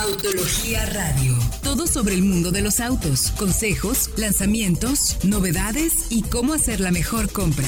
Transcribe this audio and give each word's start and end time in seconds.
Autología 0.00 0.86
Radio. 0.86 1.34
Todo 1.64 1.88
sobre 1.88 2.14
el 2.14 2.22
mundo 2.22 2.52
de 2.52 2.62
los 2.62 2.78
autos, 2.78 3.32
consejos, 3.32 4.10
lanzamientos, 4.16 5.18
novedades 5.24 6.06
y 6.10 6.22
cómo 6.22 6.52
hacer 6.52 6.78
la 6.78 6.92
mejor 6.92 7.32
compra. 7.32 7.66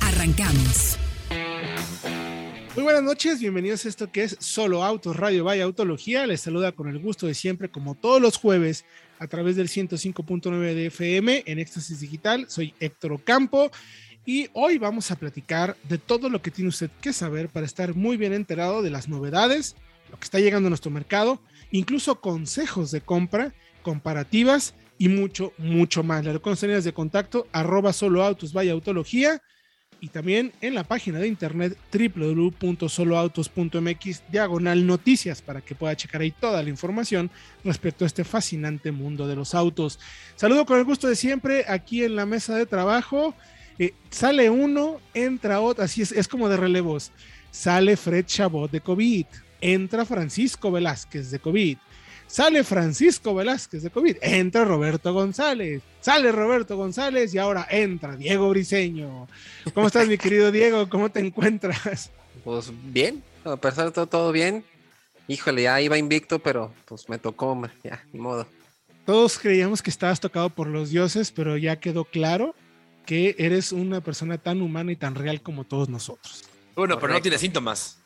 Arrancamos. 0.00 0.98
Muy 2.74 2.82
buenas 2.84 3.02
noches, 3.02 3.40
bienvenidos 3.40 3.86
a 3.86 3.88
esto 3.88 4.12
que 4.12 4.24
es 4.24 4.36
Solo 4.38 4.84
Autos 4.84 5.16
Radio 5.16 5.44
Vaya 5.44 5.64
Autología. 5.64 6.26
Les 6.26 6.42
saluda 6.42 6.72
con 6.72 6.88
el 6.88 6.98
gusto 6.98 7.26
de 7.26 7.32
siempre, 7.32 7.70
como 7.70 7.94
todos 7.94 8.20
los 8.20 8.36
jueves, 8.36 8.84
a 9.18 9.26
través 9.26 9.56
del 9.56 9.68
105.9 9.68 10.74
de 10.74 10.86
FM 10.86 11.44
en 11.46 11.58
Éxtasis 11.58 12.00
Digital. 12.00 12.44
Soy 12.50 12.74
Héctor 12.80 13.12
Ocampo 13.12 13.70
y 14.26 14.50
hoy 14.52 14.76
vamos 14.76 15.10
a 15.10 15.16
platicar 15.16 15.74
de 15.88 15.96
todo 15.96 16.28
lo 16.28 16.42
que 16.42 16.50
tiene 16.50 16.68
usted 16.68 16.90
que 17.00 17.14
saber 17.14 17.48
para 17.48 17.64
estar 17.64 17.94
muy 17.94 18.18
bien 18.18 18.34
enterado 18.34 18.82
de 18.82 18.90
las 18.90 19.08
novedades, 19.08 19.74
lo 20.10 20.18
que 20.18 20.24
está 20.24 20.38
llegando 20.38 20.68
a 20.68 20.70
nuestro 20.70 20.90
mercado, 20.90 21.40
incluso 21.70 22.20
consejos 22.20 22.90
de 22.90 23.00
compra, 23.00 23.54
comparativas 23.82 24.74
y 24.98 25.08
mucho, 25.08 25.52
mucho 25.58 26.02
más. 26.02 26.24
Las 26.24 26.62
líneas 26.62 26.84
de 26.84 26.92
contacto, 26.92 27.46
arroba 27.52 27.92
solo 27.92 28.24
autos, 28.24 28.52
vaya 28.52 28.74
y 30.00 30.08
también 30.08 30.52
en 30.60 30.74
la 30.74 30.84
página 30.84 31.18
de 31.18 31.26
internet 31.26 31.76
www.soloautos.mx, 31.92 34.22
diagonal 34.30 34.86
noticias, 34.86 35.42
para 35.42 35.62
que 35.62 35.74
pueda 35.74 35.96
checar 35.96 36.20
ahí 36.20 36.32
toda 36.32 36.62
la 36.62 36.68
información 36.68 37.30
respecto 37.64 38.04
a 38.04 38.06
este 38.06 38.22
fascinante 38.24 38.92
mundo 38.92 39.26
de 39.26 39.34
los 39.36 39.54
autos. 39.54 39.98
Saludo 40.34 40.66
con 40.66 40.78
el 40.78 40.84
gusto 40.84 41.08
de 41.08 41.16
siempre 41.16 41.64
aquí 41.66 42.04
en 42.04 42.14
la 42.14 42.26
mesa 42.26 42.54
de 42.56 42.66
trabajo. 42.66 43.34
Eh, 43.78 43.94
sale 44.10 44.50
uno, 44.50 45.00
entra 45.14 45.60
otro, 45.60 45.84
así 45.84 46.02
es, 46.02 46.12
es 46.12 46.28
como 46.28 46.50
de 46.50 46.58
relevos. 46.58 47.10
Sale 47.50 47.96
Fred 47.96 48.26
Chabot 48.26 48.70
de 48.70 48.82
COVID, 48.82 49.24
entra 49.60 50.04
Francisco 50.04 50.70
Velázquez 50.70 51.30
de 51.30 51.38
COVID, 51.38 51.76
sale 52.26 52.64
Francisco 52.64 53.34
Velázquez 53.34 53.82
de 53.82 53.90
COVID, 53.90 54.16
entra 54.20 54.64
Roberto 54.64 55.12
González, 55.12 55.82
sale 56.00 56.32
Roberto 56.32 56.76
González 56.76 57.34
y 57.34 57.38
ahora 57.38 57.66
entra 57.70 58.16
Diego 58.16 58.50
Briseño. 58.50 59.28
¿Cómo 59.74 59.86
estás, 59.86 60.08
mi 60.08 60.18
querido 60.18 60.50
Diego? 60.50 60.88
¿Cómo 60.88 61.10
te 61.10 61.20
encuentras? 61.20 62.10
Pues 62.44 62.70
bien, 62.92 63.22
a 63.44 63.56
pesar 63.56 63.86
de 63.86 63.92
todo, 63.92 64.06
todo 64.06 64.32
bien. 64.32 64.64
Híjole, 65.28 65.62
ya 65.62 65.80
iba 65.80 65.98
invicto, 65.98 66.38
pero 66.38 66.72
pues 66.84 67.08
me 67.08 67.18
tocó, 67.18 67.60
ya, 67.82 68.04
ni 68.12 68.20
modo. 68.20 68.46
Todos 69.04 69.38
creíamos 69.38 69.82
que 69.82 69.90
estabas 69.90 70.20
tocado 70.20 70.50
por 70.50 70.66
los 70.68 70.90
dioses, 70.90 71.32
pero 71.32 71.56
ya 71.56 71.80
quedó 71.80 72.04
claro 72.04 72.54
que 73.04 73.36
eres 73.38 73.72
una 73.72 74.00
persona 74.00 74.38
tan 74.38 74.60
humana 74.60 74.92
y 74.92 74.96
tan 74.96 75.14
real 75.14 75.40
como 75.40 75.64
todos 75.64 75.88
nosotros. 75.88 76.44
Bueno, 76.74 76.98
pero 76.98 77.12
no 77.12 77.22
tiene 77.22 77.38
síntomas. 77.38 77.98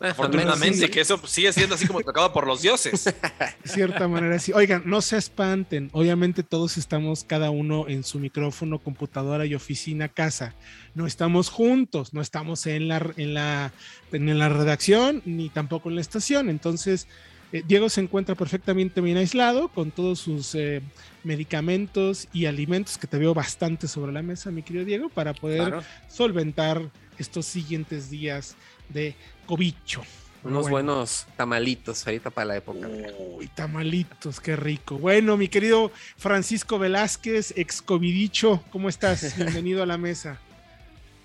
Afortunadamente, 0.00 0.88
que 0.88 1.00
eso 1.00 1.20
sigue 1.26 1.52
siendo 1.52 1.74
así 1.74 1.86
como 1.86 2.00
tocado 2.00 2.32
por 2.32 2.46
los 2.46 2.62
dioses. 2.62 3.04
De 3.64 3.68
cierta 3.70 4.08
manera, 4.08 4.38
sí. 4.38 4.52
Oigan, 4.52 4.82
no 4.86 5.02
se 5.02 5.18
espanten. 5.18 5.90
Obviamente 5.92 6.42
todos 6.42 6.78
estamos 6.78 7.22
cada 7.22 7.50
uno 7.50 7.86
en 7.86 8.02
su 8.02 8.18
micrófono, 8.18 8.78
computadora 8.78 9.44
y 9.44 9.54
oficina, 9.54 10.08
casa. 10.08 10.54
No 10.94 11.06
estamos 11.06 11.50
juntos, 11.50 12.14
no 12.14 12.22
estamos 12.22 12.66
en 12.66 12.88
la, 12.88 13.12
en 13.16 13.34
la, 13.34 13.72
en 14.12 14.38
la 14.38 14.48
redacción 14.48 15.22
ni 15.26 15.50
tampoco 15.50 15.90
en 15.90 15.96
la 15.96 16.00
estación. 16.00 16.48
Entonces, 16.48 17.06
eh, 17.52 17.62
Diego 17.66 17.88
se 17.88 18.00
encuentra 18.00 18.34
perfectamente 18.34 19.00
bien 19.00 19.16
aislado 19.16 19.68
con 19.68 19.90
todos 19.90 20.20
sus 20.20 20.54
eh, 20.54 20.82
medicamentos 21.24 22.28
y 22.32 22.46
alimentos 22.46 22.96
que 22.96 23.06
te 23.06 23.18
veo 23.18 23.34
bastante 23.34 23.88
sobre 23.88 24.12
la 24.12 24.22
mesa, 24.22 24.50
mi 24.50 24.62
querido 24.62 24.84
Diego, 24.84 25.08
para 25.08 25.34
poder 25.34 25.74
solventar 26.08 26.90
estos 27.18 27.44
siguientes 27.46 28.08
días 28.08 28.56
de 28.92 29.14
cobicho. 29.46 30.02
Unos 30.42 30.70
buenos 30.70 31.26
tamalitos 31.36 32.06
ahorita 32.06 32.30
para 32.30 32.46
la 32.46 32.56
época. 32.56 32.88
Uy, 33.18 33.46
tamalitos, 33.48 34.40
qué 34.40 34.56
rico. 34.56 34.96
Bueno, 34.96 35.36
mi 35.36 35.48
querido 35.48 35.92
Francisco 36.16 36.78
Velázquez, 36.78 37.52
ex 37.56 37.82
covidicho, 37.82 38.62
¿cómo 38.70 38.88
estás? 38.88 39.36
Bienvenido 39.36 39.82
a 39.82 39.86
la 39.86 39.98
mesa. 39.98 40.40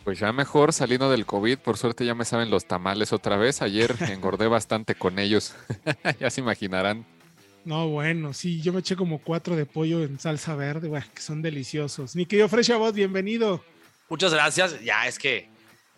Pues 0.04 0.20
ya 0.20 0.32
mejor 0.34 0.74
saliendo 0.74 1.10
del 1.10 1.26
COVID, 1.26 1.60
por 1.60 1.78
suerte 1.78 2.06
ya 2.06 2.14
me 2.14 2.26
saben 2.26 2.50
los 2.50 2.66
tamales 2.66 3.14
otra 3.14 3.38
vez. 3.38 3.62
Ayer 3.62 3.96
engordé 4.10 4.48
bastante 4.48 4.96
con 4.96 5.18
ellos, 5.18 5.56
ya 6.20 6.30
se 6.30 6.42
imaginarán. 6.42 7.06
No, 7.64 7.88
bueno, 7.88 8.34
sí, 8.34 8.62
yo 8.62 8.74
me 8.74 8.82
eché 8.82 8.96
como 8.96 9.20
cuatro 9.20 9.56
de 9.56 9.66
pollo 9.66 10.04
en 10.04 10.20
salsa 10.20 10.56
verde, 10.56 10.90
bueno, 10.90 11.06
que 11.16 11.22
son 11.22 11.42
deliciosos. 11.42 12.16
Mi 12.16 12.26
querido 12.26 12.50
Fresh 12.50 12.72
Abot, 12.72 12.94
bienvenido. 12.94 13.64
Muchas 14.10 14.34
gracias. 14.34 14.84
Ya 14.84 15.08
es 15.08 15.18
que 15.18 15.50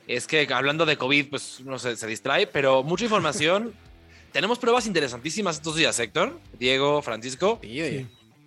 es 0.07 0.25
que 0.25 0.47
hablando 0.51 0.85
de 0.85 0.97
COVID, 0.97 1.29
pues 1.29 1.59
uno 1.59 1.78
se, 1.78 1.95
distrae, 2.07 2.47
pero 2.47 2.84
mucha 2.84 3.03
información. 3.03 3.73
Tenemos 4.31 4.59
pruebas 4.59 4.88
interesantísimas 4.88 5.57
estos 5.57 5.75
días, 5.75 6.00
Héctor, 6.00 6.40
Diego, 6.59 7.01
Francisco. 7.01 7.59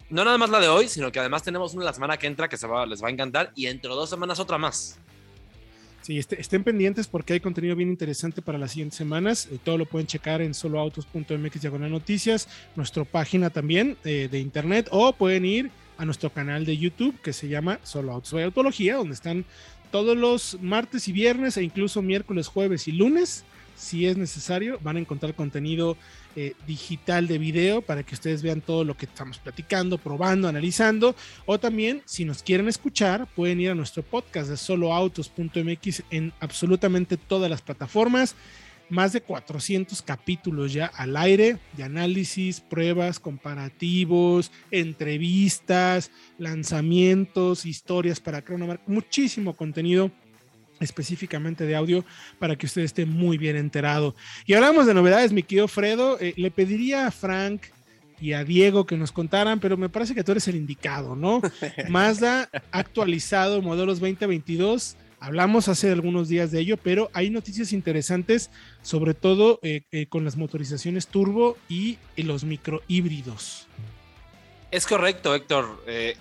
No 0.08 0.24
nada 0.24 0.38
más 0.38 0.50
la 0.50 0.58
de 0.60 0.68
hoy, 0.68 0.88
sino 0.88 1.12
que 1.12 1.20
además 1.20 1.42
tenemos 1.42 1.72
una 1.74 1.84
la 1.84 1.92
semana 1.92 2.16
que 2.16 2.26
entra 2.26 2.48
que 2.48 2.56
se 2.56 2.66
va, 2.66 2.84
les 2.84 3.02
va 3.02 3.08
a 3.08 3.10
encantar 3.10 3.52
y 3.54 3.66
dentro 3.66 3.94
de 3.94 4.00
dos 4.00 4.10
semanas 4.10 4.40
otra 4.40 4.58
más. 4.58 4.98
Sí, 6.02 6.18
este, 6.18 6.40
estén 6.40 6.64
pendientes 6.64 7.06
porque 7.06 7.34
hay 7.34 7.40
contenido 7.40 7.76
bien 7.76 7.90
interesante 7.90 8.40
para 8.40 8.58
las 8.58 8.72
siguientes 8.72 8.96
semanas. 8.96 9.48
Eh, 9.52 9.58
todo 9.62 9.78
lo 9.78 9.86
pueden 9.86 10.06
checar 10.06 10.40
en 10.40 10.54
soloautos.mx 10.54 11.60
diagonal 11.60 11.90
noticias, 11.90 12.48
nuestra 12.74 13.04
página 13.04 13.50
también 13.50 13.96
eh, 14.04 14.28
de 14.30 14.38
internet, 14.40 14.88
o 14.90 15.12
pueden 15.12 15.44
ir 15.44 15.70
a 15.98 16.06
nuestro 16.06 16.30
canal 16.30 16.64
de 16.64 16.78
YouTube 16.78 17.20
que 17.20 17.34
se 17.34 17.48
llama 17.48 17.78
Solo 17.82 18.12
Autos 18.12 18.32
Autología, 18.32 18.96
donde 18.96 19.12
están 19.12 19.44
todos 19.90 20.16
los 20.16 20.58
martes 20.60 21.08
y 21.08 21.12
viernes 21.12 21.56
e 21.56 21.62
incluso 21.62 22.02
miércoles, 22.02 22.48
jueves 22.48 22.88
y 22.88 22.92
lunes, 22.92 23.44
si 23.76 24.06
es 24.06 24.16
necesario, 24.16 24.78
van 24.82 24.96
a 24.96 25.00
encontrar 25.00 25.34
contenido 25.34 25.96
eh, 26.36 26.52
digital 26.66 27.26
de 27.26 27.38
video 27.38 27.80
para 27.80 28.02
que 28.02 28.14
ustedes 28.14 28.42
vean 28.42 28.60
todo 28.60 28.84
lo 28.84 28.94
que 28.94 29.06
estamos 29.06 29.38
platicando, 29.38 29.96
probando, 29.96 30.48
analizando. 30.48 31.16
O 31.46 31.58
también, 31.58 32.02
si 32.04 32.26
nos 32.26 32.42
quieren 32.42 32.68
escuchar, 32.68 33.26
pueden 33.34 33.58
ir 33.60 33.70
a 33.70 33.74
nuestro 33.74 34.02
podcast 34.02 34.50
de 34.50 34.58
soloautos.mx 34.58 36.02
en 36.10 36.32
absolutamente 36.40 37.16
todas 37.16 37.50
las 37.50 37.62
plataformas 37.62 38.36
más 38.90 39.12
de 39.12 39.20
400 39.20 40.02
capítulos 40.02 40.72
ya 40.72 40.86
al 40.86 41.16
aire 41.16 41.58
de 41.76 41.84
análisis, 41.84 42.60
pruebas, 42.60 43.18
comparativos, 43.18 44.50
entrevistas, 44.70 46.10
lanzamientos, 46.38 47.64
historias 47.64 48.20
para 48.20 48.42
Chronomark, 48.42 48.82
muchísimo 48.86 49.56
contenido 49.56 50.10
específicamente 50.80 51.66
de 51.66 51.76
audio 51.76 52.04
para 52.38 52.56
que 52.56 52.66
usted 52.66 52.82
esté 52.82 53.06
muy 53.06 53.38
bien 53.38 53.56
enterado. 53.56 54.14
Y 54.46 54.54
hablamos 54.54 54.86
de 54.86 54.94
novedades, 54.94 55.32
mi 55.32 55.42
querido 55.42 55.68
Fredo, 55.68 56.18
eh, 56.20 56.34
le 56.36 56.50
pediría 56.50 57.06
a 57.06 57.10
Frank 57.10 57.62
y 58.20 58.32
a 58.32 58.44
Diego 58.44 58.86
que 58.86 58.96
nos 58.96 59.12
contaran, 59.12 59.60
pero 59.60 59.76
me 59.76 59.88
parece 59.88 60.14
que 60.14 60.24
tú 60.24 60.32
eres 60.32 60.46
el 60.48 60.56
indicado, 60.56 61.16
¿no? 61.16 61.40
Mazda 61.88 62.50
actualizado 62.70 63.62
modelos 63.62 64.00
2022 64.00 64.96
Hablamos 65.22 65.68
hace 65.68 65.92
algunos 65.92 66.28
días 66.28 66.50
de 66.50 66.60
ello, 66.60 66.78
pero 66.78 67.10
hay 67.12 67.28
noticias 67.28 67.74
interesantes, 67.74 68.48
sobre 68.80 69.12
todo 69.12 69.60
eh, 69.62 69.82
eh, 69.92 70.06
con 70.06 70.24
las 70.24 70.36
motorizaciones 70.36 71.08
turbo 71.08 71.58
y, 71.68 71.98
los 72.16 72.42
microhíbridos. 72.44 73.66
Es 74.70 74.86
correcto, 74.86 75.34
Héctor. 75.34 75.84
Eh, 75.86 76.16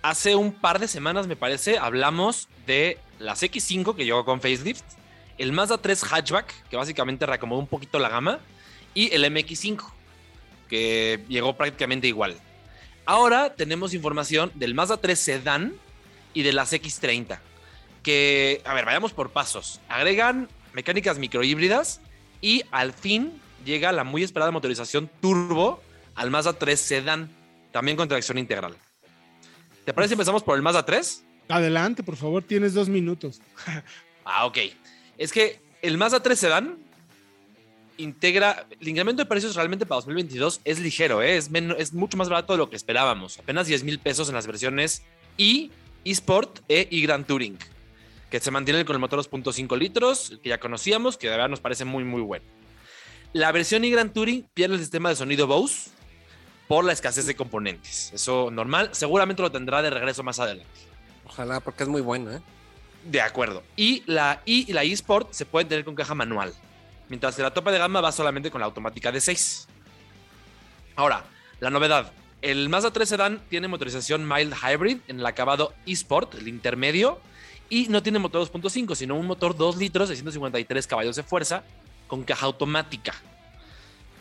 hace 0.00 0.36
un 0.36 0.52
par 0.52 0.78
de 0.78 0.86
semanas, 0.86 1.26
me 1.26 1.34
parece, 1.34 1.76
hablamos 1.76 2.48
de 2.68 2.98
las 3.18 3.42
X5 3.42 3.96
que 3.96 4.04
llegó 4.04 4.24
con 4.24 4.40
facelift, 4.40 4.84
el 5.38 5.50
Mazda 5.50 5.78
3 5.78 6.04
hatchback, 6.04 6.68
que 6.70 6.76
básicamente 6.76 7.26
reacomodó 7.26 7.60
un 7.60 7.66
poquito 7.66 7.98
la 7.98 8.08
gama, 8.08 8.38
y 8.94 9.12
el 9.12 9.24
MX5, 9.24 9.82
que 10.68 11.24
llegó 11.28 11.56
prácticamente 11.56 12.06
igual. 12.06 12.36
Ahora 13.06 13.56
tenemos 13.56 13.92
información 13.92 14.52
del 14.54 14.74
Mazda 14.74 14.98
3 14.98 15.18
Sedan 15.18 15.74
y 16.32 16.42
de 16.42 16.52
las 16.52 16.72
X30 16.72 17.40
que, 18.06 18.62
a 18.64 18.72
ver, 18.72 18.84
vayamos 18.84 19.12
por 19.12 19.30
pasos. 19.30 19.80
Agregan 19.88 20.48
mecánicas 20.74 21.18
microhíbridas 21.18 22.00
y 22.40 22.62
al 22.70 22.92
fin 22.92 23.32
llega 23.64 23.90
la 23.90 24.04
muy 24.04 24.22
esperada 24.22 24.52
motorización 24.52 25.10
turbo 25.20 25.82
al 26.14 26.30
Mazda 26.30 26.52
3 26.52 26.80
Sedan, 26.80 27.28
también 27.72 27.96
con 27.96 28.06
tracción 28.06 28.38
integral. 28.38 28.76
¿Te 29.84 29.92
parece 29.92 30.10
si 30.10 30.14
empezamos 30.14 30.44
por 30.44 30.54
el 30.54 30.62
Mazda 30.62 30.86
3? 30.86 31.24
Adelante, 31.48 32.04
por 32.04 32.14
favor, 32.14 32.44
tienes 32.44 32.74
dos 32.74 32.88
minutos. 32.88 33.40
ah, 34.24 34.46
ok. 34.46 34.58
Es 35.18 35.32
que 35.32 35.58
el 35.82 35.98
Mazda 35.98 36.22
3 36.22 36.38
Sedan 36.38 36.78
integra, 37.96 38.68
el 38.80 38.86
incremento 38.86 39.20
de 39.20 39.26
precios 39.26 39.56
realmente 39.56 39.84
para 39.84 39.96
2022 39.96 40.60
es 40.62 40.78
ligero, 40.78 41.22
¿eh? 41.22 41.38
es, 41.38 41.50
es 41.78 41.92
mucho 41.92 42.16
más 42.16 42.28
barato 42.28 42.52
de 42.52 42.58
lo 42.58 42.70
que 42.70 42.76
esperábamos, 42.76 43.40
apenas 43.40 43.66
10 43.66 43.82
mil 43.82 43.98
pesos 43.98 44.28
en 44.28 44.36
las 44.36 44.46
versiones 44.46 45.02
I, 45.38 45.72
eSport 46.04 46.60
e 46.68 46.86
y 46.88 47.02
Grand 47.02 47.26
Touring 47.26 47.58
que 48.30 48.40
se 48.40 48.50
mantiene 48.50 48.84
con 48.84 48.94
el 48.94 49.00
motor 49.00 49.18
2.5 49.20 49.78
litros, 49.78 50.38
que 50.42 50.48
ya 50.50 50.58
conocíamos, 50.58 51.16
que 51.16 51.28
de 51.28 51.32
verdad 51.32 51.48
nos 51.48 51.60
parece 51.60 51.84
muy, 51.84 52.04
muy 52.04 52.22
bueno. 52.22 52.44
La 53.32 53.52
versión 53.52 53.84
y 53.84 53.90
Grand 53.90 54.12
Touring 54.12 54.48
pierde 54.54 54.74
el 54.74 54.80
sistema 54.80 55.08
de 55.08 55.16
sonido 55.16 55.46
Bose 55.46 55.90
por 56.68 56.84
la 56.84 56.92
escasez 56.92 57.26
de 57.26 57.36
componentes. 57.36 58.10
Eso 58.12 58.50
normal, 58.50 58.90
seguramente 58.92 59.42
lo 59.42 59.52
tendrá 59.52 59.82
de 59.82 59.90
regreso 59.90 60.22
más 60.22 60.40
adelante. 60.40 60.70
Ojalá, 61.26 61.60
porque 61.60 61.84
es 61.84 61.88
muy 61.88 62.00
bueno, 62.00 62.32
¿eh? 62.32 62.40
De 63.04 63.20
acuerdo. 63.20 63.62
Y 63.76 64.02
la 64.06 64.42
i 64.46 64.64
y 64.68 64.72
la 64.72 64.82
eSport 64.82 65.32
se 65.32 65.46
pueden 65.46 65.68
tener 65.68 65.84
con 65.84 65.94
caja 65.94 66.14
manual, 66.14 66.52
mientras 67.08 67.36
que 67.36 67.42
la 67.42 67.52
topa 67.52 67.70
de 67.70 67.78
gama 67.78 68.00
va 68.00 68.10
solamente 68.10 68.50
con 68.50 68.60
la 68.60 68.66
automática 68.66 69.12
de 69.12 69.20
6. 69.20 69.68
Ahora, 70.96 71.24
la 71.60 71.70
novedad. 71.70 72.12
El 72.42 72.68
Mazda 72.68 72.90
3 72.90 73.08
Sedan 73.08 73.42
tiene 73.48 73.68
motorización 73.68 74.26
mild 74.28 74.54
hybrid 74.54 74.98
en 75.08 75.20
el 75.20 75.26
acabado 75.26 75.72
eSport, 75.86 76.34
el 76.34 76.48
intermedio, 76.48 77.20
y 77.68 77.88
no 77.88 78.02
tiene 78.02 78.18
motor 78.18 78.48
2.5, 78.48 78.94
sino 78.94 79.16
un 79.16 79.26
motor 79.26 79.56
2 79.56 79.76
litros 79.76 80.08
de 80.08 80.16
153 80.16 80.86
caballos 80.86 81.16
de 81.16 81.22
fuerza 81.22 81.64
con 82.06 82.22
caja 82.22 82.46
automática. 82.46 83.14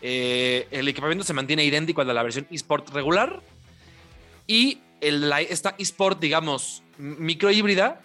Eh, 0.02 0.68
el 0.72 0.88
equipamiento 0.88 1.24
se 1.24 1.34
mantiene 1.34 1.64
idéntico 1.64 2.02
al 2.02 2.08
de 2.08 2.14
la 2.14 2.24
versión 2.24 2.48
eSport 2.52 2.90
regular 2.90 3.42
y 4.48 4.80
el, 5.02 5.32
esta 5.50 5.76
eSport, 5.78 6.20
digamos, 6.20 6.84
micro 6.98 7.52
híbrida, 7.52 8.02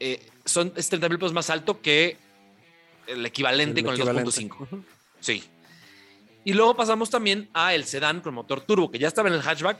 eh, 0.00 0.24
son, 0.44 0.72
es 0.76 0.88
30 0.88 1.08
mil 1.08 1.18
pesos 1.18 1.32
más 1.32 1.50
alto 1.50 1.80
que 1.80 2.16
el 3.06 3.24
equivalente 3.26 3.82
con 3.82 3.94
el 3.94 4.00
2.5. 4.00 4.84
Sí. 5.20 5.42
Y 6.44 6.52
luego 6.52 6.74
pasamos 6.74 7.10
también 7.10 7.48
a 7.52 7.74
el 7.74 7.84
sedán 7.84 8.20
con 8.20 8.34
motor 8.34 8.60
turbo, 8.60 8.90
que 8.90 8.98
ya 8.98 9.08
estaba 9.08 9.28
en 9.28 9.34
el 9.34 9.42
hatchback. 9.42 9.78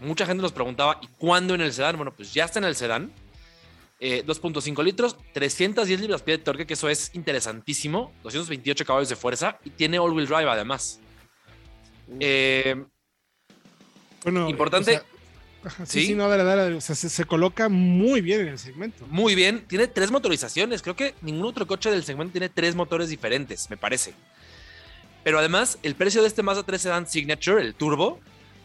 Mucha 0.00 0.26
gente 0.26 0.42
nos 0.42 0.52
preguntaba, 0.52 0.98
¿y 1.02 1.06
cuándo 1.18 1.54
en 1.54 1.60
el 1.60 1.72
sedán? 1.72 1.96
Bueno, 1.96 2.12
pues 2.12 2.32
ya 2.32 2.44
está 2.44 2.58
en 2.58 2.66
el 2.66 2.76
sedán. 2.76 3.12
2.5 4.00 4.84
litros, 4.84 5.16
310 5.32 6.00
libras-pie 6.00 6.38
de 6.38 6.44
torque, 6.44 6.66
que 6.66 6.74
eso 6.74 6.88
es 6.88 7.10
interesantísimo. 7.14 8.12
228 8.22 8.84
caballos 8.84 9.08
de 9.08 9.16
fuerza 9.16 9.58
y 9.64 9.70
tiene 9.70 9.98
all-wheel 9.98 10.26
drive 10.26 10.50
además. 10.50 11.00
Eh, 12.20 12.84
bueno, 14.22 14.48
importante. 14.48 15.02
sí, 15.84 16.06
sí, 16.06 16.14
no, 16.14 16.28
dale, 16.28 16.44
dale, 16.44 16.74
o 16.74 16.80
sea, 16.80 16.94
se, 16.94 17.24
coloca 17.24 17.68
muy 17.68 18.20
bien 18.20 18.42
en 18.42 18.48
el 18.48 18.58
segmento. 18.58 19.06
Muy 19.08 19.34
bien, 19.34 19.66
tiene 19.66 19.86
tres 19.88 20.10
motorizaciones. 20.10 20.82
Creo 20.82 20.96
que 20.96 21.14
ningún 21.22 21.46
otro 21.46 21.66
coche 21.66 21.90
del 21.90 22.04
segmento 22.04 22.32
tiene 22.32 22.48
tres 22.48 22.74
motores 22.74 23.08
diferentes, 23.08 23.70
me 23.70 23.76
parece. 23.76 24.14
Pero 25.24 25.38
además, 25.38 25.78
el 25.82 25.94
precio 25.96 26.22
de 26.22 26.28
este 26.28 26.42
Mazda 26.42 26.62
3 26.62 26.80
Sedan 26.80 27.06
Signature, 27.08 27.60
el 27.60 27.74
turbo, 27.74 28.20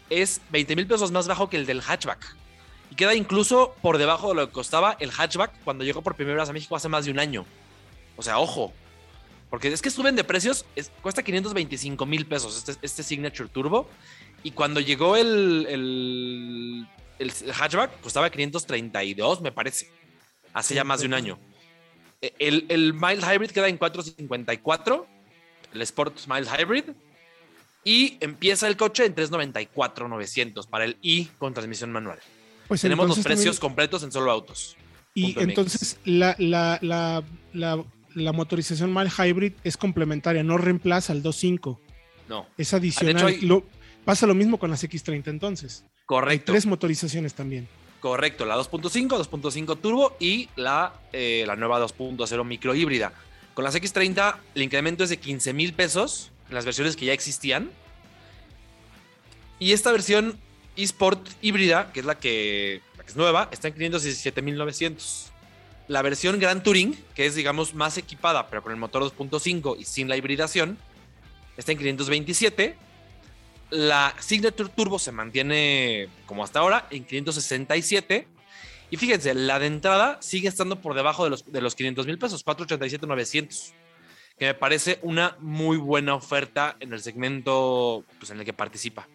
es 0.09 0.41
20 0.51 0.75
mil 0.75 0.85
pesos 0.85 1.11
más 1.11 1.27
bajo 1.27 1.49
que 1.49 1.57
el 1.57 1.65
del 1.65 1.81
hatchback. 1.81 2.35
Y 2.91 2.95
queda 2.95 3.15
incluso 3.15 3.73
por 3.81 3.97
debajo 3.97 4.29
de 4.29 4.35
lo 4.35 4.47
que 4.47 4.51
costaba 4.51 4.97
el 4.99 5.11
hatchback 5.11 5.63
cuando 5.63 5.85
llegó 5.85 6.01
por 6.01 6.15
primera 6.15 6.41
vez 6.41 6.49
a 6.49 6.53
México 6.53 6.75
hace 6.75 6.89
más 6.89 7.05
de 7.05 7.11
un 7.11 7.19
año. 7.19 7.45
O 8.17 8.21
sea, 8.21 8.37
ojo. 8.37 8.73
Porque 9.49 9.69
es 9.69 9.81
que 9.81 9.89
suben 9.89 10.15
de 10.15 10.25
precios, 10.25 10.65
cuesta 11.01 11.23
525 11.23 12.05
mil 12.05 12.25
pesos 12.25 12.57
este, 12.57 12.85
este, 12.85 13.01
Signature 13.01 13.49
Turbo. 13.49 13.87
Y 14.43 14.51
cuando 14.51 14.81
llegó 14.81 15.15
el, 15.15 15.65
el, 15.69 16.87
el, 17.19 17.53
hatchback, 17.53 18.01
costaba 18.01 18.29
532, 18.29 19.41
me 19.41 19.53
parece. 19.53 19.89
Hace 20.53 20.75
ya 20.75 20.83
más 20.83 20.99
de 20.99 21.07
un 21.07 21.13
año. 21.13 21.39
E, 22.21 22.33
el, 22.39 22.65
el 22.67 22.93
Mild 22.93 23.23
Hybrid 23.23 23.51
queda 23.51 23.69
en 23.69 23.77
454. 23.77 25.07
El 25.73 25.81
Sport 25.81 26.27
Mild 26.27 26.47
Hybrid. 26.47 26.83
Y 27.85 28.17
empieza 28.19 28.67
el 28.67 28.75
coche 28.75 29.05
en 29.05 29.15
394,900 29.15 30.67
para 30.67 30.83
el 30.83 30.97
I 31.01 31.29
con 31.37 31.53
transmisión 31.53 31.91
manual. 31.91 32.19
Pues 32.71 32.79
Tenemos 32.79 33.09
los 33.09 33.19
precios 33.19 33.59
completos 33.59 34.01
en 34.03 34.13
solo 34.13 34.31
autos. 34.31 34.77
Y 35.13 35.37
entonces 35.41 35.99
la, 36.05 36.37
la, 36.39 36.79
la, 36.81 37.21
la, 38.13 38.31
motorización 38.31 38.93
mal 38.93 39.09
hybrid 39.11 39.51
es 39.65 39.75
complementaria, 39.75 40.41
no 40.41 40.57
reemplaza 40.57 41.11
al 41.11 41.21
2.5. 41.21 41.77
No. 42.29 42.47
Es 42.57 42.73
adicional. 42.73 43.39
lo, 43.41 43.65
pasa 44.05 44.25
lo 44.25 44.35
mismo 44.35 44.57
con 44.57 44.69
las 44.69 44.85
X30 44.85 45.27
entonces. 45.27 45.83
Correcto. 46.05 46.53
tres 46.53 46.65
motorizaciones 46.65 47.33
también. 47.33 47.67
Correcto, 47.99 48.45
la 48.45 48.55
2.5, 48.55 49.21
2.5 49.21 49.81
turbo 49.81 50.15
y 50.17 50.47
la, 50.55 50.93
eh, 51.11 51.43
la 51.45 51.57
nueva 51.57 51.85
2.0 51.85 52.45
micro 52.45 52.73
híbrida. 52.73 53.11
Con 53.53 53.65
las 53.65 53.75
X30 53.75 54.37
el 54.55 54.61
incremento 54.61 55.03
es 55.03 55.09
de 55.09 55.17
15 55.17 55.51
mil 55.51 55.73
pesos 55.73 56.31
en 56.47 56.55
las 56.55 56.63
versiones 56.63 56.95
que 56.95 57.07
ya 57.07 57.11
existían. 57.11 57.69
Y 59.59 59.73
esta 59.73 59.91
versión 59.91 60.39
eSport 60.75 61.27
híbrida, 61.41 61.91
que 61.91 61.99
es 62.01 62.05
la 62.05 62.17
que, 62.17 62.81
es 63.05 63.15
nueva, 63.15 63.49
está 63.51 63.67
en 63.67 63.75
517.900. 63.75 65.29
La 65.87 66.01
versión 66.01 66.39
Grand 66.39 66.63
Touring, 66.63 66.97
que 67.13 67.25
es, 67.25 67.35
digamos, 67.35 67.73
más 67.73 67.97
equipada, 67.97 68.47
pero 68.49 68.63
con 68.63 68.71
el 68.71 68.77
motor 68.77 69.03
2.5 69.03 69.77
y 69.79 69.83
sin 69.83 70.07
la 70.07 70.15
hibridación, 70.15 70.77
está 71.57 71.71
en 71.73 71.77
527. 71.77 72.77
La 73.71 74.13
Signature 74.19 74.69
Turbo 74.69 74.99
se 74.99 75.11
mantiene 75.11 76.07
como 76.25 76.43
hasta 76.43 76.59
ahora 76.59 76.87
en 76.91 77.03
567. 77.03 78.27
Y 78.89 78.97
fíjense, 78.97 79.33
la 79.33 79.59
de 79.59 79.67
entrada 79.67 80.17
sigue 80.21 80.49
estando 80.49 80.81
por 80.81 80.93
debajo 80.93 81.23
de 81.23 81.29
los, 81.29 81.49
de 81.51 81.61
los 81.61 81.75
500 81.75 82.05
mil 82.05 82.17
pesos, 82.17 82.43
487,900. 82.43 83.73
Que 84.37 84.45
me 84.45 84.53
parece 84.53 84.99
una 85.01 85.35
muy 85.39 85.77
buena 85.77 86.15
oferta 86.15 86.75
en 86.79 86.93
el 86.93 87.01
segmento 87.01 88.05
pues, 88.19 88.31
en 88.31 88.39
el 88.39 88.45
que 88.45 88.53
participa. 88.53 89.07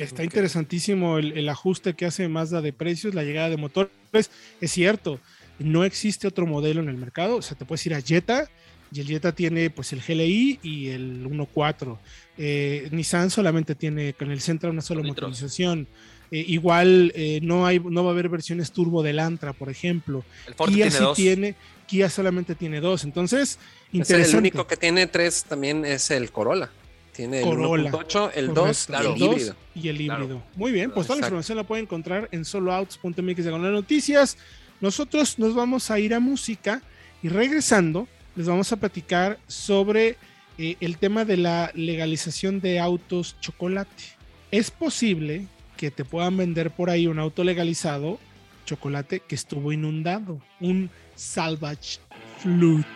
Está 0.00 0.24
interesantísimo 0.24 1.18
el, 1.18 1.48
ajuste 1.48 1.94
que 1.94 2.06
hace 2.06 2.26
Mazda 2.28 2.62
de 2.62 2.72
precios, 2.72 3.14
la 3.14 3.22
llegada 3.22 3.50
de 3.50 3.58
motores. 3.58 3.90
Es 4.12 4.70
cierto, 4.70 5.20
no 5.58 5.84
existe 5.84 6.26
otro 6.26 6.46
modelo 6.46 6.80
en 6.80 6.88
el 6.88 6.96
mercado. 6.96 7.36
O 7.36 7.42
sea, 7.42 7.56
te 7.56 7.66
puedes 7.66 7.84
ir 7.84 7.94
a 7.94 8.00
Jetta 8.00 8.48
y 8.92 9.00
el 9.00 9.06
Jetta 9.06 9.32
tiene 9.32 9.68
pues 9.68 9.92
el 9.92 10.00
GLI 10.00 10.58
y 10.62 10.88
el 10.88 11.26
1.4. 11.26 11.98
Eh, 12.38 12.88
Nissan 12.92 13.30
solamente 13.30 13.74
tiene 13.74 14.14
con 14.14 14.30
el 14.30 14.40
Sentra 14.40 14.70
una 14.70 14.80
sola 14.80 15.02
motorización. 15.02 15.86
Eh, 16.30 16.44
igual 16.48 17.12
eh, 17.14 17.40
no, 17.42 17.66
hay, 17.66 17.78
no 17.78 18.02
va 18.02 18.10
a 18.10 18.12
haber 18.12 18.28
versiones 18.28 18.72
turbo 18.72 19.02
del 19.02 19.18
Antra, 19.18 19.52
por 19.52 19.68
ejemplo. 19.68 20.24
El 20.46 20.54
Kia 20.54 20.88
tiene 20.88 20.90
sí 20.90 21.04
tiene, 21.14 21.54
Kia 21.86 22.08
solamente 22.08 22.54
tiene 22.54 22.80
dos. 22.80 23.04
Entonces, 23.04 23.58
interesante. 23.92 24.30
el 24.30 24.38
único 24.38 24.66
que 24.66 24.76
tiene 24.76 25.06
tres 25.08 25.44
también 25.44 25.84
es 25.84 26.10
el 26.10 26.30
Corolla. 26.30 26.70
Tiene 27.14 27.40
el 27.40 27.46
1.8, 27.46 28.30
el 28.34 28.54
2 28.54 28.88
y 28.88 28.94
el 28.94 29.22
híbrido. 29.22 29.56
Y 29.74 29.88
el 29.88 30.00
híbrido. 30.00 30.42
Muy 30.56 30.72
bien, 30.72 30.90
pues 30.90 31.06
toda 31.06 31.18
la 31.20 31.26
información 31.26 31.56
la 31.56 31.64
pueden 31.64 31.84
encontrar 31.84 32.28
en 32.32 32.44
soloouts.mx 32.44 33.44
de 33.44 33.50
noticias. 33.50 34.38
Nosotros 34.80 35.38
nos 35.38 35.54
vamos 35.54 35.90
a 35.90 35.98
ir 35.98 36.14
a 36.14 36.20
música 36.20 36.82
y 37.22 37.28
regresando 37.28 38.08
les 38.36 38.46
vamos 38.46 38.72
a 38.72 38.76
platicar 38.76 39.38
sobre 39.46 40.16
eh, 40.56 40.76
el 40.80 40.98
tema 40.98 41.24
de 41.24 41.36
la 41.36 41.70
legalización 41.74 42.60
de 42.60 42.78
autos 42.80 43.36
chocolate. 43.40 44.04
Es 44.50 44.70
posible 44.70 45.46
que 45.76 45.90
te 45.90 46.04
puedan 46.04 46.36
vender 46.36 46.70
por 46.70 46.90
ahí 46.90 47.06
un 47.06 47.18
auto 47.18 47.44
legalizado 47.44 48.18
chocolate 48.66 49.20
que 49.20 49.34
estuvo 49.34 49.72
inundado, 49.72 50.40
un 50.60 50.90
salvage 51.16 51.98
flute. 52.38 52.86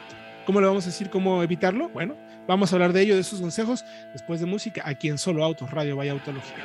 ¿Cómo 0.46 0.60
le 0.60 0.66
vamos 0.66 0.84
a 0.84 0.90
decir 0.90 1.10
cómo 1.10 1.42
evitarlo? 1.42 1.88
Bueno, 1.88 2.14
Vamos 2.46 2.72
a 2.72 2.76
hablar 2.76 2.92
de 2.92 3.02
ello, 3.02 3.16
de 3.16 3.24
sus 3.24 3.40
consejos, 3.40 3.84
después 4.12 4.40
de 4.40 4.46
música, 4.46 4.82
aquí 4.84 5.08
en 5.08 5.18
Solo 5.18 5.44
Autos 5.44 5.70
Radio 5.70 5.96
Vaya 5.96 6.12
Autología. 6.12 6.64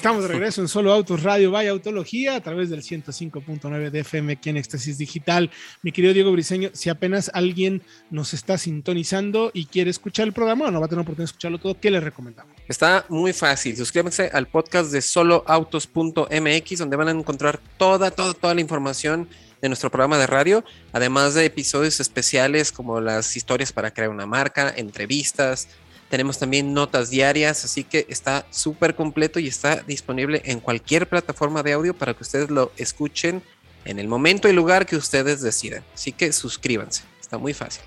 Estamos 0.00 0.22
de 0.22 0.28
regreso 0.28 0.62
en 0.62 0.68
Solo 0.68 0.94
Autos 0.94 1.22
Radio 1.22 1.50
Vaya 1.50 1.72
Autología 1.72 2.34
a 2.34 2.40
través 2.40 2.70
del 2.70 2.80
105.9 2.82 3.90
de 3.90 4.00
FM 4.00 4.32
aquí 4.32 4.48
en 4.48 4.56
Éxtasis 4.56 4.96
Digital. 4.96 5.50
Mi 5.82 5.92
querido 5.92 6.14
Diego 6.14 6.32
Briseño, 6.32 6.70
si 6.72 6.88
apenas 6.88 7.30
alguien 7.34 7.82
nos 8.08 8.32
está 8.32 8.56
sintonizando 8.56 9.50
y 9.52 9.66
quiere 9.66 9.90
escuchar 9.90 10.26
el 10.26 10.32
programa 10.32 10.64
o 10.64 10.70
no 10.70 10.80
va 10.80 10.86
a 10.86 10.88
tener 10.88 11.02
oportunidad 11.02 11.26
de 11.28 11.32
escucharlo 11.32 11.58
todo, 11.58 11.78
¿qué 11.78 11.90
le 11.90 12.00
recomendamos? 12.00 12.56
Está 12.66 13.04
muy 13.10 13.34
fácil. 13.34 13.76
Suscríbanse 13.76 14.30
al 14.32 14.46
podcast 14.46 14.90
de 14.90 15.02
soloautos.mx 15.02 16.78
donde 16.78 16.96
van 16.96 17.08
a 17.08 17.10
encontrar 17.10 17.60
toda, 17.76 18.10
toda, 18.10 18.32
toda 18.32 18.54
la 18.54 18.62
información 18.62 19.28
de 19.60 19.68
nuestro 19.68 19.90
programa 19.90 20.16
de 20.16 20.26
radio, 20.26 20.64
además 20.92 21.34
de 21.34 21.44
episodios 21.44 22.00
especiales 22.00 22.72
como 22.72 23.02
las 23.02 23.36
historias 23.36 23.70
para 23.70 23.90
crear 23.90 24.08
una 24.08 24.24
marca, 24.24 24.72
entrevistas, 24.74 25.68
tenemos 26.10 26.38
también 26.38 26.74
notas 26.74 27.08
diarias, 27.08 27.64
así 27.64 27.84
que 27.84 28.04
está 28.08 28.44
súper 28.50 28.96
completo 28.96 29.38
y 29.38 29.46
está 29.46 29.76
disponible 29.76 30.42
en 30.44 30.58
cualquier 30.58 31.08
plataforma 31.08 31.62
de 31.62 31.72
audio 31.72 31.94
para 31.94 32.14
que 32.14 32.24
ustedes 32.24 32.50
lo 32.50 32.72
escuchen 32.76 33.42
en 33.84 34.00
el 34.00 34.08
momento 34.08 34.48
y 34.48 34.52
lugar 34.52 34.86
que 34.86 34.96
ustedes 34.96 35.40
decidan. 35.40 35.84
Así 35.94 36.10
que 36.10 36.32
suscríbanse, 36.32 37.04
está 37.20 37.38
muy 37.38 37.54
fácil. 37.54 37.84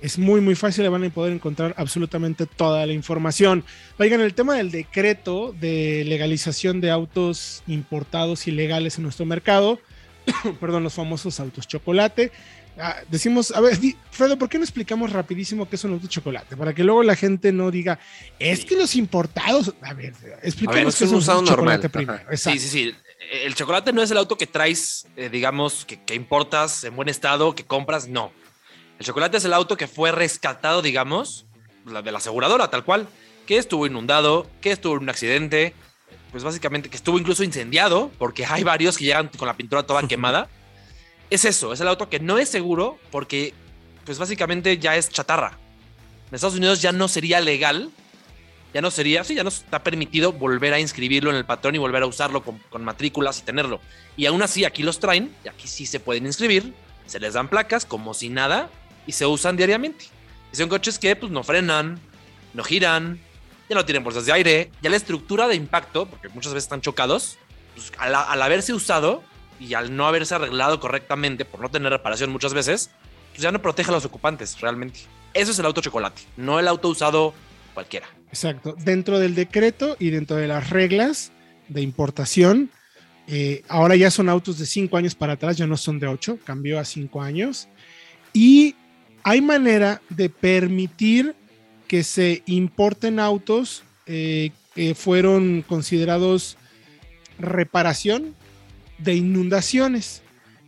Es 0.00 0.18
muy, 0.18 0.40
muy 0.40 0.54
fácil, 0.54 0.84
le 0.84 0.88
van 0.88 1.04
a 1.04 1.10
poder 1.10 1.34
encontrar 1.34 1.74
absolutamente 1.76 2.46
toda 2.46 2.86
la 2.86 2.94
información. 2.94 3.62
Oigan, 3.98 4.22
el 4.22 4.32
tema 4.32 4.54
del 4.54 4.70
decreto 4.70 5.54
de 5.60 6.04
legalización 6.06 6.80
de 6.80 6.90
autos 6.90 7.62
importados 7.66 8.48
ilegales 8.48 8.96
en 8.96 9.02
nuestro 9.04 9.26
mercado, 9.26 9.78
perdón, 10.60 10.84
los 10.84 10.94
famosos 10.94 11.38
autos 11.40 11.68
chocolate, 11.68 12.32
Ah, 12.80 13.02
decimos, 13.08 13.52
a 13.52 13.60
ver, 13.60 13.78
Fredo, 14.10 14.38
¿por 14.38 14.48
qué 14.48 14.56
no 14.56 14.64
explicamos 14.64 15.12
rapidísimo 15.12 15.68
qué 15.68 15.76
es 15.76 15.84
un 15.84 15.92
auto 15.92 16.06
chocolate? 16.06 16.56
Para 16.56 16.74
que 16.74 16.82
luego 16.82 17.02
la 17.02 17.14
gente 17.14 17.52
no 17.52 17.70
diga, 17.70 17.98
es 18.38 18.64
que 18.64 18.76
los 18.76 18.96
importados. 18.96 19.74
A 19.82 19.92
ver, 19.92 20.14
explicamos 20.42 20.96
qué 20.96 21.04
es 21.04 21.10
un 21.10 21.22
auto 21.28 21.46
chocolate 21.46 21.88
primero. 21.90 22.20
Sí, 22.36 22.58
sí, 22.58 22.68
sí. 22.68 22.94
El 23.44 23.54
chocolate 23.54 23.92
no 23.92 24.02
es 24.02 24.10
el 24.10 24.16
auto 24.16 24.36
que 24.36 24.46
traes, 24.46 25.06
eh, 25.16 25.28
digamos, 25.28 25.84
que, 25.84 26.02
que, 26.02 26.14
importas 26.14 26.84
en 26.84 26.96
buen 26.96 27.08
estado, 27.08 27.54
que 27.54 27.64
compras, 27.64 28.08
no. 28.08 28.32
El 28.98 29.06
chocolate 29.06 29.36
es 29.36 29.44
el 29.44 29.52
auto 29.52 29.76
que 29.76 29.86
fue 29.86 30.10
rescatado, 30.10 30.80
digamos, 30.80 31.46
de 31.84 32.12
la 32.12 32.18
aseguradora, 32.18 32.70
tal 32.70 32.84
cual, 32.84 33.08
que 33.46 33.58
estuvo 33.58 33.86
inundado, 33.86 34.48
que 34.60 34.70
estuvo 34.72 34.96
en 34.96 35.02
un 35.02 35.10
accidente, 35.10 35.74
pues 36.30 36.44
básicamente 36.44 36.88
que 36.88 36.96
estuvo 36.96 37.18
incluso 37.18 37.44
incendiado, 37.44 38.10
porque 38.18 38.46
hay 38.46 38.64
varios 38.64 38.96
que 38.96 39.04
llegan 39.04 39.28
con 39.28 39.46
la 39.46 39.56
pintura 39.56 39.82
toda 39.82 40.06
quemada 40.08 40.48
es 41.30 41.44
eso, 41.44 41.72
es 41.72 41.80
el 41.80 41.88
auto 41.88 42.08
que 42.08 42.20
no 42.20 42.38
es 42.38 42.48
seguro 42.48 42.98
porque 43.10 43.54
pues 44.04 44.18
básicamente 44.18 44.78
ya 44.78 44.96
es 44.96 45.08
chatarra. 45.08 45.58
En 46.28 46.34
Estados 46.34 46.56
Unidos 46.56 46.82
ya 46.82 46.92
no 46.92 47.08
sería 47.08 47.40
legal, 47.40 47.90
ya 48.74 48.80
no 48.80 48.90
sería, 48.90 49.24
sí, 49.24 49.34
ya 49.34 49.42
no 49.42 49.48
está 49.48 49.82
permitido 49.82 50.32
volver 50.32 50.74
a 50.74 50.80
inscribirlo 50.80 51.30
en 51.30 51.36
el 51.36 51.44
patrón 51.44 51.74
y 51.74 51.78
volver 51.78 52.02
a 52.02 52.06
usarlo 52.06 52.42
con, 52.42 52.58
con 52.70 52.84
matrículas 52.84 53.38
y 53.38 53.42
tenerlo. 53.42 53.80
Y 54.16 54.26
aún 54.26 54.42
así 54.42 54.64
aquí 54.64 54.82
los 54.82 55.00
traen, 55.00 55.34
aquí 55.48 55.68
sí 55.68 55.86
se 55.86 56.00
pueden 56.00 56.26
inscribir, 56.26 56.74
se 57.06 57.20
les 57.20 57.34
dan 57.34 57.48
placas 57.48 57.84
como 57.84 58.14
si 58.14 58.28
nada 58.28 58.70
y 59.06 59.12
se 59.12 59.26
usan 59.26 59.56
diariamente. 59.56 60.06
Y 60.52 60.56
son 60.56 60.68
coches 60.68 60.98
que 60.98 61.14
pues 61.16 61.30
no 61.30 61.42
frenan, 61.42 62.00
no 62.54 62.64
giran, 62.64 63.20
ya 63.68 63.76
no 63.76 63.84
tienen 63.84 64.02
bolsas 64.02 64.26
de 64.26 64.32
aire, 64.32 64.70
ya 64.82 64.90
la 64.90 64.96
estructura 64.96 65.46
de 65.46 65.54
impacto, 65.54 66.06
porque 66.06 66.28
muchas 66.28 66.52
veces 66.52 66.64
están 66.64 66.80
chocados, 66.80 67.38
pues, 67.74 67.92
al, 67.98 68.14
al 68.14 68.42
haberse 68.42 68.72
usado 68.72 69.22
y 69.60 69.74
al 69.74 69.94
no 69.94 70.06
haberse 70.06 70.34
arreglado 70.34 70.80
correctamente 70.80 71.44
por 71.44 71.60
no 71.60 71.70
tener 71.70 71.92
reparación 71.92 72.30
muchas 72.30 72.54
veces, 72.54 72.90
pues 73.30 73.42
ya 73.42 73.52
no 73.52 73.62
protege 73.62 73.90
a 73.90 73.94
los 73.94 74.04
ocupantes 74.04 74.60
realmente. 74.60 75.00
Eso 75.34 75.52
es 75.52 75.58
el 75.58 75.66
auto 75.66 75.80
chocolate, 75.80 76.22
no 76.36 76.58
el 76.58 76.66
auto 76.66 76.88
usado 76.88 77.34
cualquiera. 77.74 78.08
Exacto. 78.28 78.74
Dentro 78.78 79.18
del 79.18 79.34
decreto 79.34 79.96
y 79.98 80.10
dentro 80.10 80.36
de 80.36 80.48
las 80.48 80.70
reglas 80.70 81.30
de 81.68 81.82
importación, 81.82 82.70
eh, 83.28 83.62
ahora 83.68 83.94
ya 83.94 84.10
son 84.10 84.28
autos 84.28 84.58
de 84.58 84.66
5 84.66 84.96
años 84.96 85.14
para 85.14 85.34
atrás, 85.34 85.56
ya 85.56 85.66
no 85.66 85.76
son 85.76 86.00
de 86.00 86.08
8, 86.08 86.38
cambió 86.44 86.80
a 86.80 86.84
5 86.84 87.22
años. 87.22 87.68
Y 88.32 88.74
hay 89.22 89.40
manera 89.40 90.00
de 90.08 90.30
permitir 90.30 91.34
que 91.86 92.02
se 92.02 92.42
importen 92.46 93.20
autos 93.20 93.82
eh, 94.06 94.50
que 94.74 94.94
fueron 94.94 95.62
considerados 95.62 96.56
reparación 97.38 98.34
de 99.02 99.14
inundaciones. 99.14 100.22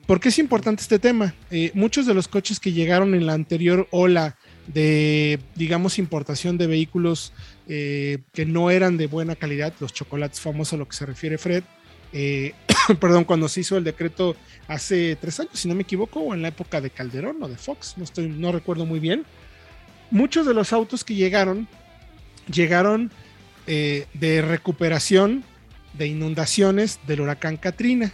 ¿Por 0.07 0.21
qué 0.21 0.31
es 0.31 0.39
importante 0.39 0.83
este 0.83 0.99
tema? 0.99 1.35
Eh, 1.51 1.71
muchos 1.75 2.07
de 2.07 2.15
los 2.15 2.29
coches 2.29 2.59
que 2.59 2.73
llegaron 2.73 3.15
en 3.15 3.27
la 3.27 3.35
anterior 3.35 3.87
ola 3.91 4.37
de, 4.67 5.39
digamos, 5.55 5.99
importación 5.99 6.59
de 6.59 6.67
vehículos 6.67 7.33
eh, 7.69 8.19
que 8.33 8.45
no 8.45 8.71
eran 8.71 8.97
de 8.97 9.07
buena 9.07 9.37
calidad, 9.37 9.73
los 9.81 9.93
chocolates 9.93 10.41
famosos 10.41 10.75
a 10.75 10.77
lo 10.77 10.89
que 10.89 10.97
se 10.97 11.07
refiere 11.07 11.39
Fred, 11.39 11.65
eh, 12.13 12.53
perdón, 13.01 13.25
cuando 13.25 13.49
se 13.49 13.61
hizo 13.61 13.77
el 13.77 13.85
decreto 13.85 14.37
hace 14.69 15.17
tres 15.17 15.41
años, 15.41 15.53
si 15.55 15.69
no 15.69 15.75
me 15.75 15.83
equivoco, 15.83 16.21
o 16.21 16.35
en 16.35 16.43
la 16.43 16.49
época 16.49 16.81
de 16.81 16.91
Calderón 16.91 17.43
o 17.43 17.49
de 17.49 17.57
Fox, 17.57 17.95
no, 17.97 18.05
estoy, 18.05 18.29
no 18.29 18.53
recuerdo 18.53 18.87
muy 18.87 19.01
bien, 19.01 19.25
muchos 20.11 20.47
de 20.47 20.55
los 20.55 20.73
autos 20.73 21.05
que 21.05 21.15
llegaron, 21.15 21.69
llegaron 22.53 23.11
eh, 23.67 24.07
de 24.15 24.43
recuperación 24.43 25.45
de 25.95 26.07
inundaciones 26.07 27.01
del 27.07 27.21
huracán 27.21 27.57
Katrina. 27.57 28.13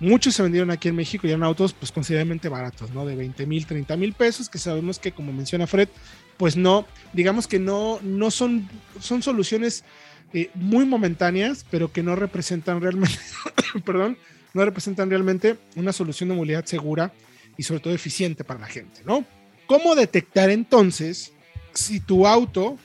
Muchos 0.00 0.34
se 0.34 0.42
vendieron 0.42 0.70
aquí 0.70 0.88
en 0.88 0.96
México 0.96 1.26
y 1.26 1.30
eran 1.30 1.42
autos 1.42 1.72
pues 1.72 1.90
considerablemente 1.90 2.48
baratos, 2.48 2.92
¿no? 2.92 3.04
De 3.04 3.16
20 3.16 3.46
mil, 3.46 3.66
30 3.66 3.96
mil 3.96 4.12
pesos, 4.12 4.48
que 4.48 4.58
sabemos 4.58 4.98
que 4.98 5.10
como 5.10 5.32
menciona 5.32 5.66
Fred, 5.66 5.88
pues 6.36 6.56
no, 6.56 6.86
digamos 7.12 7.48
que 7.48 7.58
no, 7.58 7.98
no 8.02 8.30
son, 8.30 8.68
son 9.00 9.22
soluciones 9.22 9.84
eh, 10.32 10.50
muy 10.54 10.84
momentáneas, 10.84 11.66
pero 11.68 11.90
que 11.90 12.04
no 12.04 12.14
representan 12.14 12.80
realmente, 12.80 13.18
perdón, 13.84 14.16
no 14.54 14.64
representan 14.64 15.10
realmente 15.10 15.58
una 15.74 15.92
solución 15.92 16.28
de 16.28 16.36
movilidad 16.36 16.64
segura 16.64 17.12
y 17.56 17.64
sobre 17.64 17.80
todo 17.80 17.92
eficiente 17.92 18.44
para 18.44 18.60
la 18.60 18.66
gente, 18.68 19.00
¿no? 19.04 19.24
¿Cómo 19.66 19.96
detectar 19.96 20.48
entonces 20.50 21.32
si 21.74 21.98
tu 21.98 22.26
auto, 22.26 22.78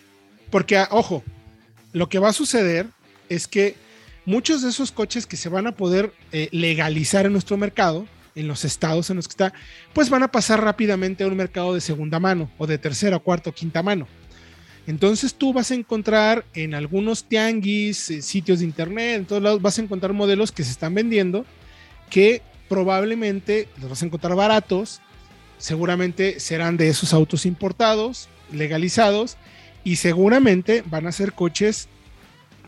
porque 0.50 0.78
ah, 0.78 0.88
ojo, 0.92 1.24
lo 1.94 2.10
que 2.10 2.20
va 2.20 2.30
a 2.30 2.34
suceder 2.34 2.88
es 3.30 3.48
que 3.48 3.76
muchos 4.26 4.62
de 4.62 4.70
esos 4.70 4.92
coches 4.92 5.26
que 5.26 5.38
se 5.38 5.50
van 5.50 5.68
a 5.68 5.74
poder 5.74 6.14
eh, 6.32 6.50
legalizar 6.52 7.26
en 7.26 7.34
nuestro 7.34 7.58
mercado, 7.58 8.08
en 8.36 8.48
los 8.48 8.66
estados 8.66 9.10
en 9.10 9.18
los 9.18 9.28
que 9.28 9.34
está, 9.34 9.54
pues 9.94 10.10
van 10.10 10.24
a 10.24 10.32
pasar 10.32 10.64
rápidamente 10.64 11.24
a 11.24 11.28
un 11.28 11.36
mercado 11.36 11.74
de 11.74 11.82
segunda 11.82 12.20
mano 12.20 12.50
o 12.58 12.68
de 12.68 12.78
tercera, 12.78 13.20
cuarta 13.20 13.50
o 13.50 13.54
quinta 13.54 13.84
mano. 13.84 14.08
Entonces 14.86 15.34
tú 15.34 15.54
vas 15.54 15.72
a 15.72 15.76
encontrar 15.76 16.44
en 16.54 16.76
algunos 16.76 17.24
tianguis, 17.26 18.10
eh, 18.10 18.22
sitios 18.22 18.60
de 18.60 18.66
internet, 18.66 19.18
en 19.18 19.26
todos 19.26 19.42
lados, 19.42 19.62
vas 19.62 19.78
a 19.80 19.82
encontrar 19.82 20.14
modelos 20.14 20.52
que 20.52 20.64
se 20.64 20.72
están 20.72 20.94
vendiendo 20.94 21.46
que 22.10 22.42
probablemente 22.70 23.68
los 23.80 23.90
vas 23.90 24.04
a 24.04 24.06
encontrar 24.06 24.36
baratos, 24.36 25.02
seguramente 25.58 26.40
serán 26.40 26.78
de 26.78 26.90
esos 26.90 27.14
autos 27.14 27.46
importados, 27.46 28.30
legalizados, 28.52 29.38
y 29.84 29.98
seguramente 29.98 30.84
van 30.86 31.08
a 31.08 31.12
ser 31.12 31.34
coches 31.34 31.88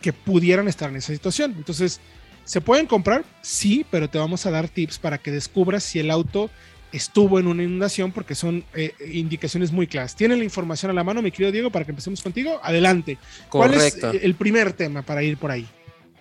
que 0.06 0.14
pudieran 0.14 0.68
estar 0.68 0.92
en 0.92 0.98
esa 0.98 1.12
situación. 1.12 1.56
Entonces, 1.58 2.00
¿se 2.44 2.62
pueden 2.62 2.86
comprar? 2.86 3.26
Sí, 3.42 3.88
pero 3.90 4.08
te 4.08 4.20
vamos 4.20 4.46
a 4.46 4.52
dar 4.52 4.70
tips 4.70 5.00
para 5.00 5.18
que 5.18 5.32
descubras 5.32 5.84
si 5.84 5.98
el 5.98 6.12
auto 6.12 6.52
estuvo 6.92 7.40
en 7.40 7.48
una 7.48 7.64
inundación 7.64 8.12
porque 8.12 8.36
son 8.36 8.64
eh, 8.76 8.94
indicaciones 9.12 9.72
muy 9.72 9.88
claras. 9.88 10.16
¿Tienen 10.16 10.38
la 10.38 10.44
información 10.44 10.92
a 10.92 10.94
la 10.94 11.04
mano, 11.04 11.24
mi 11.24 11.32
querido 11.32 11.52
Diego, 11.52 11.72
para 11.72 11.86
que 11.86 11.92
empecemos 11.92 12.22
contigo? 12.22 12.60
Adelante. 12.62 13.18
¿Cuál 13.50 13.72
Correcto. 13.72 14.12
es 14.12 14.24
el 14.24 14.36
primer 14.36 14.74
tema 14.74 15.02
para 15.02 15.24
ir 15.24 15.38
por 15.38 15.50
ahí? 15.50 15.68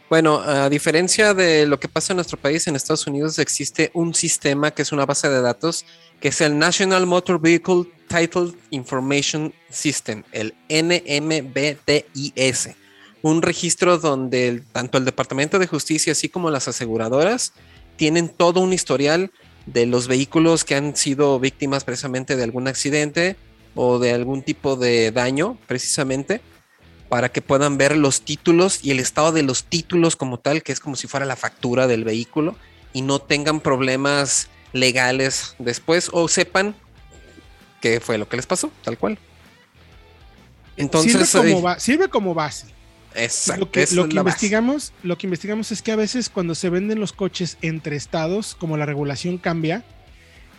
Bueno, 0.09 0.41
a 0.41 0.71
diferencia 0.71 1.35
de 1.35 1.67
lo 1.67 1.79
que 1.79 1.88
pasa 1.88 2.14
en 2.14 2.17
nuestro 2.17 2.38
país, 2.38 2.67
en 2.67 2.76
Estados 2.76 3.07
Unidos 3.07 3.38
existe 3.38 3.91
un 3.93 4.14
sistema 4.14 4.71
que 4.71 4.81
es 4.81 4.93
una 4.93 5.05
base 5.05 5.29
de 5.29 5.43
datos, 5.43 5.85
que 6.21 6.29
es 6.29 6.41
el 6.41 6.59
National 6.59 7.05
Motor 7.05 7.38
Vehicle 7.38 7.85
Title 8.09 8.53
Information 8.71 9.53
System, 9.69 10.23
el 10.33 10.55
NMBTIS. 10.71 12.05
Un 13.25 13.40
registro 13.40 13.97
donde 13.97 14.49
el- 14.49 14.62
tanto 14.66 14.99
el 14.99 15.07
Departamento 15.07 15.59
de 15.59 15.66
Justicia 15.66 16.12
así 16.12 16.28
como 16.28 16.50
las 16.50 16.69
aseguradoras 16.69 17.54
tienen 17.97 18.28
todo 18.28 18.61
un 18.61 18.75
historial 18.75 19.31
de 19.64 19.87
los 19.87 20.09
vehículos 20.09 20.62
que 20.62 20.75
han 20.75 20.95
sido 20.95 21.40
víctimas 21.40 21.85
precisamente 21.85 22.37
de 22.37 22.45
algún 22.45 22.69
accidente 22.69 23.37
o 23.75 23.99
de 23.99 24.12
algún 24.12 24.43
tipo 24.43 24.76
de 24.76 25.11
daño, 25.11 25.57
precisamente 25.66 26.43
para 27.09 27.31
que 27.31 27.40
puedan 27.40 27.78
ver 27.78 27.97
los 27.97 28.21
títulos 28.21 28.81
y 28.83 28.90
el 28.90 29.00
estado 29.00 29.33
de 29.33 29.43
los 29.43 29.64
títulos 29.64 30.16
como 30.16 30.38
tal, 30.38 30.62
que 30.62 30.73
es 30.73 30.81
como 30.81 30.95
si 30.95 31.07
fuera 31.07 31.25
la 31.25 31.37
factura 31.37 31.87
del 31.87 32.04
vehículo, 32.04 32.57
y 32.93 33.00
no 33.00 33.21
tengan 33.21 33.61
problemas 33.61 34.49
legales 34.75 35.54
después 35.59 36.11
o 36.12 36.28
sepan 36.28 36.75
qué 37.81 38.00
fue 38.00 38.19
lo 38.19 38.28
que 38.28 38.37
les 38.37 38.45
pasó, 38.47 38.71
tal 38.83 38.99
cual. 38.99 39.19
Entonces, 40.76 41.31
sirve, 41.31 41.54
como 41.57 41.71
eh, 41.71 41.76
sirve 41.78 42.09
como 42.09 42.35
base. 42.35 42.74
Exacto, 43.14 43.61
lo 43.61 43.71
que, 43.71 43.87
lo 43.92 44.09
que 44.09 44.14
la 44.14 44.23
base. 44.23 44.35
investigamos, 44.35 44.92
lo 45.02 45.18
que 45.18 45.26
investigamos 45.26 45.73
es 45.73 45.83
que 45.83 45.92
a 45.92 45.97
veces 45.97 46.28
cuando 46.28 46.54
se 46.54 46.71
venden 46.71 47.00
los 47.00 47.12
coches 47.12 47.59
entre 47.62 47.97
estados, 47.97 48.54
como 48.54 48.76
la 48.76 48.87
regulación 48.87 49.38
cambia, 49.38 49.85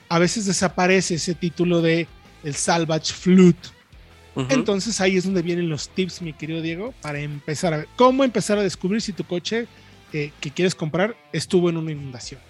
a 0.09 0.19
veces 0.19 0.45
desaparece 0.45 1.15
ese 1.15 1.33
título 1.35 1.81
de 1.81 2.07
el 2.43 2.55
salvage 2.55 3.13
flute. 3.13 3.69
Entonces 4.49 4.99
ahí 4.99 5.15
es 5.15 5.23
donde 5.23 5.41
vienen 5.41 5.69
los 5.69 5.87
tips, 5.87 6.21
mi 6.21 6.33
querido 6.33 6.61
Diego, 6.61 6.93
para 7.01 7.19
empezar 7.19 7.73
a 7.73 7.77
ver 7.77 7.87
cómo 7.95 8.25
empezar 8.25 8.57
a 8.57 8.63
descubrir 8.63 9.01
si 9.01 9.13
tu 9.13 9.23
coche 9.23 9.65
eh, 10.11 10.31
que 10.41 10.51
quieres 10.51 10.75
comprar 10.75 11.15
estuvo 11.31 11.69
en 11.69 11.77
una 11.77 11.93
inundación. 11.93 12.41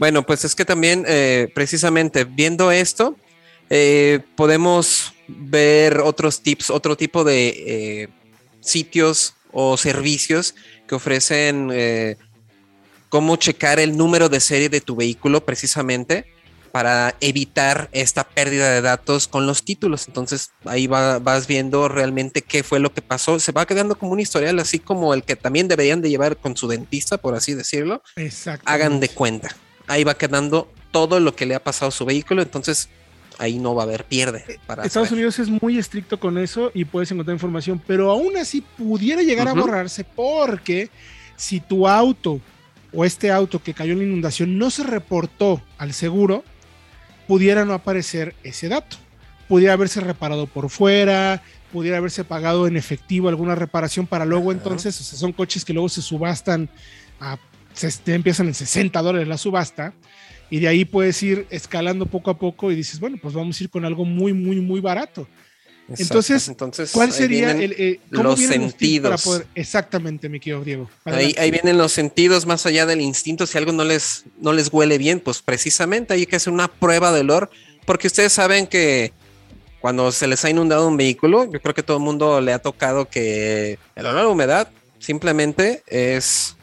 Bueno, 0.00 0.26
pues 0.26 0.44
es 0.44 0.56
que 0.56 0.64
también, 0.64 1.04
eh, 1.06 1.48
precisamente 1.54 2.24
viendo 2.24 2.72
esto, 2.72 3.16
eh, 3.70 4.20
podemos 4.34 5.14
ver 5.28 6.00
otros 6.00 6.42
tips, 6.42 6.70
otro 6.70 6.96
tipo 6.96 7.22
de 7.22 8.10
sitios 8.62 9.34
o 9.52 9.76
servicios 9.76 10.54
que 10.88 10.94
ofrecen 10.94 11.68
eh, 11.72 12.16
cómo 13.10 13.36
checar 13.36 13.78
el 13.78 13.96
número 13.96 14.28
de 14.30 14.40
serie 14.40 14.68
de 14.70 14.80
tu 14.80 14.96
vehículo 14.96 15.44
precisamente 15.44 16.24
para 16.72 17.14
evitar 17.20 17.90
esta 17.92 18.24
pérdida 18.24 18.70
de 18.70 18.80
datos 18.80 19.28
con 19.28 19.46
los 19.46 19.62
títulos. 19.62 20.08
Entonces 20.08 20.52
ahí 20.64 20.86
va- 20.86 21.18
vas 21.18 21.46
viendo 21.46 21.86
realmente 21.88 22.40
qué 22.40 22.62
fue 22.62 22.78
lo 22.80 22.94
que 22.94 23.02
pasó. 23.02 23.38
Se 23.38 23.52
va 23.52 23.66
quedando 23.66 23.98
como 23.98 24.12
un 24.12 24.20
historial, 24.20 24.58
así 24.58 24.78
como 24.78 25.12
el 25.12 25.22
que 25.22 25.36
también 25.36 25.68
deberían 25.68 26.00
de 26.00 26.08
llevar 26.08 26.38
con 26.38 26.56
su 26.56 26.68
dentista, 26.68 27.18
por 27.18 27.34
así 27.34 27.52
decirlo 27.52 28.02
Exacto. 28.16 28.64
hagan 28.66 29.00
de 29.00 29.10
cuenta. 29.10 29.54
Ahí 29.86 30.02
va 30.04 30.14
quedando 30.14 30.72
todo 30.92 31.20
lo 31.20 31.36
que 31.36 31.44
le 31.44 31.54
ha 31.54 31.62
pasado 31.62 31.90
a 31.90 31.92
su 31.92 32.06
vehículo, 32.06 32.40
entonces 32.40 32.88
ahí 33.42 33.58
no 33.58 33.74
va 33.74 33.82
a 33.82 33.86
haber 33.86 34.04
pierde. 34.04 34.60
Para 34.66 34.84
Estados 34.84 35.08
saber. 35.08 35.24
Unidos 35.24 35.38
es 35.38 35.48
muy 35.48 35.78
estricto 35.78 36.18
con 36.18 36.38
eso 36.38 36.70
y 36.74 36.84
puedes 36.84 37.10
encontrar 37.10 37.34
información, 37.34 37.82
pero 37.86 38.10
aún 38.10 38.36
así 38.36 38.60
pudiera 38.60 39.22
llegar 39.22 39.48
a 39.48 39.54
borrarse 39.54 40.04
porque 40.04 40.90
si 41.36 41.60
tu 41.60 41.88
auto 41.88 42.40
o 42.92 43.04
este 43.04 43.30
auto 43.30 43.62
que 43.62 43.74
cayó 43.74 43.92
en 43.92 43.98
la 43.98 44.04
inundación 44.04 44.58
no 44.58 44.70
se 44.70 44.84
reportó 44.84 45.60
al 45.78 45.92
seguro, 45.92 46.44
pudiera 47.26 47.64
no 47.64 47.74
aparecer 47.74 48.34
ese 48.44 48.68
dato. 48.68 48.96
Pudiera 49.48 49.72
haberse 49.72 50.00
reparado 50.00 50.46
por 50.46 50.70
fuera, 50.70 51.42
pudiera 51.72 51.96
haberse 51.96 52.24
pagado 52.24 52.66
en 52.66 52.76
efectivo 52.76 53.28
alguna 53.28 53.54
reparación 53.54 54.06
para 54.06 54.24
luego 54.24 54.52
entonces, 54.52 54.98
o 55.00 55.04
sea, 55.04 55.18
son 55.18 55.32
coches 55.32 55.64
que 55.64 55.72
luego 55.72 55.88
se 55.88 56.02
subastan 56.02 56.68
a, 57.20 57.38
se, 57.72 57.90
empiezan 58.14 58.48
en 58.48 58.54
60 58.54 59.00
dólares 59.02 59.28
la 59.28 59.38
subasta 59.38 59.94
y 60.52 60.60
de 60.60 60.68
ahí 60.68 60.84
puedes 60.84 61.22
ir 61.22 61.46
escalando 61.48 62.04
poco 62.04 62.30
a 62.30 62.38
poco 62.38 62.70
y 62.70 62.74
dices, 62.74 63.00
bueno, 63.00 63.16
pues 63.22 63.32
vamos 63.32 63.58
a 63.58 63.64
ir 63.64 63.70
con 63.70 63.86
algo 63.86 64.04
muy, 64.04 64.34
muy, 64.34 64.56
muy 64.56 64.80
barato. 64.80 65.26
Exacto. 65.88 66.02
Entonces, 66.02 66.48
Entonces, 66.48 66.90
¿Cuál 66.92 67.10
sería 67.10 67.52
el, 67.52 67.72
eh, 67.72 68.00
cómo 68.10 68.24
los 68.24 68.40
para 68.42 68.52
sentidos. 68.52 69.22
poder 69.22 69.46
exactamente, 69.54 70.28
mi 70.28 70.40
querido 70.40 70.62
Diego? 70.62 70.90
Ahí, 71.06 71.34
ahí 71.38 71.50
vienen 71.50 71.78
los 71.78 71.92
sentidos 71.92 72.44
más 72.44 72.66
allá 72.66 72.84
del 72.84 73.00
instinto. 73.00 73.46
Si 73.46 73.56
algo 73.56 73.72
no 73.72 73.82
les, 73.82 74.24
no 74.42 74.52
les 74.52 74.70
huele 74.70 74.98
bien, 74.98 75.20
pues 75.20 75.40
precisamente 75.40 76.12
hay 76.12 76.26
que 76.26 76.36
hacer 76.36 76.52
una 76.52 76.68
prueba 76.68 77.12
de 77.12 77.20
olor 77.20 77.48
porque 77.86 78.08
ustedes 78.08 78.34
saben 78.34 78.66
que 78.66 79.14
cuando 79.80 80.12
se 80.12 80.26
les 80.26 80.44
ha 80.44 80.50
inundado 80.50 80.86
un 80.86 80.98
vehículo, 80.98 81.50
yo 81.50 81.62
creo 81.62 81.74
que 81.74 81.82
todo 81.82 81.96
el 81.96 82.02
mundo 82.02 82.42
le 82.42 82.52
ha 82.52 82.58
tocado 82.58 83.08
que 83.08 83.78
el 83.96 84.04
olor 84.04 84.26
a 84.26 84.28
humedad 84.28 84.68
simplemente 84.98 85.82
es 85.86 86.56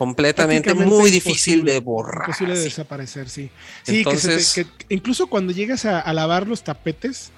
completamente 0.00 0.72
muy 0.72 1.10
difícil 1.10 1.62
de 1.62 1.78
borrar. 1.78 2.26
Imposible 2.26 2.56
de 2.56 2.64
desaparecer, 2.64 3.28
sí. 3.28 3.50
Sí, 3.82 3.98
Entonces, 3.98 4.54
que, 4.54 4.66
incluso 4.94 5.26
cuando 5.26 5.52
llegas 5.52 5.84
a, 5.84 6.10
lavar 6.14 6.48
los 6.48 6.64
tapetes, 6.64 7.32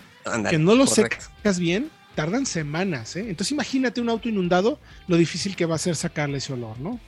que 0.49 0.59
no 0.59 0.77
los 0.77 0.91
secas 0.91 1.59
bien, 1.59 1.91
tardan 2.15 2.47
semanas, 2.47 3.17
¿eh? 3.17 3.27
Entonces 3.29 3.51
imagínate 3.51 4.01
un 4.01 4.09
auto 4.09 4.29
inundado, 4.29 4.79
lo 5.09 5.17
difícil 5.17 5.57
que 5.57 5.67
va 5.67 5.75
a 5.75 5.79
ser 5.79 5.97
sacarle 5.97 6.39
ese 6.39 6.53
olor, 6.53 6.79
¿no? 6.79 7.01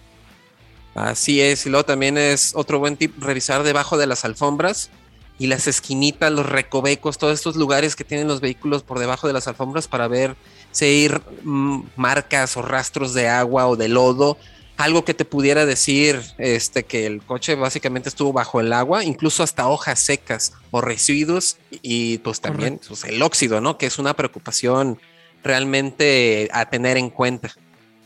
Así 0.97 1.41
es, 1.41 1.65
y 1.67 1.71
luego 1.71 1.85
también 1.85 2.19
es 2.19 2.51
otro 2.57 2.81
buen 2.81 2.97
tip 2.97 3.23
revisar 3.23 3.63
debajo 3.63 3.97
de 3.97 4.09
las 4.09 4.25
alfombras 4.25 4.91
y 5.39 5.47
las 5.47 5.69
esquinitas, 5.69 6.33
los 6.33 6.47
recovecos, 6.47 7.17
todos 7.17 7.35
estos 7.35 7.55
lugares 7.55 7.95
que 7.95 8.03
tienen 8.03 8.27
los 8.27 8.41
vehículos 8.41 8.83
por 8.83 8.99
debajo 8.99 9.29
de 9.29 9.35
las 9.35 9.47
alfombras 9.47 9.87
para 9.87 10.09
ver 10.09 10.35
si 10.73 10.85
hay 10.85 11.11
mm, 11.45 11.83
marcas 11.95 12.57
o 12.57 12.63
rastros 12.63 13.15
de 13.15 13.29
agua 13.29 13.69
o 13.69 13.77
de 13.77 13.87
lodo 13.87 14.37
algo 14.77 15.05
que 15.05 15.15
te 15.15 15.25
pudiera 15.25 15.67
decir 15.67 16.21
este, 16.39 16.85
que 16.85 17.07
el 17.07 17.23
coche 17.23 17.55
básicamente 17.55 18.09
estuvo 18.09 18.33
bajo 18.33 18.61
el 18.61 18.73
agua, 18.73 19.05
incluso 19.05 19.43
hasta 19.43 19.69
hojas 19.69 20.01
secas 20.01 20.53
o 20.71 20.81
residuos 20.81 21.59
y 21.83 22.19
pues 22.19 22.41
también 22.41 22.81
pues, 22.87 23.05
el 23.05 23.23
óxido, 23.23 23.61
¿no? 23.61 23.79
Que 23.79 23.87
es 23.87 23.99
una 23.99 24.15
preocupación 24.15 24.99
realmente 25.43 26.49
a 26.53 26.69
tener 26.69 26.97
en 26.97 27.11
cuenta. 27.11 27.53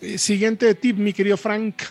Eh, 0.00 0.18
siguiente 0.18 0.74
tip, 0.74 0.98
mi 0.98 1.12
querido 1.12 1.36
Frank. 1.36 1.82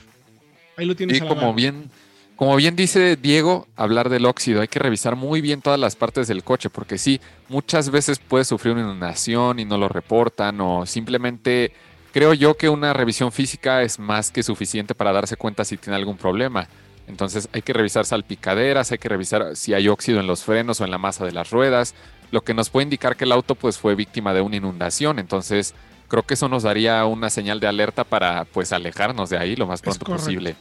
Ahí 0.75 0.86
lo 0.86 0.96
tienes. 0.96 1.17
Y 1.17 1.22
como 1.22 1.53
bien, 1.53 1.89
como 2.36 2.55
bien 2.55 2.75
dice 2.75 3.15
Diego, 3.15 3.67
hablar 3.75 4.10
del 4.10 4.25
óxido, 4.25 4.62
hay 4.62 4.67
que 4.67 4.77
revisar 4.77 5.15
muy 5.15 5.41
bien 5.41 5.62
todas 5.62 5.79
las 5.79 5.96
partes 5.96 6.27
del 6.27 6.43
coche, 6.43 6.69
porque 6.69 7.00
sí, 7.00 7.19
muchas 7.50 7.89
veces 7.89 8.19
puede 8.19 8.46
sufrir 8.46 8.74
una 8.74 8.84
inundación 8.84 9.60
y 9.60 9.65
no 9.65 9.77
lo 9.77 9.89
reportan, 9.89 10.62
o 10.62 10.86
simplemente 10.86 11.74
creo 12.11 12.33
yo 12.33 12.57
que 12.57 12.69
una 12.69 12.93
revisión 12.93 13.31
física 13.31 13.81
es 13.83 13.99
más 13.99 14.31
que 14.31 14.43
suficiente 14.43 14.95
para 14.95 15.11
darse 15.11 15.35
cuenta 15.35 15.65
si 15.65 15.77
tiene 15.77 15.95
algún 15.95 16.17
problema. 16.17 16.67
Entonces 17.07 17.47
hay 17.53 17.61
que 17.61 17.73
revisar 17.73 18.05
salpicaderas, 18.05 18.91
hay 18.91 18.97
que 18.97 19.09
revisar 19.09 19.55
si 19.55 19.73
hay 19.73 19.87
óxido 19.87 20.19
en 20.19 20.27
los 20.27 20.43
frenos 20.43 20.81
o 20.81 20.85
en 20.85 20.91
la 20.91 20.97
masa 20.97 21.25
de 21.25 21.31
las 21.31 21.49
ruedas, 21.51 21.95
lo 22.31 22.41
que 22.41 22.53
nos 22.53 22.69
puede 22.69 22.83
indicar 22.83 23.15
que 23.15 23.23
el 23.23 23.31
auto 23.31 23.55
pues 23.55 23.77
fue 23.77 23.95
víctima 23.95 24.33
de 24.33 24.41
una 24.41 24.57
inundación. 24.57 25.17
Entonces 25.19 25.73
creo 26.09 26.23
que 26.23 26.33
eso 26.33 26.49
nos 26.49 26.63
daría 26.63 27.05
una 27.05 27.29
señal 27.29 27.59
de 27.59 27.67
alerta 27.67 28.03
para 28.03 28.45
pues 28.45 28.73
alejarnos 28.73 29.29
de 29.29 29.37
ahí 29.37 29.55
lo 29.55 29.67
más 29.67 29.81
pronto 29.81 30.05
posible. 30.05 30.55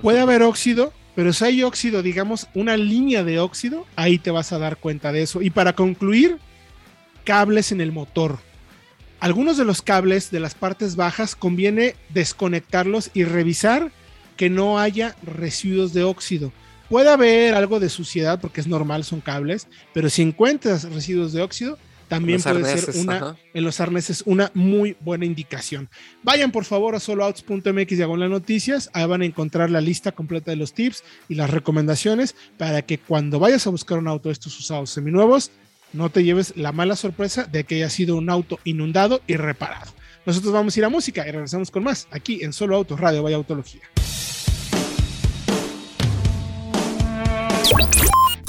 Puede 0.00 0.20
haber 0.20 0.42
óxido, 0.42 0.92
pero 1.14 1.32
si 1.32 1.44
hay 1.44 1.62
óxido, 1.62 2.02
digamos, 2.02 2.48
una 2.54 2.76
línea 2.76 3.22
de 3.22 3.38
óxido, 3.38 3.86
ahí 3.94 4.18
te 4.18 4.30
vas 4.30 4.52
a 4.52 4.58
dar 4.58 4.76
cuenta 4.78 5.12
de 5.12 5.22
eso. 5.22 5.40
Y 5.40 5.50
para 5.50 5.74
concluir, 5.74 6.38
cables 7.24 7.70
en 7.70 7.80
el 7.80 7.92
motor 7.92 8.38
algunos 9.22 9.56
de 9.56 9.64
los 9.64 9.82
cables 9.82 10.32
de 10.32 10.40
las 10.40 10.56
partes 10.56 10.96
bajas 10.96 11.36
conviene 11.36 11.94
desconectarlos 12.08 13.12
y 13.14 13.22
revisar 13.22 13.92
que 14.36 14.50
no 14.50 14.80
haya 14.80 15.14
residuos 15.22 15.92
de 15.92 16.02
óxido. 16.02 16.52
Puede 16.88 17.08
haber 17.08 17.54
algo 17.54 17.78
de 17.78 17.88
suciedad 17.88 18.40
porque 18.40 18.60
es 18.60 18.66
normal, 18.66 19.04
son 19.04 19.20
cables, 19.20 19.68
pero 19.94 20.10
si 20.10 20.22
encuentras 20.22 20.92
residuos 20.92 21.32
de 21.32 21.40
óxido, 21.40 21.78
también 22.08 22.42
puede 22.42 22.76
ser 22.76 22.96
una 22.96 23.36
en 23.54 23.62
los 23.62 23.78
arneses 23.78 24.24
una 24.26 24.50
muy 24.54 24.96
buena 24.98 25.24
indicación. 25.24 25.88
Vayan 26.24 26.50
por 26.50 26.64
favor 26.64 26.96
a 26.96 27.00
soloouts.mx 27.00 27.96
diagonal 27.96 28.28
noticias, 28.28 28.90
ahí 28.92 29.06
van 29.06 29.22
a 29.22 29.26
encontrar 29.26 29.70
la 29.70 29.80
lista 29.80 30.10
completa 30.10 30.50
de 30.50 30.56
los 30.56 30.72
tips 30.72 31.04
y 31.28 31.36
las 31.36 31.48
recomendaciones 31.48 32.34
para 32.58 32.82
que 32.82 32.98
cuando 32.98 33.38
vayas 33.38 33.68
a 33.68 33.70
buscar 33.70 33.98
un 33.98 34.08
auto 34.08 34.30
de 34.30 34.32
estos 34.32 34.58
usados 34.58 34.90
seminuevos, 34.90 35.52
no 35.92 36.10
te 36.10 36.24
lleves 36.24 36.54
la 36.56 36.72
mala 36.72 36.96
sorpresa 36.96 37.44
de 37.44 37.64
que 37.64 37.76
haya 37.76 37.90
sido 37.90 38.16
un 38.16 38.30
auto 38.30 38.58
inundado 38.64 39.20
y 39.26 39.36
reparado. 39.36 39.92
Nosotros 40.24 40.52
vamos 40.52 40.76
a 40.76 40.80
ir 40.80 40.84
a 40.84 40.88
música 40.88 41.26
y 41.26 41.30
regresamos 41.30 41.70
con 41.70 41.84
más 41.84 42.06
aquí 42.10 42.42
en 42.42 42.52
Solo 42.52 42.76
Autos 42.76 43.00
Radio 43.00 43.22
Vaya 43.22 43.36
Autología. 43.36 43.82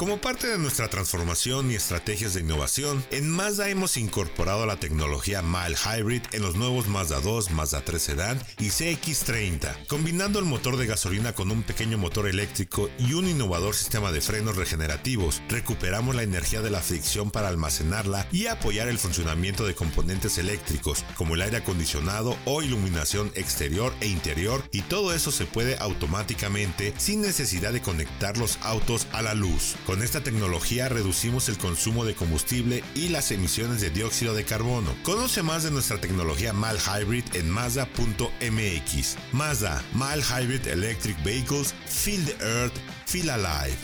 Como 0.04 0.18
parte 0.18 0.48
de 0.48 0.58
nuestra 0.58 0.90
transformación 0.90 1.70
y 1.70 1.76
estrategias 1.76 2.34
de 2.34 2.40
innovación, 2.40 3.02
en 3.10 3.30
Mazda 3.30 3.70
hemos 3.70 3.96
incorporado 3.96 4.66
la 4.66 4.76
tecnología 4.76 5.40
Mile 5.40 5.76
Hybrid 5.82 6.20
en 6.32 6.42
los 6.42 6.56
nuevos 6.56 6.88
Mazda 6.88 7.20
2, 7.20 7.52
Mazda 7.52 7.80
3 7.86 8.02
Sedan 8.02 8.38
y 8.58 8.66
CX30, 8.66 9.86
combinando 9.86 10.38
el 10.40 10.44
motor 10.44 10.76
de 10.76 10.84
gasolina 10.84 11.32
con 11.32 11.50
un 11.50 11.62
pequeño 11.62 11.96
motor 11.96 12.28
eléctrico 12.28 12.90
y 12.98 13.14
un 13.14 13.26
innovador 13.26 13.74
sistema 13.74 14.12
de 14.12 14.20
frenos 14.20 14.56
regenerativos. 14.56 15.40
Recuperamos 15.48 16.14
la 16.14 16.22
energía 16.22 16.60
de 16.60 16.68
la 16.68 16.82
fricción 16.82 17.30
para 17.30 17.48
almacenarla 17.48 18.28
y 18.30 18.48
apoyar 18.48 18.88
el 18.88 18.98
funcionamiento 18.98 19.64
de 19.64 19.74
componentes 19.74 20.36
eléctricos, 20.36 21.02
como 21.14 21.34
el 21.34 21.40
aire 21.40 21.56
acondicionado 21.56 22.36
o 22.44 22.60
iluminación 22.60 23.32
exterior 23.36 23.94
e 24.02 24.08
interior, 24.08 24.62
y 24.70 24.82
todo 24.82 25.14
eso 25.14 25.32
se 25.32 25.46
puede 25.46 25.78
automáticamente 25.78 26.92
sin 26.98 27.22
necesidad 27.22 27.72
de 27.72 27.80
conectar 27.80 28.36
los 28.36 28.58
autos 28.60 29.06
a 29.10 29.22
la 29.22 29.32
luz. 29.32 29.76
Esta 30.02 30.22
tecnología 30.22 30.88
reducimos 30.88 31.48
el 31.48 31.58
consumo 31.58 32.04
de 32.04 32.14
combustible 32.14 32.82
y 32.94 33.08
las 33.08 33.30
emisiones 33.30 33.80
de 33.80 33.90
dióxido 33.90 34.34
de 34.34 34.44
carbono. 34.44 34.94
Conoce 35.02 35.42
más 35.42 35.62
de 35.62 35.70
nuestra 35.70 36.00
tecnología 36.00 36.52
MAL 36.52 36.78
Hybrid 36.78 37.24
en 37.34 37.50
Mazda.mx. 37.50 39.16
Mazda, 39.32 39.82
MAL 39.92 40.22
Hybrid 40.22 40.66
Electric 40.66 41.22
Vehicles, 41.22 41.74
Feel 41.86 42.24
the 42.24 42.36
Earth, 42.44 42.74
Feel 43.06 43.30
Alive. 43.30 43.76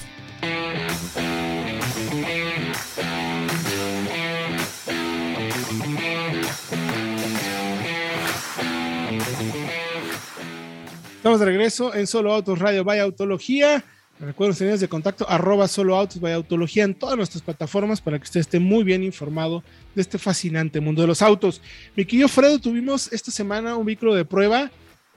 Estamos 11.16 11.38
de 11.38 11.44
regreso 11.44 11.94
en 11.94 12.06
Solo 12.06 12.32
Autos 12.32 12.58
Radio 12.58 12.82
Vaya 12.82 13.02
Autología. 13.02 13.84
Recuerden 14.20 14.54
señales 14.54 14.80
de 14.80 14.88
contacto 14.88 15.28
arroba 15.30 15.66
solo 15.66 15.96
autos 15.96 16.20
by 16.20 16.34
autología 16.34 16.84
en 16.84 16.94
todas 16.94 17.16
nuestras 17.16 17.42
plataformas 17.42 18.02
para 18.02 18.18
que 18.18 18.24
usted 18.24 18.40
esté 18.40 18.60
muy 18.60 18.84
bien 18.84 19.02
informado 19.02 19.64
de 19.94 20.02
este 20.02 20.18
fascinante 20.18 20.78
mundo 20.78 21.00
de 21.00 21.08
los 21.08 21.22
autos. 21.22 21.62
Mi 21.96 22.04
querido 22.04 22.28
Fredo, 22.28 22.58
tuvimos 22.58 23.10
esta 23.14 23.30
semana 23.30 23.76
un 23.76 23.86
vehículo 23.86 24.14
de 24.14 24.26
prueba 24.26 24.70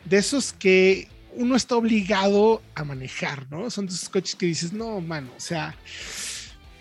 de 0.05 0.17
esos 0.17 0.53
que 0.53 1.09
uno 1.35 1.57
está 1.57 1.75
obligado 1.75 2.61
a 2.75 2.85
manejar, 2.85 3.45
¿no? 3.51 3.69
Son 3.69 3.87
de 3.87 3.93
esos 3.93 4.07
coches 4.07 4.35
que 4.35 4.45
dices, 4.45 4.71
no, 4.71 5.01
mano, 5.01 5.31
o 5.35 5.39
sea, 5.39 5.75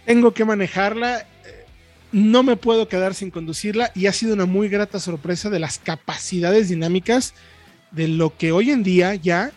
tengo 0.06 0.32
que 0.32 0.44
manejarla, 0.44 1.26
no 2.12 2.44
me 2.44 2.56
puedo 2.56 2.86
quedar 2.86 3.14
sin 3.14 3.32
conducirla 3.32 3.90
y 3.96 4.06
ha 4.06 4.12
sido 4.12 4.34
una 4.34 4.46
muy 4.46 4.68
grata 4.68 5.00
sorpresa 5.00 5.50
de 5.50 5.58
las 5.58 5.80
capacidades 5.80 6.68
dinámicas 6.68 7.34
de 7.90 8.06
lo 8.06 8.36
que 8.36 8.52
hoy 8.52 8.70
en 8.70 8.84
día 8.84 9.16
ya 9.16 9.50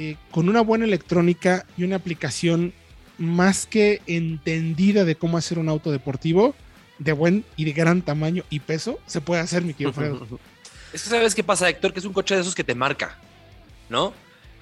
eh, 0.00 0.16
con 0.30 0.48
una 0.48 0.60
buena 0.60 0.84
electrónica 0.84 1.66
y 1.76 1.82
una 1.82 1.96
aplicación 1.96 2.72
más 3.18 3.66
que 3.66 4.00
entendida 4.06 5.04
de 5.04 5.16
cómo 5.16 5.36
hacer 5.38 5.58
un 5.58 5.68
auto 5.68 5.90
deportivo 5.90 6.54
de 7.00 7.10
buen 7.10 7.44
y 7.56 7.64
de 7.64 7.72
gran 7.72 8.02
tamaño 8.02 8.44
y 8.48 8.60
peso, 8.60 9.00
se 9.06 9.20
puede 9.20 9.40
hacer, 9.40 9.64
mi 9.64 9.72
querido 9.72 9.92
Fredo. 9.92 10.24
Es 10.92 11.02
que 11.02 11.10
sabes 11.10 11.34
qué 11.34 11.42
pasa, 11.42 11.68
Héctor, 11.68 11.92
que 11.92 11.98
es 11.98 12.04
un 12.04 12.12
coche 12.12 12.36
de 12.36 12.42
esos 12.42 12.54
que 12.54 12.62
te 12.62 12.76
marca, 12.76 13.18
¿no? 13.88 14.14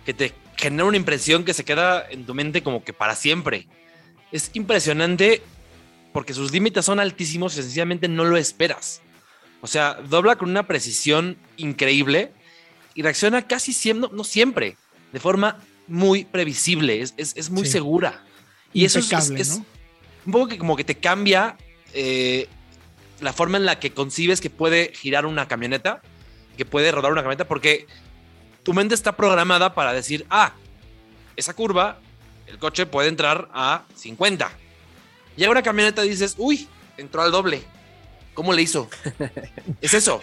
Que 0.07 0.15
te 0.15 0.33
genera 0.57 0.87
una 0.87 0.97
impresión 0.97 1.45
que 1.45 1.53
se 1.53 1.67
queda 1.67 2.09
en 2.11 2.25
tu 2.25 2.33
mente 2.33 2.63
como 2.63 2.83
que 2.83 2.95
para 2.95 3.15
siempre. 3.15 3.69
Es 4.33 4.51
impresionante 4.55 5.43
porque 6.15 6.33
sus 6.33 6.51
límites 6.51 6.87
son 6.87 6.99
altísimos 6.99 7.53
y 7.53 7.63
sencillamente 7.63 8.09
no 8.09 8.25
lo 8.25 8.39
esperas. 8.39 9.03
O 9.61 9.67
sea, 9.67 10.01
dobla 10.09 10.37
con 10.37 10.49
una 10.49 10.67
precisión 10.67 11.37
increíble 11.59 12.33
y 12.95 13.03
reacciona 13.03 13.47
casi 13.47 13.75
siempre, 13.75 14.09
no 14.15 14.25
siempre, 14.25 14.79
de 15.13 15.21
forma 15.21 15.59
muy 15.87 16.25
previsible, 16.25 17.01
es, 17.01 17.51
muy 17.51 17.67
segura. 17.67 18.25
Y 18.73 18.85
eso 18.85 18.99
es, 18.99 19.61
un 20.25 20.33
poco 20.33 20.49
que 20.49 20.59
como 20.59 20.77
que 20.77 20.85
te 20.85 20.97
cambia 20.97 21.57
eh, 21.95 22.49
la 23.21 23.33
forma 23.33 23.57
en 23.57 23.65
la 23.65 23.79
que 23.79 23.93
concibes 23.93 24.41
que 24.41 24.51
puede 24.51 24.93
girar 24.95 25.27
una 25.27 25.49
camioneta, 25.49 26.03
que 26.57 26.65
puede 26.65 26.91
rodar 26.91 27.13
una 27.13 27.23
camioneta, 27.23 27.47
porque 27.47 27.87
tu 28.63 28.75
mente 28.75 28.95
está 28.95 29.17
programada 29.17 29.75
para 29.75 29.93
decir, 29.93 30.27
ah, 30.29 30.53
esa 31.37 31.55
curva, 31.55 32.01
el 32.47 32.59
coche 32.59 32.87
puede 32.87 33.09
entrar 33.09 33.49
a 33.53 33.85
50. 33.95 34.51
Llega 35.37 35.51
una 35.51 35.63
camioneta 35.63 36.05
y 36.05 36.11
dices, 36.11 36.35
uy, 36.39 36.69
entró 36.97 37.23
al 37.23 37.31
doble. 37.31 37.63
¿Cómo 38.37 38.53
le 38.53 38.61
hizo? 38.61 38.91
es 39.81 39.95
eso. 39.95 40.21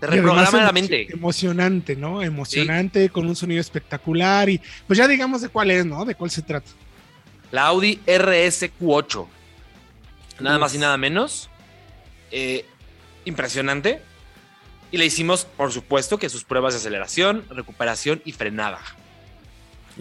Te 0.00 0.06
reprograma 0.06 0.62
la 0.62 0.72
mente. 0.72 1.12
Emocionante, 1.12 1.94
¿no? 1.94 2.22
Emocionante, 2.22 3.10
con 3.10 3.28
un 3.28 3.36
sonido 3.36 3.60
espectacular. 3.60 4.48
Y 4.48 4.62
pues 4.86 4.96
ya 4.96 5.06
digamos 5.06 5.42
de 5.42 5.50
cuál 5.50 5.70
es, 5.70 5.84
¿no? 5.84 6.06
De 6.06 6.14
cuál 6.14 6.30
se 6.30 6.40
trata. 6.40 6.70
La 7.52 7.66
Audi 7.66 8.00
RSQ8. 8.06 9.26
Nada 10.40 10.58
más 10.58 10.74
y 10.74 10.78
nada 10.78 10.96
menos. 10.96 11.50
Eh, 12.30 12.64
impresionante. 13.26 14.00
Y 14.90 14.96
le 14.96 15.04
hicimos, 15.04 15.44
por 15.44 15.70
supuesto, 15.70 16.18
que 16.18 16.30
sus 16.30 16.44
pruebas 16.44 16.72
de 16.72 16.78
aceleración, 16.78 17.44
recuperación 17.50 18.22
y 18.24 18.32
frenada. 18.32 18.80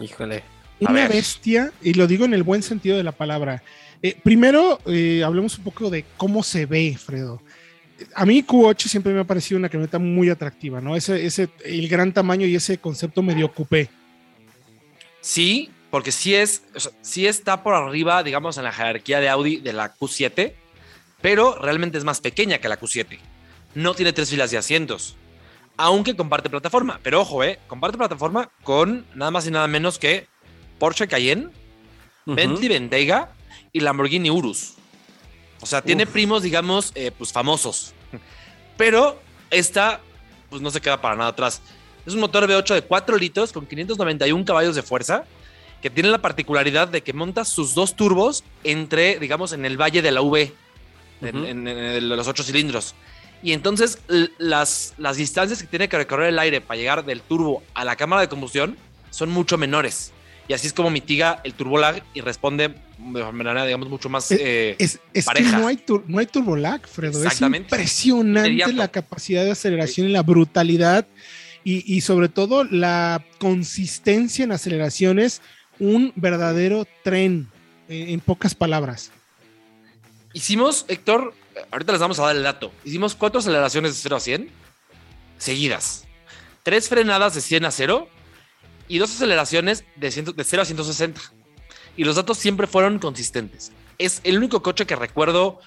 Híjole. 0.02 0.44
una 0.80 1.10
bestia, 1.10 1.74
y 1.82 1.94
lo 1.96 2.08
digo 2.08 2.24
en 2.24 2.34
el 2.34 2.44
buen 2.44 2.64
sentido 2.64 2.96
de 2.96 3.04
la 3.04 3.12
palabra. 3.12 3.64
Eh, 4.04 4.18
primero, 4.22 4.82
eh, 4.86 5.24
hablemos 5.24 5.58
un 5.58 5.64
poco 5.64 5.90
de 5.90 6.04
cómo 6.18 6.44
se 6.44 6.66
ve, 6.66 6.98
Fredo. 6.98 7.42
A 8.14 8.26
mí 8.26 8.44
Q8 8.44 8.88
siempre 8.90 9.14
me 9.14 9.22
ha 9.22 9.24
parecido 9.24 9.58
una 9.58 9.70
camioneta 9.70 9.98
muy 9.98 10.30
atractiva, 10.30 10.82
¿no? 10.82 10.98
Ese, 10.98 11.26
ese, 11.26 11.48
el 11.64 11.88
gran 11.88 12.12
tamaño 12.12 12.46
y 12.46 12.54
ese 12.54 12.78
concepto 12.78 13.22
medio 13.22 13.54
coupé. 13.54 13.90
Sí, 15.22 15.72
porque 15.90 16.12
sí 16.12 16.36
es, 16.36 16.64
sí 17.02 17.28
está 17.28 17.64
por 17.64 17.76
arriba, 17.76 18.24
digamos, 18.24 18.58
en 18.58 18.66
la 18.66 18.74
jerarquía 18.74 19.22
de 19.22 19.30
Audi 19.30 19.58
de 19.58 19.72
la 19.72 19.96
Q7, 19.96 20.52
pero 21.22 21.58
realmente 21.58 21.98
es 21.98 22.04
más 22.04 22.20
pequeña 22.20 22.58
que 22.58 22.68
la 22.68 22.78
Q7. 22.78 23.20
No 23.74 23.94
tiene 23.94 24.12
tres 24.12 24.30
filas 24.30 24.52
de 24.52 24.58
asientos, 24.58 25.16
aunque 25.78 26.18
comparte 26.18 26.50
plataforma. 26.50 27.00
Pero 27.04 27.22
ojo, 27.22 27.42
eh, 27.42 27.58
comparte 27.68 27.98
plataforma 27.98 28.50
con 28.64 29.06
nada 29.16 29.32
más 29.32 29.48
y 29.48 29.52
nada 29.52 29.68
menos 29.68 29.98
que 29.98 30.28
Porsche 30.78 31.08
Cayenne, 31.08 31.52
Bentley 32.26 32.68
Bentayga 32.68 33.30
y 33.74 33.80
Lamborghini 33.80 34.30
Urus. 34.30 34.76
O 35.60 35.66
sea, 35.66 35.82
tiene 35.82 36.06
primos, 36.06 36.44
digamos, 36.44 36.92
eh, 36.94 37.12
pues 37.18 37.34
famosos. 37.34 37.94
Pero 38.78 39.20
esta, 39.50 40.00
pues 40.50 40.62
no 40.62 40.70
se 40.70 40.80
queda 40.80 41.02
para 41.02 41.16
nada 41.16 41.32
atrás. 41.32 41.62
Es 42.06 42.14
un 42.14 42.20
motor 42.20 42.48
V8 42.48 42.76
de 42.76 42.82
4 42.84 43.18
litros 43.18 43.52
con 43.52 43.66
591 43.66 44.46
caballos 44.46 44.76
de 44.76 44.84
fuerza, 44.84 45.24
que 45.82 45.90
tiene 45.90 46.10
la 46.10 46.20
particularidad 46.20 46.88
de 46.88 47.02
que 47.02 47.14
monta 47.14 47.46
sus 47.46 47.74
dos 47.74 47.96
turbos 47.96 48.44
entre, 48.64 49.20
digamos, 49.20 49.54
en 49.54 49.66
el 49.66 49.82
valle 49.82 50.02
de 50.02 50.12
la 50.12 50.22
V, 50.22 50.54
en, 51.22 52.10
los 52.10 52.28
8 52.28 52.44
cilindros. 52.44 52.94
Y 53.42 53.54
entonces 53.54 54.00
las, 54.38 54.94
las 54.98 55.18
distancias 55.18 55.62
que 55.62 55.68
tiene 55.68 55.90
que 55.90 55.98
recorrer 55.98 56.30
el 56.30 56.40
aire 56.40 56.62
para 56.62 56.78
llegar 56.78 57.06
del 57.06 57.22
turbo 57.22 57.64
a 57.74 57.84
la 57.84 57.96
cámara 57.96 58.22
de 58.22 58.30
combustión 58.30 58.78
son 59.10 59.30
mucho 59.30 59.58
menores 59.58 60.14
y 60.48 60.54
así 60.54 60.68
es 60.68 60.74
como 60.74 60.90
mitiga 60.90 61.40
el 61.44 61.54
turbolag 61.54 62.04
y 62.14 62.22
responde 62.22 62.76
de 62.98 63.32
manera, 63.32 63.66
digamos, 63.66 63.90
mucho 63.90 64.10
más 64.10 64.30
eh, 64.32 64.76
es, 64.78 65.00
que 65.14 65.42
no 65.42 65.68
hay, 65.68 65.84
no 66.08 66.20
hay 66.20 66.26
turbolag, 66.26 66.88
Fredo. 66.88 67.24
Es 67.26 67.42
impresionante 67.42 68.74
la 68.74 68.90
capacidad 68.90 69.44
de 69.44 69.52
aceleración 69.52 70.10
y 70.10 70.12
la 70.12 70.24
brutalidad 70.24 71.08
y, 71.66 72.02
sobre 72.02 72.28
todo 72.28 72.66
la 72.66 73.24
consistencia 73.40 74.44
en 74.44 74.52
aceleraciones, 74.52 75.42
un 75.80 76.12
verdadero 76.18 76.86
tren, 77.04 77.50
en 77.88 78.20
pocas 78.20 78.54
palabras. 78.54 79.12
Hicimos, 80.34 80.84
Héctor, 80.90 81.34
ahorita 81.72 81.94
les 81.94 82.02
vamos 82.02 82.20
a 82.20 82.24
dar 82.24 82.36
el 82.36 82.44
dato. 82.44 82.74
Hicimos 82.84 83.16
cuatro 83.16 83.40
aceleraciones 83.40 83.94
de 83.94 84.02
0 84.02 84.16
a 84.18 84.20
100 84.20 84.50
seguidas. 85.38 86.06
Tres 86.64 86.90
frenadas 86.90 87.34
de 87.36 87.42
100 87.42 87.66
a 87.66 87.72
0 87.72 88.10
y 88.88 88.98
dos 88.98 89.16
aceleraciones 89.16 89.84
de, 89.96 90.12
0 90.12 90.62
a 90.62 90.66
160. 90.66 91.22
Y 91.96 92.04
los 92.04 92.16
datos 92.16 92.38
siempre 92.38 92.68
fueron 92.68 93.00
consistentes. 93.00 93.72
Es 93.98 94.22
el 94.24 94.38
único 94.38 94.64
coche 94.64 94.86
que 94.86 94.96
recuerdo 94.96 95.60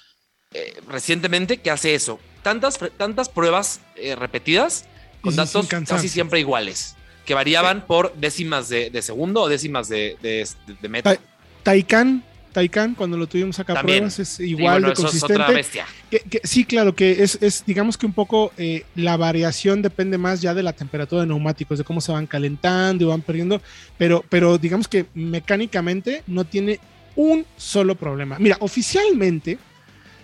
eh, 0.52 0.74
recientemente 0.88 1.58
que 1.58 1.70
hace 1.70 1.94
eso. 1.94 2.18
Tantas, 2.42 2.78
tantas 2.96 3.28
pruebas 3.28 3.80
eh, 3.96 4.16
repetidas 4.16 4.84
con 5.20 5.34
datos 5.34 5.66
casi 5.88 6.08
siempre 6.08 6.38
iguales, 6.40 6.94
que 7.24 7.34
variaban 7.34 7.86
por 7.86 8.14
décimas 8.14 8.68
de, 8.68 8.90
segundo 9.02 9.42
o 9.42 9.48
décimas 9.48 9.88
de, 9.88 10.16
de, 10.22 10.88
metro. 10.88 11.16
Taycan 11.64 12.24
Taycan, 12.56 12.94
cuando 12.94 13.18
lo 13.18 13.26
tuvimos 13.26 13.60
acá 13.60 13.82
pruebas, 13.82 14.18
es 14.18 14.40
igual 14.40 14.82
de 14.82 14.94
consistente. 14.94 15.62
sí, 16.42 16.64
claro, 16.64 16.94
que 16.94 17.22
es, 17.22 17.36
es, 17.42 17.62
digamos 17.66 17.98
que 17.98 18.06
un 18.06 18.14
poco 18.14 18.50
eh, 18.56 18.86
la 18.94 19.18
variación 19.18 19.82
depende 19.82 20.16
más 20.16 20.40
ya 20.40 20.54
de 20.54 20.62
la 20.62 20.72
temperatura 20.72 21.20
de 21.20 21.26
neumáticos, 21.26 21.76
de 21.76 21.84
cómo 21.84 22.00
se 22.00 22.12
van 22.12 22.26
calentando 22.26 23.04
y 23.04 23.08
van 23.08 23.20
perdiendo, 23.20 23.60
pero, 23.98 24.24
pero 24.30 24.56
digamos 24.56 24.88
que 24.88 25.04
mecánicamente 25.12 26.22
no 26.26 26.46
tiene 26.46 26.80
un 27.14 27.44
solo 27.58 27.94
problema. 27.94 28.38
Mira, 28.38 28.56
oficialmente, 28.60 29.58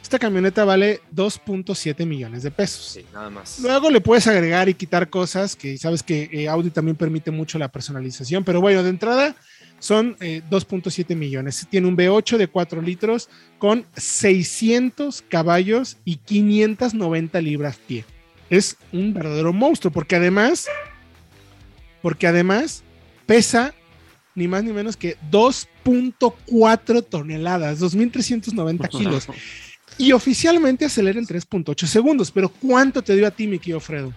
esta 0.00 0.18
camioneta 0.18 0.64
vale 0.64 1.02
2.7 1.14 2.06
millones 2.06 2.44
de 2.44 2.50
pesos. 2.50 2.92
Sí, 2.94 3.04
nada 3.12 3.28
más. 3.28 3.58
Luego 3.60 3.90
le 3.90 4.00
puedes 4.00 4.26
agregar 4.26 4.70
y 4.70 4.74
quitar 4.74 5.10
cosas 5.10 5.54
que 5.54 5.76
sabes 5.76 6.02
que 6.02 6.30
eh, 6.32 6.48
Audi 6.48 6.70
también 6.70 6.96
permite 6.96 7.30
mucho 7.30 7.58
la 7.58 7.68
personalización, 7.68 8.42
pero 8.42 8.62
bueno, 8.62 8.82
de 8.82 8.88
entrada 8.88 9.36
son 9.82 10.16
2.7 10.16 11.10
eh, 11.10 11.14
millones. 11.16 11.66
Tiene 11.68 11.88
un 11.88 11.96
V8 11.96 12.36
de 12.36 12.46
4 12.46 12.80
litros 12.80 13.28
con 13.58 13.84
600 13.96 15.24
caballos 15.28 15.96
y 16.04 16.16
590 16.18 17.40
libras 17.40 17.78
pie. 17.84 18.04
Es 18.48 18.76
un 18.92 19.12
verdadero 19.12 19.52
monstruo 19.52 19.92
porque 19.92 20.14
además, 20.14 20.68
porque 22.00 22.28
además 22.28 22.84
pesa 23.26 23.74
ni 24.36 24.46
más 24.46 24.62
ni 24.62 24.72
menos 24.72 24.96
que 24.96 25.16
2.4 25.32 27.04
toneladas, 27.04 27.80
2.390 27.80 28.88
kilos. 28.98 29.26
y 29.98 30.12
oficialmente 30.12 30.84
acelera 30.84 31.18
en 31.18 31.26
3.8 31.26 31.86
segundos. 31.86 32.30
Pero 32.30 32.50
¿cuánto 32.50 33.02
te 33.02 33.16
dio 33.16 33.26
a 33.26 33.32
ti, 33.32 33.48
mi 33.48 33.58
querido 33.58 33.80
Fredo? 33.80 34.12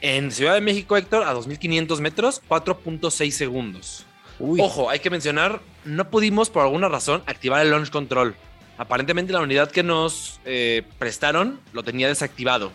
En 0.00 0.32
Ciudad 0.32 0.54
de 0.54 0.62
México, 0.62 0.96
Héctor, 0.96 1.24
a 1.24 1.34
2.500 1.34 2.00
metros, 2.00 2.40
4.6 2.48 3.30
segundos. 3.32 4.06
Ojo, 4.38 4.90
hay 4.90 5.00
que 5.00 5.10
mencionar, 5.10 5.60
no 5.84 6.10
pudimos 6.10 6.50
por 6.50 6.62
alguna 6.62 6.88
razón 6.88 7.22
activar 7.26 7.64
el 7.64 7.70
launch 7.70 7.90
control. 7.90 8.34
Aparentemente 8.78 9.32
la 9.32 9.40
unidad 9.40 9.70
que 9.70 9.82
nos 9.82 10.40
eh, 10.44 10.82
prestaron 10.98 11.60
lo 11.72 11.82
tenía 11.82 12.08
desactivado. 12.08 12.72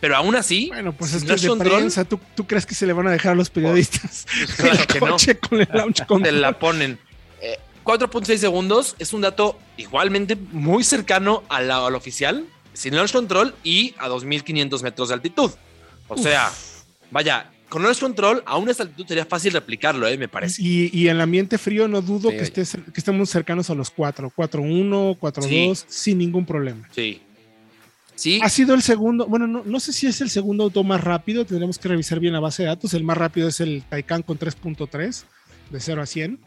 Pero 0.00 0.16
aún 0.16 0.36
así, 0.36 0.68
bueno, 0.68 0.92
pues 0.92 1.14
es 1.14 1.24
que 1.24 1.32
es 1.32 1.42
de 1.42 1.56
prensa. 1.56 2.04
¿Tú, 2.04 2.20
crees 2.46 2.66
que 2.66 2.74
se 2.74 2.86
le 2.86 2.92
van 2.92 3.08
a 3.08 3.10
dejar 3.10 3.32
a 3.32 3.34
los 3.34 3.50
periodistas? 3.50 4.26
Pues, 4.38 4.54
claro 4.54 4.86
que 4.86 5.00
no. 5.00 5.16
Con 5.48 5.60
el 5.60 5.68
launch 5.72 6.06
control. 6.06 6.22
Te 6.22 6.32
la 6.32 6.58
ponen. 6.58 6.98
4.6 7.84 8.30
eh, 8.30 8.38
segundos 8.38 8.96
es 8.98 9.12
un 9.12 9.22
dato 9.22 9.58
igualmente 9.76 10.36
muy 10.36 10.84
cercano 10.84 11.42
al, 11.48 11.70
al 11.70 11.94
oficial, 11.94 12.44
sin 12.74 12.94
launch 12.94 13.12
control 13.12 13.54
y 13.64 13.94
a 13.98 14.08
2.500 14.08 14.82
metros 14.82 15.08
de 15.08 15.14
altitud. 15.14 15.50
O 16.08 16.16
sea, 16.16 16.50
vaya, 17.10 17.50
con 17.68 17.82
launch 17.82 18.00
control, 18.00 18.42
a 18.46 18.58
esta 18.68 18.82
altitud 18.84 19.06
sería 19.06 19.26
fácil 19.26 19.52
replicarlo, 19.52 20.06
¿eh? 20.08 20.16
me 20.16 20.28
parece. 20.28 20.62
Y, 20.62 20.90
y 20.92 21.08
en 21.08 21.16
el 21.16 21.20
ambiente 21.20 21.58
frío 21.58 21.88
no 21.88 22.00
dudo 22.00 22.30
que, 22.30 22.40
estés, 22.40 22.72
que 22.72 22.98
estemos 23.00 23.28
cercanos 23.30 23.70
a 23.70 23.74
los 23.74 23.90
4, 23.90 24.32
4-1, 24.34 25.18
4-2, 25.18 25.84
sin 25.86 26.18
ningún 26.18 26.46
problema. 26.46 26.88
Sí. 26.92 27.22
Sí. 28.14 28.40
Ha 28.42 28.48
sido 28.48 28.74
el 28.74 28.82
segundo, 28.82 29.26
bueno, 29.26 29.46
no, 29.46 29.62
no, 29.64 29.78
sé 29.78 29.92
si 29.92 30.08
es 30.08 30.20
el 30.20 30.28
segundo 30.28 30.64
auto 30.64 30.82
más 30.82 31.04
rápido, 31.04 31.44
tendremos 31.44 31.78
que 31.78 31.86
revisar 31.86 32.18
bien 32.18 32.32
la 32.32 32.40
base 32.40 32.64
de 32.64 32.68
datos. 32.68 32.92
El 32.94 33.04
más 33.04 33.16
rápido 33.16 33.46
es 33.46 33.60
el 33.60 33.84
Taycan 33.88 34.22
con 34.22 34.36
3.3, 34.38 35.22
de 35.70 35.80
0 35.80 36.02
a 36.02 36.06
100. 36.06 36.40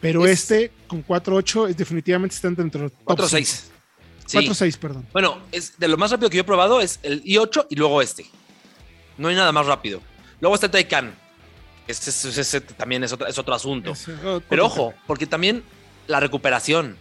Pero 0.00 0.26
este 0.26 0.72
con 0.86 1.04
4.8 1.06 1.70
es 1.70 1.76
definitivamente 1.76 2.34
está 2.34 2.50
dentro 2.50 2.82
de 2.82 2.94
4.6. 3.04 3.62
4.6, 4.26 4.78
perdón. 4.78 5.06
Bueno, 5.12 5.38
es 5.52 5.78
de 5.78 5.88
lo 5.88 5.96
más 5.96 6.10
rápido 6.10 6.28
que 6.28 6.36
yo 6.36 6.42
he 6.42 6.44
probado 6.44 6.80
es 6.80 6.98
el 7.02 7.22
i8 7.24 7.68
y 7.70 7.76
luego 7.76 8.02
este. 8.02 8.26
No 9.16 9.28
hay 9.28 9.36
nada 9.36 9.52
más 9.52 9.66
rápido. 9.66 10.02
Luego 10.40 10.54
está 10.54 10.66
el 10.66 10.72
Taycan. 10.72 11.14
Ese, 11.86 12.60
también 12.60 13.04
es 13.04 13.12
otro, 13.12 13.26
es 13.26 13.38
otro 13.38 13.54
asunto. 13.54 13.92
Pero 14.48 14.66
ojo, 14.66 14.94
porque 15.06 15.26
también 15.26 15.62
la 16.06 16.20
recuperación. 16.20 16.96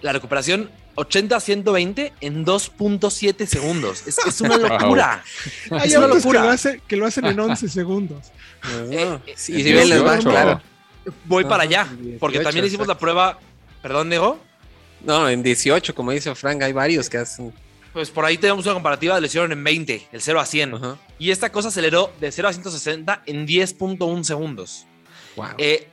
La 0.00 0.12
recuperación 0.12 0.70
80-120 0.96 2.12
en 2.20 2.44
2.7 2.44 3.46
segundos. 3.46 4.06
Es, 4.06 4.40
una 4.40 4.56
locura. 4.68 5.24
Hay 5.70 5.94
una 5.96 6.06
locura. 6.06 6.40
Que, 6.40 6.46
lo 6.46 6.52
hace, 6.52 6.80
que 6.86 6.96
lo 6.96 7.06
hacen 7.06 7.24
en 7.26 7.40
11 7.40 7.68
segundos. 7.68 8.26
Eh, 8.66 9.18
eh, 9.26 9.32
y 9.32 9.36
si 9.36 9.62
bien 9.62 9.90
les 9.90 10.02
va, 10.02 10.16
claro. 10.16 10.58
Voy 11.26 11.44
para 11.44 11.64
allá, 11.64 11.86
porque 12.18 12.40
también 12.40 12.64
hicimos 12.64 12.86
la 12.86 12.96
prueba. 12.96 13.38
¿Perdón, 13.82 14.08
Nego? 14.08 14.38
No, 15.02 15.28
en 15.28 15.42
18, 15.42 15.94
como 15.94 16.12
dice 16.12 16.34
Frank, 16.34 16.62
hay 16.62 16.72
varios 16.72 17.10
que 17.10 17.18
hacen 17.18 17.52
pues 17.94 18.10
por 18.10 18.24
ahí 18.24 18.36
tenemos 18.36 18.66
una 18.66 18.74
comparativa, 18.74 19.20
le 19.20 19.28
hicieron 19.28 19.52
en 19.52 19.62
20, 19.62 20.08
el 20.10 20.20
0 20.20 20.40
a 20.40 20.44
100. 20.44 20.80
Y 21.20 21.30
esta 21.30 21.52
cosa 21.52 21.68
aceleró 21.68 22.12
de 22.20 22.32
0 22.32 22.48
a 22.48 22.52
160 22.52 23.22
en 23.24 23.46
10.1 23.46 24.24
segundos. 24.24 24.84
Eh, 25.58 25.88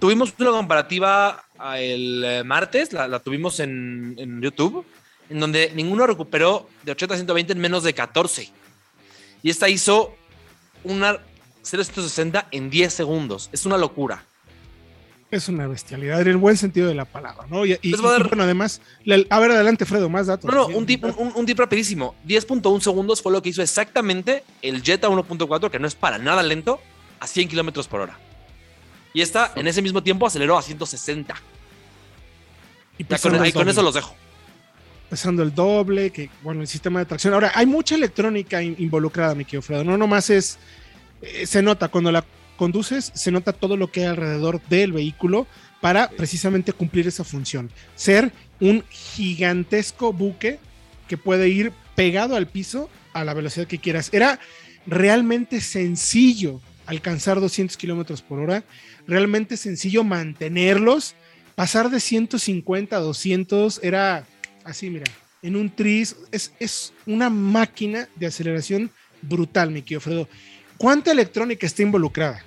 tuvimos 0.00 0.32
una 0.38 0.50
comparativa 0.50 1.44
el 1.76 2.24
eh, 2.24 2.42
martes, 2.42 2.94
la, 2.94 3.18
tuvimos 3.20 3.60
en, 3.60 4.40
YouTube, 4.40 4.86
en 5.28 5.40
donde 5.40 5.70
ninguno 5.74 6.06
recuperó 6.06 6.70
de 6.84 6.92
80 6.92 7.14
a 7.14 7.18
120 7.18 7.52
en 7.52 7.58
menos 7.60 7.82
de 7.82 7.92
14. 7.92 8.50
Y 9.42 9.50
esta 9.50 9.68
hizo 9.68 10.16
una 10.84 11.18
0 11.62 11.82
a 11.82 11.84
160 11.84 12.48
en 12.50 12.70
10 12.70 12.94
segundos. 12.94 13.50
Es 13.52 13.66
una 13.66 13.76
locura 13.76 14.24
es 15.30 15.48
una 15.48 15.66
bestialidad 15.66 16.20
en 16.20 16.28
el 16.28 16.36
buen 16.36 16.56
sentido 16.56 16.88
de 16.88 16.94
la 16.94 17.04
palabra, 17.04 17.46
¿no? 17.48 17.64
Y, 17.64 17.78
bueno, 18.00 18.42
además, 18.42 18.80
a 19.30 19.38
ver, 19.38 19.50
adelante, 19.50 19.84
Fredo, 19.84 20.08
más 20.08 20.26
datos. 20.26 20.50
No, 20.50 20.68
no, 20.68 20.76
un 20.76 20.86
tip, 20.86 21.04
un, 21.04 21.46
tip 21.46 21.58
rapidísimo. 21.58 22.14
10.1 22.26 22.80
segundos 22.80 23.22
fue 23.22 23.32
lo 23.32 23.40
que 23.40 23.50
hizo 23.50 23.62
exactamente 23.62 24.44
el 24.62 24.82
Jetta 24.82 25.08
1.4, 25.08 25.70
que 25.70 25.78
no 25.78 25.86
es 25.86 25.94
para 25.94 26.18
nada 26.18 26.42
lento, 26.42 26.80
a 27.20 27.26
100 27.26 27.48
kilómetros 27.48 27.86
por 27.86 28.00
hora. 28.00 28.18
Y 29.12 29.22
esta, 29.22 29.52
en 29.56 29.66
ese 29.66 29.82
mismo 29.82 30.02
tiempo, 30.02 30.26
aceleró 30.26 30.58
a 30.58 30.62
160. 30.62 31.34
Y 32.98 33.04
con, 33.04 33.40
ahí, 33.40 33.52
con 33.52 33.68
eso 33.68 33.82
los 33.82 33.94
dejo. 33.94 34.14
Pesando 35.08 35.42
el 35.42 35.54
doble, 35.54 36.10
que, 36.10 36.30
bueno, 36.42 36.60
el 36.60 36.68
sistema 36.68 37.00
de 37.00 37.06
tracción. 37.06 37.34
Ahora, 37.34 37.52
hay 37.54 37.66
mucha 37.66 37.94
electrónica 37.94 38.62
involucrada, 38.62 39.34
mi 39.34 39.44
querido 39.44 39.62
Fredo. 39.62 39.84
No 39.84 39.96
nomás 39.96 40.30
es. 40.30 40.58
Eh, 41.22 41.46
se 41.46 41.62
nota 41.62 41.88
cuando 41.88 42.12
la 42.12 42.24
conduces, 42.60 43.10
se 43.14 43.30
nota 43.30 43.54
todo 43.54 43.78
lo 43.78 43.90
que 43.90 44.00
hay 44.00 44.08
alrededor 44.08 44.60
del 44.68 44.92
vehículo 44.92 45.46
para 45.80 46.10
precisamente 46.10 46.74
cumplir 46.74 47.08
esa 47.08 47.24
función. 47.24 47.70
Ser 47.96 48.32
un 48.60 48.84
gigantesco 48.90 50.12
buque 50.12 50.58
que 51.08 51.16
puede 51.16 51.48
ir 51.48 51.72
pegado 51.94 52.36
al 52.36 52.48
piso 52.48 52.90
a 53.14 53.24
la 53.24 53.32
velocidad 53.32 53.66
que 53.66 53.78
quieras. 53.78 54.10
Era 54.12 54.38
realmente 54.86 55.62
sencillo 55.62 56.60
alcanzar 56.84 57.40
200 57.40 57.78
kilómetros 57.78 58.20
por 58.20 58.40
hora, 58.40 58.62
realmente 59.06 59.56
sencillo 59.56 60.04
mantenerlos. 60.04 61.14
Pasar 61.54 61.88
de 61.88 61.98
150 61.98 62.94
a 62.94 63.00
200 63.00 63.80
era 63.82 64.26
así, 64.64 64.90
mira, 64.90 65.10
en 65.40 65.56
un 65.56 65.70
tris. 65.70 66.14
Es, 66.30 66.52
es 66.60 66.92
una 67.06 67.30
máquina 67.30 68.06
de 68.16 68.26
aceleración 68.26 68.90
brutal, 69.22 69.70
mi 69.70 69.80
querido 69.80 70.02
Fredo. 70.02 70.28
¿Cuánta 70.76 71.10
electrónica 71.10 71.66
está 71.66 71.80
involucrada? 71.80 72.44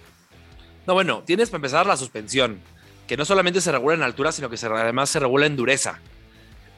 No, 0.86 0.94
bueno, 0.94 1.24
tienes 1.26 1.50
para 1.50 1.58
empezar 1.58 1.86
la 1.86 1.98
suspensión, 1.98 2.60
que 3.08 3.16
no 3.16 3.26
solamente 3.26 3.62
se 3.62 3.72
regula 3.72 3.96
en 3.96 4.04
altura, 4.04 4.32
sino 4.32 4.50
que 4.50 4.58
además 4.66 5.10
se 5.10 5.20
regula 5.20 5.46
en 5.46 5.56
dureza, 5.56 6.00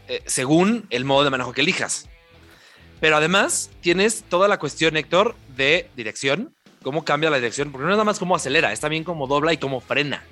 eh, 0.07 0.21
según 0.25 0.85
el 0.89 1.05
modo 1.05 1.23
de 1.23 1.29
manejo 1.31 1.53
que 1.53 1.61
elijas. 1.61 2.07
Pero 2.99 3.17
además 3.17 3.71
tienes 3.81 4.23
toda 4.29 4.47
la 4.47 4.59
cuestión, 4.59 4.95
Héctor, 4.95 5.35
de 5.55 5.89
dirección, 5.95 6.53
cómo 6.83 7.03
cambia 7.03 7.29
la 7.29 7.37
dirección, 7.37 7.71
porque 7.71 7.85
no 7.85 7.89
es 7.89 7.95
nada 7.95 8.03
más 8.03 8.19
cómo 8.19 8.35
acelera, 8.35 8.71
es 8.71 8.79
también 8.79 9.03
cómo 9.03 9.27
dobla 9.27 9.53
y 9.53 9.57
cómo 9.57 9.81
frena, 9.81 10.23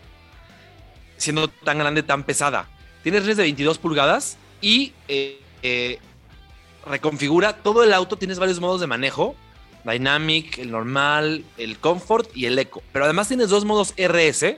siendo 1.17 1.47
tan 1.47 1.79
grande, 1.79 2.03
tan 2.03 2.23
pesada. 2.23 2.69
Tienes 3.01 3.23
redes 3.23 3.37
de 3.37 3.43
22 3.43 3.79
pulgadas 3.79 4.37
y 4.61 4.93
eh, 5.07 5.41
eh, 5.63 5.99
reconfigura 6.85 7.57
todo 7.57 7.83
el 7.83 7.91
auto, 7.91 8.17
tienes 8.17 8.39
varios 8.39 8.59
modos 8.59 8.81
de 8.81 8.87
manejo 8.87 9.35
Dynamic, 9.83 10.57
el 10.59 10.71
normal, 10.71 11.43
el 11.57 11.77
Comfort 11.79 12.35
y 12.35 12.45
el 12.45 12.57
Eco. 12.57 12.83
Pero 12.91 13.05
además 13.05 13.27
tienes 13.27 13.49
dos 13.49 13.65
modos 13.65 13.93
RS 13.97 14.57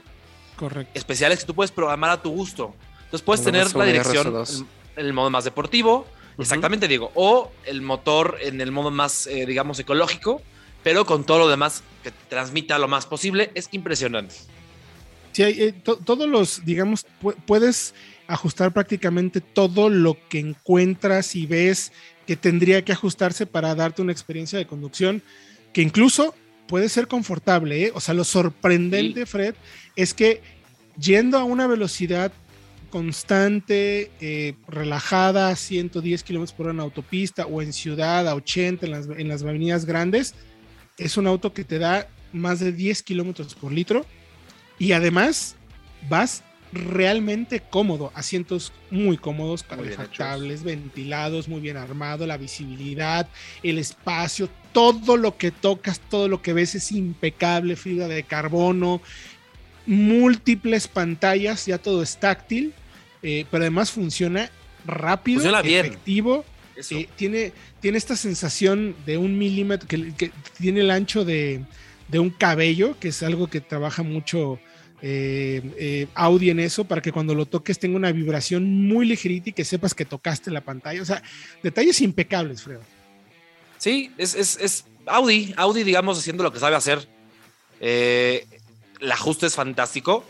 Correcto. 0.56 0.92
especiales 0.94 1.40
que 1.40 1.46
tú 1.46 1.54
puedes 1.54 1.70
programar 1.70 2.10
a 2.10 2.22
tu 2.22 2.30
gusto. 2.30 2.74
Entonces 3.04 3.22
puedes 3.22 3.44
tener 3.44 3.74
la 3.74 3.84
dirección 3.84 4.44
en 4.96 5.06
el 5.06 5.12
modo 5.12 5.30
más 5.30 5.44
deportivo, 5.44 6.06
exactamente 6.38 6.88
digo, 6.88 7.12
o 7.14 7.52
el 7.64 7.82
motor 7.82 8.38
en 8.40 8.60
el 8.60 8.72
modo 8.72 8.90
más, 8.90 9.26
eh, 9.26 9.46
digamos, 9.46 9.78
ecológico, 9.78 10.42
pero 10.82 11.04
con 11.04 11.24
todo 11.24 11.40
lo 11.40 11.48
demás 11.48 11.82
que 12.02 12.10
transmita 12.28 12.78
lo 12.78 12.88
más 12.88 13.06
posible. 13.06 13.50
Es 13.54 13.68
impresionante. 13.72 14.34
Sí, 15.32 15.42
eh, 15.42 15.74
todos 15.82 16.28
los, 16.28 16.64
digamos, 16.64 17.06
puedes 17.44 17.94
ajustar 18.28 18.72
prácticamente 18.72 19.40
todo 19.40 19.88
lo 19.88 20.16
que 20.28 20.38
encuentras 20.38 21.36
y 21.36 21.46
ves 21.46 21.92
que 22.26 22.36
tendría 22.36 22.84
que 22.84 22.92
ajustarse 22.92 23.46
para 23.46 23.74
darte 23.74 24.02
una 24.02 24.12
experiencia 24.12 24.58
de 24.58 24.66
conducción 24.66 25.22
que 25.72 25.82
incluso 25.82 26.34
puede 26.66 26.88
ser 26.88 27.06
confortable. 27.06 27.84
¿eh? 27.84 27.92
O 27.94 28.00
sea, 28.00 28.14
lo 28.14 28.24
sorprendente, 28.24 29.26
Fred, 29.26 29.54
es 29.94 30.14
que 30.14 30.40
yendo 30.98 31.38
a 31.38 31.44
una 31.44 31.66
velocidad 31.66 32.32
constante, 32.90 34.10
eh, 34.20 34.54
relajada, 34.68 35.54
110 35.54 36.22
kilómetros 36.22 36.56
por 36.56 36.66
hora 36.66 36.74
en 36.74 36.80
autopista 36.80 37.46
o 37.46 37.60
en 37.60 37.72
ciudad 37.72 38.26
a 38.28 38.34
80 38.34 38.86
en 38.86 38.92
las, 38.92 39.06
en 39.06 39.28
las 39.28 39.42
avenidas 39.42 39.84
grandes, 39.84 40.34
es 40.98 41.16
un 41.16 41.26
auto 41.26 41.52
que 41.52 41.64
te 41.64 41.78
da 41.78 42.08
más 42.32 42.60
de 42.60 42.72
10 42.72 43.02
kilómetros 43.02 43.54
por 43.54 43.72
litro 43.72 44.06
y 44.78 44.92
además 44.92 45.56
vas 46.08 46.42
realmente 46.72 47.62
cómodo, 47.70 48.12
asientos 48.14 48.72
muy 48.90 49.16
cómodos, 49.16 49.62
calefactables, 49.62 50.62
ventilados, 50.62 51.48
muy 51.48 51.60
bien 51.60 51.76
armado, 51.76 52.26
la 52.26 52.36
visibilidad, 52.36 53.28
el 53.62 53.78
espacio, 53.78 54.48
todo 54.72 55.16
lo 55.16 55.36
que 55.36 55.50
tocas, 55.50 56.00
todo 56.00 56.28
lo 56.28 56.42
que 56.42 56.52
ves 56.52 56.74
es 56.74 56.92
impecable, 56.92 57.76
fibra 57.76 58.08
de 58.08 58.22
carbono, 58.24 59.00
múltiples 59.86 60.88
pantallas, 60.88 61.66
ya 61.66 61.78
todo 61.78 62.02
es 62.02 62.18
táctil, 62.18 62.74
eh, 63.22 63.46
pero 63.50 63.62
además 63.62 63.90
funciona 63.90 64.50
rápido, 64.84 65.58
efectivo. 65.60 66.44
Eh, 66.90 67.08
tiene, 67.16 67.52
tiene 67.80 67.96
esta 67.96 68.16
sensación 68.16 68.94
de 69.06 69.16
un 69.16 69.38
milímetro, 69.38 69.88
que, 69.88 70.30
tiene 70.58 70.80
el 70.80 70.90
ancho 70.90 71.24
de, 71.24 71.64
de 72.08 72.18
un 72.18 72.28
cabello, 72.28 72.98
que 73.00 73.08
es 73.08 73.22
algo 73.22 73.46
que 73.46 73.62
trabaja 73.62 74.02
mucho 74.02 74.58
eh, 75.02 75.62
eh, 75.76 76.08
Audi 76.14 76.50
en 76.50 76.60
eso 76.60 76.84
para 76.84 77.02
que 77.02 77.12
cuando 77.12 77.34
lo 77.34 77.44
toques 77.44 77.78
tenga 77.78 77.96
una 77.96 78.12
vibración 78.12 78.88
muy 78.88 79.06
ligerita 79.06 79.50
y 79.50 79.52
que 79.52 79.64
sepas 79.64 79.94
que 79.94 80.04
tocaste 80.04 80.50
la 80.50 80.62
pantalla. 80.62 81.02
O 81.02 81.04
sea, 81.04 81.22
detalles 81.62 82.00
impecables, 82.00 82.62
Fredo. 82.62 82.82
Sí, 83.78 84.10
es, 84.16 84.84
Audi, 85.06 85.54
Audi, 85.56 85.84
digamos, 85.84 86.18
haciendo 86.18 86.42
lo 86.42 86.52
que 86.52 86.58
sabe 86.58 86.76
hacer. 86.76 87.06
Eh, 87.80 88.46
el 89.00 89.12
ajuste 89.12 89.46
es 89.46 89.54
fantástico. 89.54 90.24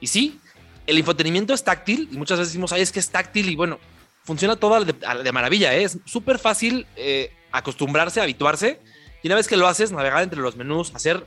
Y 0.00 0.06
sí, 0.06 0.38
el 0.86 0.98
infotenimiento 0.98 1.52
es 1.52 1.64
táctil 1.64 2.08
y 2.12 2.16
muchas 2.16 2.38
veces 2.38 2.52
decimos, 2.52 2.72
ay, 2.72 2.82
es 2.82 2.92
que 2.92 3.00
es 3.00 3.10
táctil 3.10 3.48
y 3.48 3.56
bueno, 3.56 3.80
funciona 4.22 4.56
todo 4.56 4.84
de, 4.84 5.32
maravilla. 5.32 5.74
Es 5.74 5.98
súper 6.04 6.38
fácil 6.38 6.86
acostumbrarse, 7.50 8.20
habituarse. 8.20 8.80
Y 9.22 9.28
una 9.28 9.36
vez 9.36 9.48
que 9.48 9.56
lo 9.56 9.66
haces, 9.66 9.90
navegar 9.90 10.22
entre 10.22 10.40
los 10.40 10.56
menús, 10.56 10.94
hacer 10.94 11.24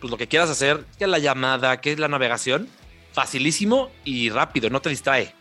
pues 0.00 0.10
lo 0.10 0.16
que 0.16 0.28
quieras 0.28 0.50
hacer, 0.50 0.84
que 0.98 1.04
es 1.04 1.10
la 1.10 1.18
llamada, 1.18 1.80
que 1.80 1.92
es 1.92 1.98
la 1.98 2.08
navegación, 2.08 2.68
facilísimo 3.12 3.90
y 4.04 4.30
rápido, 4.30 4.70
no 4.70 4.80
te 4.80 4.90
distrae. 4.90 5.32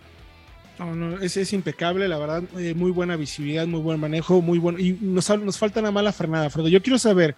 No, 0.78 0.94
no, 0.94 1.22
ese 1.22 1.42
es 1.42 1.54
impecable, 1.54 2.08
la 2.08 2.18
verdad, 2.18 2.44
eh, 2.58 2.74
muy 2.74 2.92
buena 2.92 3.16
visibilidad, 3.16 3.66
muy 3.66 3.80
buen 3.80 4.00
manejo, 4.00 4.42
muy 4.42 4.60
bueno. 4.60 4.78
Y 4.78 4.98
nos, 5.00 5.30
nos 5.40 5.58
falta 5.58 5.80
una 5.80 5.92
mala 5.92 6.12
frenada, 6.12 6.50
Fredo. 6.50 6.68
Yo 6.68 6.82
quiero 6.82 7.00
saber 7.00 7.36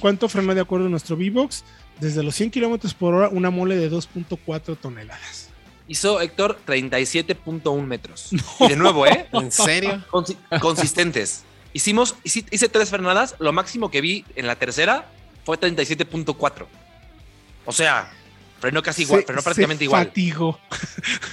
cuánto 0.00 0.28
frena 0.28 0.54
de 0.54 0.60
acuerdo 0.60 0.86
a 0.86 0.88
nuestro 0.90 1.16
V-Box. 1.16 1.64
Desde 2.00 2.22
los 2.22 2.34
100 2.34 2.50
kilómetros 2.50 2.92
por 2.92 3.14
hora, 3.14 3.28
una 3.28 3.50
mole 3.50 3.76
de 3.76 3.90
2.4 3.90 4.76
toneladas. 4.76 5.48
Hizo 5.86 6.20
Héctor 6.20 6.58
37.1 6.66 7.86
metros. 7.86 8.30
Y 8.60 8.68
de 8.68 8.76
nuevo, 8.76 9.06
¿eh? 9.06 9.28
¿En 9.32 9.50
serio? 9.50 10.04
consistentes. 10.60 11.44
Hicimos, 11.72 12.16
hice 12.22 12.68
tres 12.68 12.90
frenadas. 12.90 13.34
Lo 13.38 13.52
máximo 13.52 13.90
que 13.90 14.00
vi 14.00 14.24
en 14.36 14.46
la 14.46 14.56
tercera 14.56 15.10
fue 15.44 15.58
37.4. 15.58 16.66
O 17.66 17.72
sea, 17.72 18.10
frenó 18.60 18.82
casi 18.82 19.02
igual, 19.02 19.24
frenó 19.24 19.42
prácticamente 19.42 19.84
igual. 19.84 20.06
Fatigo. 20.06 20.58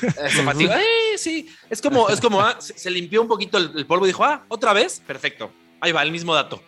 Eh, 0.01 0.29
se 0.29 0.43
fatigó. 0.43 0.73
Eh, 0.73 1.17
sí, 1.17 1.47
es 1.69 1.81
como, 1.81 2.09
es 2.09 2.19
como 2.19 2.41
ah, 2.41 2.57
se, 2.59 2.89
limpió 2.89 3.21
un 3.21 3.27
poquito 3.27 3.57
el, 3.57 3.85
polvo 3.85 4.05
y 4.05 4.09
dijo, 4.09 4.23
ah, 4.23 4.43
otra 4.47 4.73
vez, 4.73 5.01
perfecto. 5.05 5.51
Ahí 5.79 5.91
va, 5.91 6.01
el 6.03 6.11
mismo 6.11 6.33
dato. 6.33 6.61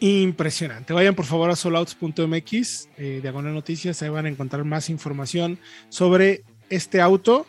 Impresionante. 0.00 0.94
Vayan 0.94 1.14
por 1.14 1.26
favor 1.26 1.50
a 1.50 1.56
solouts.mx, 1.56 2.88
eh, 2.96 3.18
diagonal 3.20 3.52
noticias, 3.52 4.00
ahí 4.02 4.08
van 4.08 4.26
a 4.26 4.28
encontrar 4.30 4.64
más 4.64 4.88
información 4.88 5.58
sobre 5.90 6.42
este 6.70 7.02
auto 7.02 7.46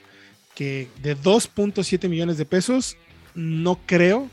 que 0.54 0.89
de 1.01 1.15
2.7 1.17 2.10
millones 2.10 2.38
de 2.38 2.45
pesos, 2.45 2.97
no 3.34 3.80
creo 3.86 4.30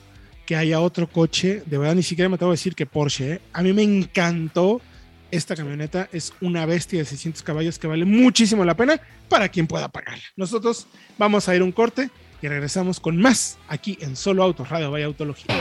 que 0.47 0.57
haya 0.57 0.81
otro 0.81 1.07
coche, 1.07 1.63
de 1.67 1.79
verdad 1.79 1.95
ni 1.95 2.03
siquiera 2.03 2.29
me 2.29 2.35
atrevo 2.35 2.51
a 2.51 2.55
decir 2.55 2.75
que 2.75 2.87
Porsche, 2.87 3.35
¿eh? 3.35 3.41
a 3.53 3.63
mí 3.63 3.73
me 3.73 3.83
encantó 3.83 4.81
esta 5.31 5.55
camioneta 5.55 6.09
es 6.13 6.33
una 6.41 6.65
bestia 6.67 7.01
de 7.01 7.05
600 7.05 7.43
caballos 7.43 7.79
que 7.79 7.87
vale 7.87 8.05
muchísimo 8.05 8.65
la 8.65 8.77
pena 8.77 9.01
para 9.29 9.49
quien 9.49 9.67
pueda 9.67 9.89
pagarla. 9.89 10.23
Nosotros 10.37 10.87
vamos 11.19 11.49
a 11.49 11.57
ir 11.57 11.63
un 11.63 11.73
corte 11.73 12.11
y 12.41 12.49
regresamos 12.49 13.01
con 13.01 13.17
más 13.19 13.59
aquí 13.69 13.99
en 14.01 14.17
Solo 14.17 14.43
Autos 14.43 14.69
Radio 14.69 14.91
Vaya 14.91 15.07
Autología. 15.07 15.55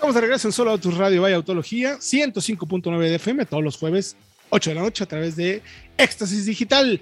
Vamos 0.00 0.16
a 0.16 0.20
regresar 0.20 0.48
en 0.48 0.52
Solo 0.52 0.70
Autos 0.70 0.96
Radio 0.96 1.22
Vaya 1.22 1.36
Autología, 1.36 1.98
105.9 1.98 2.98
de 3.00 3.14
FM 3.16 3.46
todos 3.46 3.64
los 3.64 3.76
jueves 3.76 4.16
8 4.50 4.70
de 4.70 4.74
la 4.74 4.82
noche 4.82 5.04
a 5.04 5.08
través 5.08 5.36
de 5.36 5.62
Éxtasis 5.96 6.46
Digital. 6.46 7.00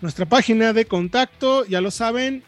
Nuestra 0.00 0.26
página 0.26 0.72
de 0.72 0.84
contacto, 0.84 1.64
ya 1.66 1.80
lo 1.80 1.90
saben, 1.90 2.44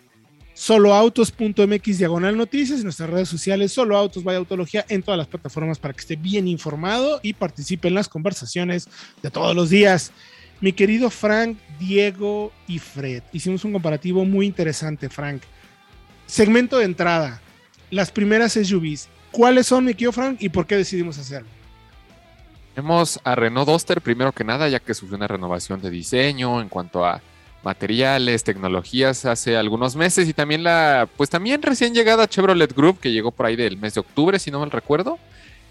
soloautos.mx 0.55 1.99
diagonal 1.99 2.37
noticias 2.37 2.81
y 2.81 2.85
nuestras 2.85 3.11
redes 3.11 3.29
sociales, 3.29 3.73
solo 3.73 3.97
autos, 3.97 4.23
vaya 4.23 4.39
autología 4.39 4.85
en 4.89 5.03
todas 5.03 5.19
las 5.19 5.27
plataformas 5.27 5.79
para 5.79 5.95
que 5.95 6.01
esté 6.01 6.17
bien 6.17 6.47
informado 6.47 7.19
y 7.23 7.33
participe 7.33 7.89
en 7.89 7.95
las 7.95 8.09
conversaciones 8.09 8.89
de 9.23 9.31
todos 9.31 9.57
los 9.57 9.71
días. 9.71 10.13
Mi 10.61 10.73
querido 10.73 11.09
Frank, 11.09 11.57
Diego 11.79 12.53
y 12.69 12.79
Fred, 12.79 13.23
hicimos 13.33 13.65
un 13.65 13.73
comparativo 13.73 14.25
muy 14.25 14.47
interesante, 14.47 15.09
Frank. 15.09 15.43
Segmento 16.27 16.79
de 16.79 16.85
entrada, 16.85 17.41
las 17.91 18.11
primeras 18.11 18.53
SUVs. 18.53 19.09
¿Cuáles 19.31 19.67
son, 19.67 19.87
mi 19.87 19.95
querido 19.95 20.13
Frank, 20.13 20.37
y 20.41 20.51
por 20.51 20.67
qué 20.67 20.77
decidimos 20.77 21.19
hacerlo? 21.19 21.49
Tenemos 22.81 23.21
a 23.25 23.35
Renault 23.35 23.69
Duster 23.69 24.01
primero 24.01 24.33
que 24.33 24.43
nada, 24.43 24.66
ya 24.66 24.81
que 24.81 24.95
sufrió 24.95 25.19
una 25.19 25.29
renovación 25.29 25.83
de 25.83 25.90
diseño 25.90 26.62
en 26.62 26.71
cuanto 26.71 27.05
a 27.05 27.21
materiales, 27.62 28.43
tecnologías 28.43 29.27
hace 29.27 29.59
algunos 29.59 29.97
meses 29.97 30.27
y 30.27 30.33
también 30.33 30.64
la, 30.64 31.07
pues 31.19 31.29
también 31.29 31.61
recién 31.61 31.93
llegada 31.93 32.27
Chevrolet 32.27 32.75
Group 32.75 32.99
que 32.99 33.12
llegó 33.12 33.33
por 33.33 33.45
ahí 33.45 33.55
del 33.55 33.77
mes 33.77 33.93
de 33.93 34.01
octubre, 34.01 34.38
si 34.38 34.51
no 34.51 34.61
mal 34.61 34.71
recuerdo. 34.71 35.19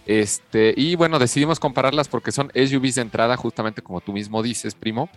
Este, 0.05 0.75
y 0.77 0.95
bueno, 0.95 1.17
decidimos 1.17 1.59
compararlas 1.59 2.07
porque 2.07 2.31
son 2.31 2.51
SUVs 2.53 2.93
de 2.93 3.01
entrada, 3.01 3.35
justamente 3.37 3.81
como 3.81 4.01
tú 4.01 4.13
mismo 4.13 4.43
dices, 4.43 4.75
primo. 4.75 5.09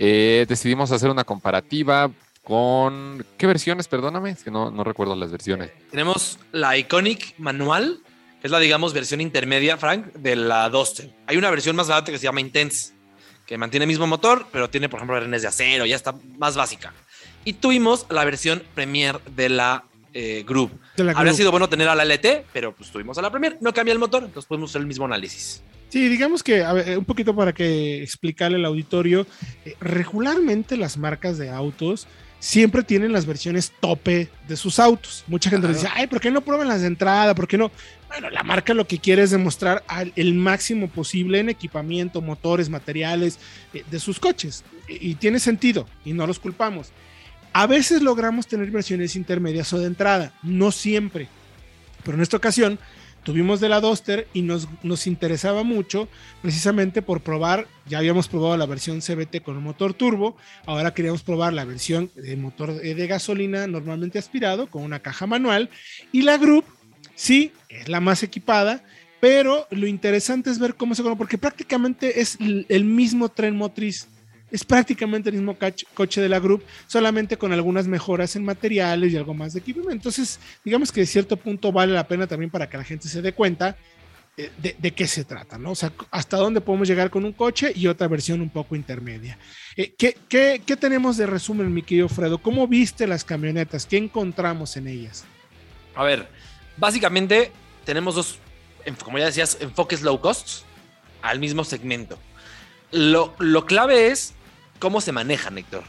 eh, 0.00 0.46
decidimos 0.48 0.90
hacer 0.90 1.10
una 1.10 1.22
comparativa 1.22 2.10
con... 2.42 3.24
¿Qué 3.38 3.46
versiones? 3.46 3.86
Perdóname, 3.86 4.30
es 4.30 4.42
que 4.42 4.50
no, 4.50 4.72
no 4.72 4.82
recuerdo 4.82 5.14
las 5.14 5.30
versiones. 5.30 5.70
Tenemos 5.92 6.40
la 6.50 6.76
Iconic 6.76 7.38
manual, 7.38 8.00
es 8.42 8.50
la, 8.50 8.58
digamos, 8.58 8.92
versión 8.94 9.20
intermedia, 9.20 9.76
Frank, 9.76 10.12
de 10.14 10.36
la 10.36 10.68
Duster. 10.68 11.10
Hay 11.26 11.36
una 11.36 11.50
versión 11.50 11.76
más 11.76 11.88
barata 11.88 12.10
que 12.10 12.18
se 12.18 12.24
llama 12.24 12.40
Intense, 12.40 12.94
que 13.46 13.58
mantiene 13.58 13.84
el 13.84 13.88
mismo 13.88 14.06
motor, 14.06 14.46
pero 14.52 14.70
tiene, 14.70 14.88
por 14.88 14.98
ejemplo, 14.98 15.18
renes 15.18 15.42
de 15.42 15.48
acero, 15.48 15.86
ya 15.86 15.96
está 15.96 16.14
más 16.38 16.56
básica. 16.56 16.92
Y 17.44 17.54
tuvimos 17.54 18.06
la 18.10 18.24
versión 18.24 18.62
Premier 18.74 19.20
de 19.24 19.48
la 19.48 19.84
eh, 20.12 20.44
Group. 20.46 20.70
De 20.96 21.04
la 21.04 21.12
Habría 21.12 21.32
Group. 21.32 21.36
sido 21.36 21.50
bueno 21.50 21.68
tener 21.68 21.88
a 21.88 21.94
la 21.94 22.04
LT, 22.04 22.46
pero 22.52 22.74
pues 22.74 22.90
tuvimos 22.90 23.18
a 23.18 23.22
la 23.22 23.30
Premier, 23.30 23.58
no 23.60 23.72
cambia 23.74 23.92
el 23.92 23.98
motor, 23.98 24.24
entonces 24.24 24.48
podemos 24.48 24.70
hacer 24.70 24.80
el 24.80 24.86
mismo 24.86 25.04
análisis. 25.04 25.62
Sí, 25.90 26.08
digamos 26.08 26.44
que 26.44 26.62
a 26.62 26.72
ver, 26.72 26.96
un 26.96 27.04
poquito 27.04 27.34
para 27.34 27.52
que 27.52 28.02
explicarle 28.02 28.56
al 28.56 28.64
auditorio, 28.64 29.26
eh, 29.64 29.74
regularmente 29.80 30.76
las 30.76 30.96
marcas 30.96 31.36
de 31.36 31.50
autos 31.50 32.06
siempre 32.40 32.82
tienen 32.82 33.12
las 33.12 33.26
versiones 33.26 33.72
tope 33.80 34.28
de 34.48 34.56
sus 34.56 34.80
autos. 34.80 35.22
Mucha 35.28 35.48
gente 35.50 35.68
Claro. 35.68 35.80
dice, 35.80 35.92
ay, 35.94 36.08
¿por 36.08 36.20
qué 36.20 36.30
no 36.32 36.40
prueban 36.40 36.66
las 36.66 36.80
de 36.80 36.88
entrada? 36.88 37.34
¿Por 37.34 37.46
qué 37.46 37.56
no? 37.58 37.70
Bueno, 38.08 38.28
la 38.30 38.42
marca 38.42 38.74
lo 38.74 38.88
que 38.88 38.98
quiere 38.98 39.22
es 39.22 39.30
demostrar 39.30 39.84
al- 39.86 40.12
el 40.16 40.34
máximo 40.34 40.88
posible 40.88 41.38
en 41.38 41.48
equipamiento, 41.50 42.20
motores, 42.20 42.68
materiales 42.68 43.38
eh, 43.72 43.84
de 43.88 44.00
sus 44.00 44.18
coches. 44.18 44.64
Y, 44.88 45.10
y 45.10 45.14
tiene 45.14 45.38
sentido, 45.38 45.86
y 46.04 46.12
no 46.12 46.26
los 46.26 46.40
culpamos. 46.40 46.88
A 47.52 47.66
veces 47.68 48.02
logramos 48.02 48.46
tener 48.48 48.70
versiones 48.70 49.14
intermedias 49.14 49.72
o 49.72 49.78
de 49.78 49.86
entrada, 49.86 50.32
no 50.42 50.72
siempre. 50.72 51.28
Pero 52.02 52.16
en 52.16 52.22
esta 52.22 52.36
ocasión 52.38 52.78
tuvimos 53.30 53.60
de 53.60 53.68
la 53.68 53.80
Duster 53.80 54.26
y 54.34 54.42
nos, 54.42 54.66
nos 54.82 55.06
interesaba 55.06 55.62
mucho 55.62 56.08
precisamente 56.42 57.00
por 57.00 57.20
probar, 57.20 57.68
ya 57.86 57.98
habíamos 57.98 58.26
probado 58.26 58.56
la 58.56 58.66
versión 58.66 58.98
CBT 59.00 59.40
con 59.44 59.56
un 59.56 59.62
motor 59.62 59.94
turbo, 59.94 60.36
ahora 60.66 60.94
queríamos 60.94 61.22
probar 61.22 61.52
la 61.52 61.64
versión 61.64 62.10
de 62.16 62.36
motor 62.36 62.74
de 62.74 63.06
gasolina 63.06 63.68
normalmente 63.68 64.18
aspirado 64.18 64.68
con 64.68 64.82
una 64.82 64.98
caja 64.98 65.28
manual 65.28 65.70
y 66.10 66.22
la 66.22 66.38
Group 66.38 66.64
sí 67.14 67.52
es 67.68 67.88
la 67.88 68.00
más 68.00 68.24
equipada, 68.24 68.82
pero 69.20 69.68
lo 69.70 69.86
interesante 69.86 70.50
es 70.50 70.58
ver 70.58 70.74
cómo 70.74 70.96
se 70.96 71.04
conoce, 71.04 71.18
porque 71.18 71.38
prácticamente 71.38 72.20
es 72.20 72.36
el 72.40 72.84
mismo 72.84 73.28
tren 73.28 73.56
motriz. 73.56 74.08
Es 74.50 74.64
prácticamente 74.64 75.30
el 75.30 75.36
mismo 75.36 75.56
coche 75.94 76.20
de 76.20 76.28
la 76.28 76.40
Group, 76.40 76.64
solamente 76.86 77.36
con 77.36 77.52
algunas 77.52 77.86
mejoras 77.86 78.34
en 78.36 78.44
materiales 78.44 79.12
y 79.12 79.16
algo 79.16 79.34
más 79.34 79.52
de 79.52 79.60
equipamiento. 79.60 79.92
Entonces, 79.92 80.40
digamos 80.64 80.90
que 80.92 81.00
de 81.00 81.06
cierto 81.06 81.36
punto 81.36 81.72
vale 81.72 81.92
la 81.92 82.06
pena 82.06 82.26
también 82.26 82.50
para 82.50 82.68
que 82.68 82.76
la 82.76 82.84
gente 82.84 83.08
se 83.08 83.22
dé 83.22 83.32
cuenta 83.32 83.76
eh, 84.36 84.50
de, 84.78 84.92
qué 84.92 85.06
se 85.06 85.24
trata, 85.24 85.58
¿no? 85.58 85.72
O 85.72 85.74
sea, 85.74 85.92
hasta 86.10 86.36
dónde 86.36 86.60
podemos 86.60 86.88
llegar 86.88 87.10
con 87.10 87.24
un 87.24 87.32
coche 87.32 87.72
y 87.74 87.88
otra 87.88 88.08
versión 88.08 88.40
un 88.40 88.48
poco 88.48 88.74
intermedia. 88.74 89.38
Eh, 89.76 89.94
¿qué, 89.98 90.16
qué, 90.28 90.62
qué 90.64 90.76
tenemos 90.76 91.16
de 91.16 91.26
resumen, 91.26 91.74
mi 91.74 91.82
querido 91.82 92.08
Fredo? 92.08 92.38
¿Cómo 92.38 92.66
viste 92.66 93.06
las 93.06 93.24
camionetas? 93.24 93.86
¿Qué 93.86 93.98
encontramos 93.98 94.76
en 94.76 94.88
ellas? 94.88 95.24
A 95.94 96.04
ver, 96.04 96.28
básicamente 96.76 97.52
tenemos 97.84 98.14
dos, 98.14 98.38
como 99.04 99.18
ya 99.18 99.26
decías, 99.26 99.58
enfoques 99.60 100.00
low 100.00 100.20
cost 100.20 100.62
al 101.22 101.38
mismo 101.38 101.64
segmento. 101.64 102.18
Lo, 102.92 103.34
lo 103.38 103.66
clave 103.66 104.06
es 104.06 104.34
cómo 104.80 105.00
se 105.00 105.12
manejan, 105.12 105.56
Héctor. 105.56 105.84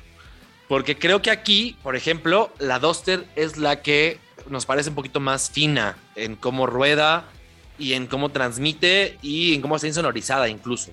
Porque 0.68 0.98
creo 0.98 1.24
que 1.24 1.32
aquí, 1.32 1.76
por 1.82 1.96
ejemplo, 1.96 2.54
la 2.60 2.78
Duster 2.78 3.26
es 3.36 3.58
la 3.58 3.82
que 3.82 4.20
nos 4.48 4.68
parece 4.68 4.90
un 4.90 4.96
poquito 4.96 5.20
más 5.20 5.50
fina 5.50 5.98
en 6.16 6.36
cómo 6.36 6.68
rueda 6.68 7.26
y 7.80 7.94
en 7.94 8.06
cómo 8.06 8.30
transmite 8.30 9.18
y 9.24 9.56
en 9.56 9.62
cómo 9.62 9.76
está 9.76 9.88
insonorizada 9.88 10.48
incluso. 10.48 10.92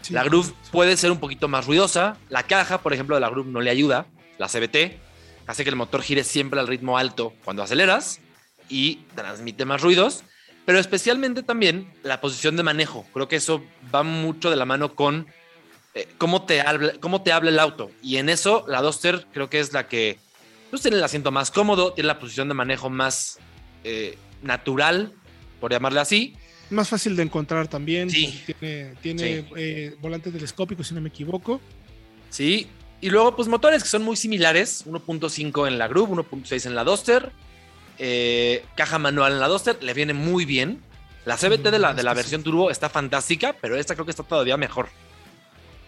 Sí. 0.00 0.14
La 0.14 0.24
Groove 0.24 0.52
puede 0.70 0.96
ser 0.96 1.10
un 1.12 1.20
poquito 1.20 1.46
más 1.46 1.66
ruidosa. 1.66 2.16
La 2.30 2.44
caja, 2.44 2.78
por 2.78 2.92
ejemplo, 2.94 3.14
de 3.14 3.20
la 3.20 3.28
Groove 3.28 3.48
no 3.48 3.60
le 3.60 3.70
ayuda. 3.70 4.06
La 4.38 4.48
CBT 4.48 4.98
hace 5.46 5.64
que 5.64 5.70
el 5.70 5.76
motor 5.76 6.02
gire 6.02 6.24
siempre 6.24 6.58
al 6.58 6.66
ritmo 6.66 6.98
alto 6.98 7.34
cuando 7.44 7.62
aceleras 7.62 8.20
y 8.68 8.96
transmite 9.14 9.64
más 9.64 9.82
ruidos. 9.82 10.24
Pero 10.64 10.78
especialmente 10.78 11.42
también 11.42 11.92
la 12.02 12.20
posición 12.20 12.56
de 12.56 12.62
manejo. 12.62 13.06
Creo 13.12 13.28
que 13.28 13.36
eso 13.36 13.64
va 13.94 14.02
mucho 14.02 14.50
de 14.50 14.56
la 14.56 14.64
mano 14.64 14.94
con 14.94 15.26
eh, 15.94 16.08
cómo, 16.18 16.44
te 16.44 16.60
habla, 16.60 16.92
cómo 17.00 17.22
te 17.22 17.32
habla 17.32 17.50
el 17.50 17.58
auto. 17.58 17.90
Y 18.02 18.16
en 18.16 18.28
eso 18.28 18.64
la 18.68 18.80
Duster 18.82 19.26
creo 19.32 19.50
que 19.50 19.60
es 19.60 19.72
la 19.72 19.88
que 19.88 20.18
pues, 20.70 20.82
tiene 20.82 20.96
el 20.96 21.04
asiento 21.04 21.30
más 21.30 21.50
cómodo, 21.50 21.92
tiene 21.92 22.06
la 22.08 22.18
posición 22.18 22.48
de 22.48 22.54
manejo 22.54 22.88
más 22.90 23.38
eh, 23.84 24.16
natural, 24.42 25.12
por 25.60 25.70
llamarle 25.70 26.00
así. 26.00 26.34
Más 26.70 26.88
fácil 26.88 27.14
de 27.16 27.22
encontrar 27.24 27.68
también. 27.68 28.08
Sí. 28.10 28.42
Tiene, 28.46 28.94
tiene 29.02 29.22
Sí. 29.42 29.46
eh, 29.56 29.94
volantes 30.00 30.32
telescópicos, 30.32 30.86
si 30.88 30.94
no 30.94 31.00
me 31.00 31.10
equivoco. 31.10 31.60
Sí. 32.30 32.68
Y 33.00 33.10
luego, 33.10 33.36
pues 33.36 33.48
motores 33.48 33.82
que 33.82 33.88
son 33.88 34.02
muy 34.02 34.16
similares: 34.16 34.84
1.5 34.86 35.66
en 35.68 35.78
la 35.78 35.88
Groove, 35.88 36.12
1.6 36.12 36.66
en 36.66 36.74
la 36.74 36.84
Duster, 36.84 37.30
eh, 37.98 38.64
caja 38.74 38.98
manual 38.98 39.32
en 39.34 39.40
la 39.40 39.48
Duster, 39.48 39.76
le 39.82 39.92
viene 39.92 40.14
muy 40.14 40.44
bien. 40.44 40.80
La 41.24 41.36
CBT 41.36 41.70
de 41.70 41.78
la, 41.78 41.94
de 41.94 42.02
la 42.02 42.14
versión 42.14 42.42
turbo 42.42 42.70
está 42.70 42.88
fantástica, 42.88 43.54
pero 43.60 43.76
esta 43.76 43.94
creo 43.94 44.04
que 44.04 44.10
está 44.10 44.22
todavía 44.22 44.56
mejor. 44.56 44.88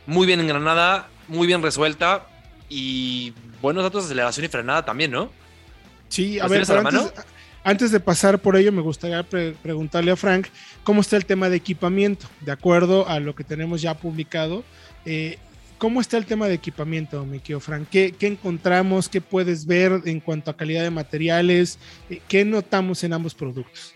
Muy 0.07 0.27
bien 0.27 0.41
engranada, 0.41 1.09
muy 1.29 1.47
bien 1.47 1.63
resuelta 1.63 2.27
y 2.69 3.33
buenos 3.63 3.83
datos 3.83 4.03
de 4.05 4.07
aceleración 4.09 4.47
y 4.47 4.49
frenada 4.49 4.85
también, 4.85 5.11
¿no? 5.11 5.31
Sí, 6.09 6.39
a 6.39 6.43
¿Los 6.45 6.51
ver, 6.53 6.71
a 6.71 6.75
la 6.75 6.89
antes, 6.89 7.13
antes 7.65 7.91
de 7.91 8.01
pasar 8.01 8.39
por 8.39 8.57
ello, 8.57 8.71
me 8.73 8.83
gustaría 8.83 9.23
pre- 9.23 9.53
preguntarle 9.63 10.11
a 10.11 10.17
Frank 10.17 10.49
cómo 10.83 11.01
está 11.01 11.17
el 11.17 11.25
tema 11.25 11.49
de 11.49 11.57
equipamiento, 11.57 12.27
de 12.41 12.53
acuerdo 12.53 13.09
a 13.09 13.19
lo 13.21 13.35
que 13.35 13.45
tenemos 13.45 13.81
ya 13.83 13.95
publicado. 13.95 14.65
eh, 15.05 15.39
¿Cómo 15.77 16.01
está 16.01 16.17
el 16.17 16.25
tema 16.25 16.47
de 16.47 16.55
equipamiento, 16.55 17.25
mi 17.27 17.41
querido 17.41 17.61
Frank? 17.61 17.89
¿Qué, 17.91 18.15
qué 18.19 18.29
encontramos? 18.29 19.09
¿Qué 19.09 19.21
puedes 19.21 19.67
ver 19.67 20.03
en 20.07 20.21
cuanto 20.21 20.51
a 20.51 20.57
calidad 20.57 20.83
de 20.83 20.91
materiales? 20.91 21.79
Eh, 22.09 22.21
¿Qué 22.29 22.45
notamos 22.45 23.03
en 23.05 23.13
ambos 23.13 23.35
productos? 23.35 23.93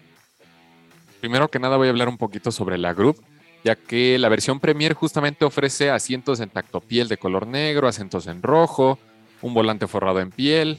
Primero 1.20 1.48
que 1.48 1.58
nada 1.58 1.76
voy 1.76 1.86
a 1.86 1.90
hablar 1.90 2.08
un 2.08 2.18
poquito 2.18 2.50
sobre 2.50 2.78
la 2.78 2.92
Group, 2.92 3.22
ya 3.64 3.76
que 3.76 4.18
la 4.18 4.28
versión 4.28 4.60
Premier 4.60 4.94
justamente 4.94 5.44
ofrece 5.44 5.90
asientos 5.90 6.40
en 6.40 6.50
tacto 6.50 6.80
piel 6.80 7.08
de 7.08 7.16
color 7.16 7.46
negro, 7.46 7.88
asientos 7.88 8.26
en 8.26 8.42
rojo, 8.42 8.98
un 9.42 9.54
volante 9.54 9.86
forrado 9.86 10.20
en 10.20 10.30
piel, 10.30 10.78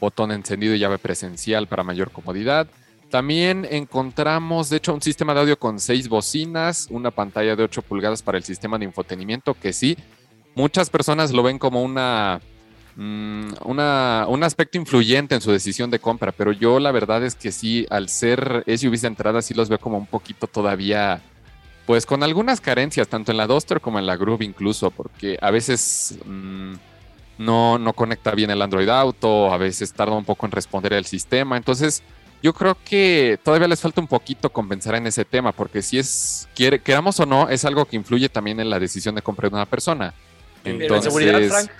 botón 0.00 0.32
encendido 0.32 0.74
y 0.74 0.78
llave 0.78 0.98
presencial 0.98 1.66
para 1.66 1.84
mayor 1.84 2.10
comodidad. 2.10 2.66
También 3.10 3.66
encontramos, 3.68 4.70
de 4.70 4.76
hecho, 4.76 4.94
un 4.94 5.02
sistema 5.02 5.34
de 5.34 5.40
audio 5.40 5.58
con 5.58 5.80
seis 5.80 6.08
bocinas, 6.08 6.86
una 6.90 7.10
pantalla 7.10 7.56
de 7.56 7.64
8 7.64 7.82
pulgadas 7.82 8.22
para 8.22 8.38
el 8.38 8.44
sistema 8.44 8.78
de 8.78 8.84
infotenimiento, 8.84 9.54
que 9.54 9.72
sí, 9.72 9.96
muchas 10.54 10.90
personas 10.90 11.32
lo 11.32 11.42
ven 11.42 11.58
como 11.58 11.82
una, 11.82 12.40
mm, 12.94 13.50
una, 13.64 14.26
un 14.28 14.44
aspecto 14.44 14.78
influyente 14.78 15.34
en 15.34 15.40
su 15.40 15.50
decisión 15.50 15.90
de 15.90 15.98
compra, 15.98 16.30
pero 16.30 16.52
yo 16.52 16.78
la 16.78 16.92
verdad 16.92 17.24
es 17.24 17.34
que 17.34 17.50
sí, 17.50 17.84
al 17.90 18.08
ser 18.08 18.62
SUVs 18.68 19.02
de 19.02 19.08
entrada, 19.08 19.42
sí 19.42 19.54
los 19.54 19.68
veo 19.68 19.78
como 19.78 19.98
un 19.98 20.06
poquito 20.06 20.46
todavía, 20.46 21.20
pues 21.90 22.06
con 22.06 22.22
algunas 22.22 22.60
carencias, 22.60 23.08
tanto 23.08 23.32
en 23.32 23.36
la 23.36 23.48
Duster 23.48 23.80
como 23.80 23.98
en 23.98 24.06
la 24.06 24.14
Groove 24.14 24.44
incluso, 24.44 24.92
porque 24.92 25.36
a 25.40 25.50
veces 25.50 26.16
mm, 26.24 26.74
no, 27.38 27.78
no 27.80 27.92
conecta 27.94 28.30
bien 28.30 28.48
el 28.48 28.62
Android 28.62 28.88
Auto, 28.88 29.52
a 29.52 29.56
veces 29.56 29.92
tarda 29.92 30.14
un 30.14 30.24
poco 30.24 30.46
en 30.46 30.52
responder 30.52 30.92
el 30.92 31.04
sistema, 31.04 31.56
entonces 31.56 32.04
yo 32.44 32.52
creo 32.54 32.76
que 32.84 33.40
todavía 33.42 33.66
les 33.66 33.80
falta 33.80 34.00
un 34.00 34.06
poquito 34.06 34.50
compensar 34.50 34.94
en 34.94 35.08
ese 35.08 35.24
tema, 35.24 35.50
porque 35.50 35.82
si 35.82 35.98
es, 35.98 36.48
quiere, 36.54 36.78
queramos 36.78 37.18
o 37.18 37.26
no, 37.26 37.48
es 37.48 37.64
algo 37.64 37.84
que 37.86 37.96
influye 37.96 38.28
también 38.28 38.60
en 38.60 38.70
la 38.70 38.78
decisión 38.78 39.16
de 39.16 39.22
compra 39.22 39.48
de 39.48 39.56
una 39.56 39.66
persona. 39.66 40.14
Pero 40.62 40.76
en 40.76 40.82
Entonces, 40.82 41.12
seguridad, 41.12 41.42
Frank. 41.48 41.70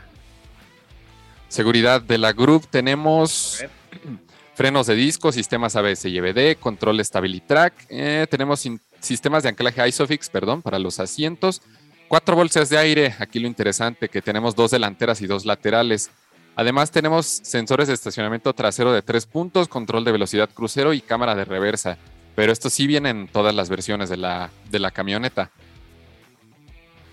Seguridad 1.46 2.02
de 2.02 2.18
la 2.18 2.32
Group 2.32 2.66
tenemos 2.66 3.64
frenos 4.56 4.88
de 4.88 4.96
disco, 4.96 5.30
sistemas 5.30 5.76
ABS 5.76 6.06
y 6.06 6.18
EBD, 6.18 6.58
control 6.58 6.98
Stabilitrack, 6.98 7.86
eh, 7.90 8.26
tenemos 8.28 8.58
sistemas 9.00 9.42
de 9.42 9.50
anclaje 9.50 9.86
ISOFIX, 9.88 10.28
perdón, 10.30 10.62
para 10.62 10.78
los 10.78 11.00
asientos, 11.00 11.62
cuatro 12.08 12.36
bolsas 12.36 12.68
de 12.68 12.78
aire, 12.78 13.14
aquí 13.18 13.38
lo 13.38 13.46
interesante 13.46 14.08
que 14.08 14.22
tenemos 14.22 14.54
dos 14.54 14.70
delanteras 14.70 15.20
y 15.22 15.26
dos 15.26 15.44
laterales. 15.44 16.10
Además 16.56 16.90
tenemos 16.90 17.26
sensores 17.26 17.88
de 17.88 17.94
estacionamiento 17.94 18.52
trasero 18.52 18.92
de 18.92 19.02
tres 19.02 19.26
puntos, 19.26 19.68
control 19.68 20.04
de 20.04 20.12
velocidad 20.12 20.50
crucero 20.52 20.92
y 20.92 21.00
cámara 21.00 21.34
de 21.34 21.44
reversa. 21.44 21.98
Pero 22.34 22.52
esto 22.52 22.70
sí 22.70 22.86
viene 22.86 23.10
en 23.10 23.28
todas 23.28 23.54
las 23.54 23.68
versiones 23.68 24.08
de 24.08 24.16
la, 24.16 24.50
de 24.70 24.78
la 24.78 24.90
camioneta. 24.90 25.50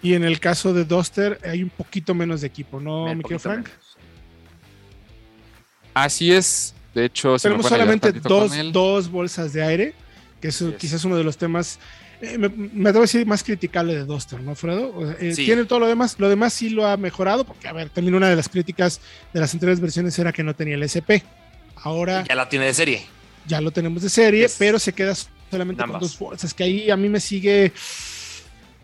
Y 0.01 0.13
en 0.13 0.23
el 0.23 0.39
caso 0.39 0.73
de 0.73 0.85
Duster 0.85 1.39
hay 1.43 1.63
un 1.63 1.69
poquito 1.69 2.13
menos 2.13 2.41
de 2.41 2.47
equipo, 2.47 2.79
¿no, 2.79 3.13
mi 3.13 3.23
querido 3.23 3.39
Frank? 3.39 3.65
menos. 3.67 3.97
Así 5.93 6.31
es. 6.31 6.75
De 6.93 7.05
hecho, 7.05 7.37
si 7.37 7.43
Tenemos 7.43 7.67
solamente 7.67 8.11
dos, 8.11 8.51
dos 8.71 9.09
bolsas 9.09 9.53
de 9.53 9.63
aire, 9.63 9.93
que 10.41 10.49
es. 10.49 10.63
quizás 10.77 11.03
uno 11.05 11.15
de 11.17 11.23
los 11.23 11.37
temas, 11.37 11.79
eh, 12.21 12.37
me, 12.37 12.49
me 12.49 12.89
atrevo 12.89 13.03
a 13.03 13.07
decir, 13.07 13.25
más 13.25 13.43
criticable 13.43 13.93
de 13.95 14.03
Duster, 14.05 14.41
¿no, 14.41 14.55
Fredo? 14.55 15.11
Eh, 15.19 15.33
Sí. 15.35 15.45
Tiene 15.45 15.65
todo 15.65 15.79
lo 15.79 15.87
demás, 15.87 16.15
lo 16.19 16.29
demás 16.29 16.53
sí 16.53 16.69
lo 16.69 16.85
ha 16.87 16.97
mejorado, 16.97 17.43
porque, 17.45 17.67
a 17.67 17.73
ver, 17.73 17.89
también 17.89 18.15
una 18.15 18.29
de 18.29 18.35
las 18.35 18.49
críticas 18.49 18.99
de 19.33 19.39
las 19.39 19.53
anteriores 19.53 19.79
versiones 19.79 20.17
era 20.19 20.31
que 20.31 20.43
no 20.43 20.55
tenía 20.55 20.75
el 20.75 20.83
SP. 20.83 21.23
Ahora 21.75 22.23
Ya 22.27 22.35
la 22.35 22.49
tiene 22.49 22.65
de 22.65 22.73
serie. 22.73 23.05
ya 23.45 23.61
lo 23.61 23.71
tenemos 23.71 24.01
de 24.01 24.09
serie, 24.09 24.45
Es- 24.45 24.55
pero 24.57 24.79
se 24.79 24.93
queda 24.93 25.13
solamente 25.49 25.83
con 25.85 25.99
dos 25.99 26.17
bolsas, 26.17 26.53
que 26.53 26.63
ahí 26.63 26.89
a 26.91 26.97
mí 26.97 27.07
me 27.09 27.19
sigue 27.19 27.71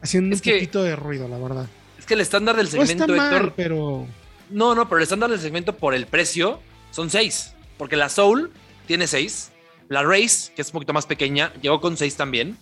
haciendo 0.02 0.34
Es 0.36 0.42
un 0.42 0.44
que- 0.44 0.54
poquito 0.54 0.84
de 0.84 0.96
ruido, 0.96 1.28
la 1.28 1.38
verdad. 1.38 1.68
Es 1.98 2.06
que 2.06 2.14
el 2.16 2.22
estándar 2.22 2.56
del 2.56 2.66
No 2.66 2.72
segmento, 2.72 3.04
está 3.06 3.16
mal, 3.16 3.34
Héctor. 3.34 3.54
pero 3.56 4.08
No, 4.50 4.76
no, 4.76 4.88
pero 4.88 4.98
el 4.98 5.04
estándar 5.04 5.30
del 5.30 5.40
segmento 5.40 5.76
por 5.78 5.94
el 5.96 6.06
precio 6.06 6.60
son 6.92 7.10
6. 7.10 7.54
Porque 7.78 7.96
la 7.96 8.10
Soul 8.10 8.52
tiene 8.86 9.08
6. 9.08 9.50
La 9.90 10.04
Race, 10.04 10.52
que 10.56 10.62
es 10.62 10.68
un 10.70 10.74
poquito 10.74 10.94
más 10.94 11.06
pequeña, 11.06 11.52
llegó 11.62 11.80
con 11.82 11.98
6 11.98 12.16
también. 12.16 12.58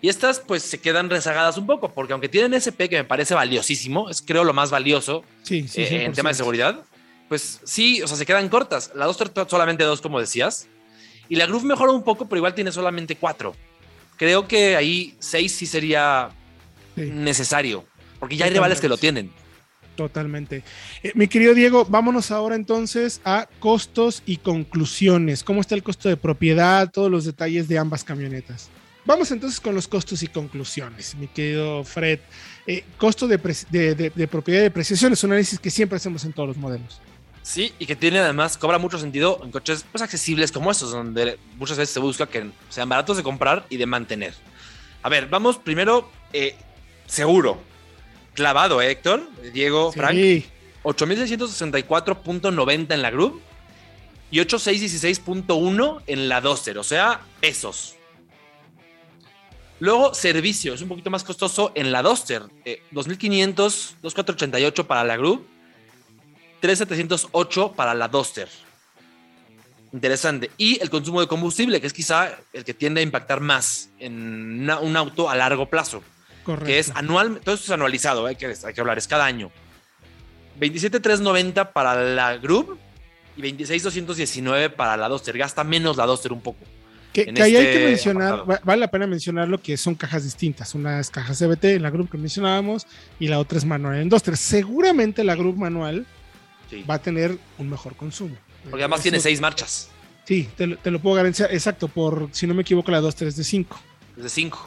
Y 0.00 0.08
estas 0.08 0.38
pues 0.40 0.62
se 0.62 0.80
quedan 0.80 1.08
rezagadas 1.08 1.56
un 1.56 1.66
poco, 1.66 1.92
porque 1.92 2.12
aunque 2.12 2.28
tienen 2.28 2.52
SP 2.60 2.88
que 2.88 2.96
me 2.96 3.04
parece 3.04 3.34
valiosísimo, 3.34 4.10
es 4.10 4.20
creo 4.20 4.44
lo 4.44 4.52
más 4.52 4.70
valioso 4.70 5.24
sí, 5.42 5.66
sí, 5.66 5.80
eh, 5.82 6.04
en 6.04 6.12
100%. 6.12 6.14
tema 6.14 6.28
de 6.28 6.34
seguridad, 6.34 6.84
pues 7.28 7.60
sí, 7.64 8.02
o 8.02 8.06
sea, 8.06 8.16
se 8.18 8.26
quedan 8.26 8.48
cortas. 8.50 8.92
La 8.94 9.06
Duster 9.06 9.30
solamente 9.48 9.82
dos, 9.84 10.00
como 10.02 10.20
decías. 10.20 10.68
Y 11.30 11.36
la 11.36 11.46
Groove 11.46 11.64
mejora 11.64 11.90
un 11.92 12.02
poco, 12.04 12.26
pero 12.28 12.36
igual 12.38 12.54
tiene 12.54 12.70
solamente 12.70 13.16
4. 13.16 13.54
Creo 14.18 14.46
que 14.46 14.76
ahí 14.76 15.16
6 15.20 15.50
sí 15.52 15.66
sería 15.66 16.30
Sí. 16.96 17.00
necesario, 17.10 17.84
porque 18.20 18.36
ya 18.36 18.44
hay 18.44 18.52
rivales 18.52 18.80
que 18.80 18.88
lo 18.88 18.96
tienen. 18.98 19.32
Totalmente. 19.96 20.62
Eh, 21.02 21.12
mi 21.14 21.28
querido 21.28 21.54
Diego, 21.54 21.84
vámonos 21.84 22.30
ahora 22.30 22.56
entonces 22.56 23.20
a 23.24 23.48
costos 23.60 24.22
y 24.26 24.38
conclusiones. 24.38 25.44
¿Cómo 25.44 25.60
está 25.60 25.74
el 25.76 25.82
costo 25.84 26.08
de 26.08 26.16
propiedad? 26.16 26.90
Todos 26.90 27.10
los 27.10 27.24
detalles 27.24 27.68
de 27.68 27.78
ambas 27.78 28.02
camionetas. 28.02 28.70
Vamos 29.06 29.30
entonces 29.30 29.60
con 29.60 29.74
los 29.74 29.86
costos 29.86 30.22
y 30.22 30.28
conclusiones, 30.28 31.14
mi 31.14 31.28
querido 31.28 31.84
Fred. 31.84 32.20
Eh, 32.66 32.82
costo 32.96 33.28
de, 33.28 33.36
de- 33.70 33.94
de- 33.94 34.10
de 34.10 34.26
propiedad 34.28 34.60
y 34.60 34.64
depreciación 34.64 35.12
es 35.12 35.22
un 35.22 35.30
análisis 35.32 35.58
que 35.58 35.70
siempre 35.70 35.96
hacemos 35.96 36.24
en 36.24 36.32
todos 36.32 36.48
los 36.48 36.56
modelos. 36.56 37.00
Sí, 37.42 37.74
y 37.78 37.84
que 37.84 37.94
tiene 37.94 38.18
además, 38.20 38.56
cobra 38.56 38.78
mucho 38.78 38.98
sentido 38.98 39.38
en 39.44 39.50
coches 39.50 39.84
pues, 39.92 40.00
accesibles 40.00 40.50
como 40.50 40.70
estos, 40.70 40.90
donde 40.90 41.38
muchas 41.58 41.76
veces 41.76 41.92
se 41.92 42.00
busca 42.00 42.26
que 42.26 42.46
sean 42.70 42.88
baratos 42.88 43.18
de 43.18 43.22
comprar 43.22 43.66
y 43.68 43.76
de 43.76 43.84
mantener. 43.84 44.32
A 45.02 45.10
ver, 45.10 45.28
vamos 45.28 45.58
primero, 45.58 46.10
eh, 46.32 46.56
seguro, 47.06 47.60
clavado, 48.34 48.82
¿eh, 48.82 48.90
Héctor, 48.90 49.22
Diego, 49.52 49.92
Frank, 49.92 50.14
Sí, 50.14 50.46
8664.90 50.82 52.94
en 52.94 53.02
la 53.02 53.10
Group 53.10 53.40
y 54.30 54.38
8616.1 54.40 56.02
en 56.06 56.28
la 56.28 56.40
Duster, 56.40 56.78
o 56.78 56.84
sea, 56.84 57.20
pesos. 57.40 57.94
Luego, 59.80 60.14
servicio, 60.14 60.74
es 60.74 60.82
un 60.82 60.88
poquito 60.88 61.10
más 61.10 61.24
costoso 61.24 61.72
en 61.74 61.90
la 61.92 62.02
Duster, 62.02 62.42
eh, 62.64 62.82
2500, 62.92 63.96
2488 64.02 64.86
para 64.86 65.04
la 65.04 65.16
Group, 65.16 65.46
3708 66.60 67.72
para 67.72 67.94
la 67.94 68.08
Duster. 68.08 68.48
Interesante. 69.92 70.50
Y 70.56 70.80
el 70.82 70.90
consumo 70.90 71.20
de 71.20 71.26
combustible, 71.28 71.80
que 71.80 71.86
es 71.86 71.92
quizá 71.92 72.36
el 72.52 72.64
que 72.64 72.74
tiende 72.74 73.00
a 73.00 73.04
impactar 73.04 73.38
más 73.40 73.90
en 74.00 74.62
una- 74.62 74.80
un 74.80 74.96
auto 74.96 75.30
a 75.30 75.36
largo 75.36 75.66
plazo 75.68 76.02
correcto. 76.44 76.66
que 76.66 76.78
es 76.78 76.90
anual, 76.94 77.40
todo 77.42 77.54
esto 77.54 77.64
es 77.66 77.70
anualizado, 77.72 78.26
hay 78.26 78.36
que, 78.36 78.46
hay 78.46 78.74
que 78.74 78.80
hablar, 78.80 78.98
es 78.98 79.08
cada 79.08 79.24
año. 79.24 79.50
27,390 80.58 81.72
para 81.72 81.94
la 82.02 82.36
Group 82.36 82.78
y 83.36 83.42
26,219 83.42 84.70
para 84.70 84.96
la 84.96 85.08
Duster. 85.08 85.36
Gasta 85.36 85.64
menos 85.64 85.96
la 85.96 86.06
Duster 86.06 86.32
un 86.32 86.40
poco. 86.40 86.60
Que, 87.12 87.22
en 87.22 87.34
que 87.34 87.42
ahí 87.42 87.56
hay 87.56 87.64
este 87.66 87.78
que 87.80 87.86
mencionar, 87.86 88.26
apartado. 88.34 88.46
va- 88.46 88.60
vale 88.64 88.80
la 88.80 88.90
pena 88.90 89.06
mencionar 89.06 89.48
lo 89.48 89.58
que 89.60 89.76
son 89.76 89.94
cajas 89.94 90.24
distintas. 90.24 90.74
Una 90.74 90.98
es 91.00 91.10
caja 91.10 91.32
CBT, 91.34 91.80
la 91.80 91.90
Group 91.90 92.10
que 92.10 92.18
mencionábamos, 92.18 92.86
y 93.20 93.28
la 93.28 93.38
otra 93.38 93.58
es 93.58 93.64
manual 93.64 93.96
en 94.00 94.08
Duster. 94.08 94.36
Seguramente 94.36 95.22
la 95.24 95.34
Group 95.36 95.56
manual 95.56 96.06
Sí. 96.70 96.84
va 96.88 96.94
a 96.94 96.98
tener 96.98 97.36
un 97.58 97.68
mejor 97.70 97.94
consumo. 97.96 98.34
Porque 98.68 98.82
además 98.82 98.98
Eso- 99.00 99.02
tiene 99.04 99.20
seis 99.20 99.40
marchas, 99.40 99.90
Sí, 100.26 100.48
te, 100.56 100.66
lo- 100.66 100.78
te 100.78 100.90
lo 100.90 101.00
puedo 101.00 101.16
garantizar. 101.16 101.52
Exacto, 101.52 101.86
por 101.86 102.28
si 102.32 102.46
no 102.46 102.54
me 102.54 102.62
equivoco, 102.62 102.90
la 102.90 103.00
2 103.00 103.14
3 103.14 103.36
de 103.36 103.44
5. 103.44 103.78
es 104.16 104.22
de 104.22 104.28
5. 104.30 104.66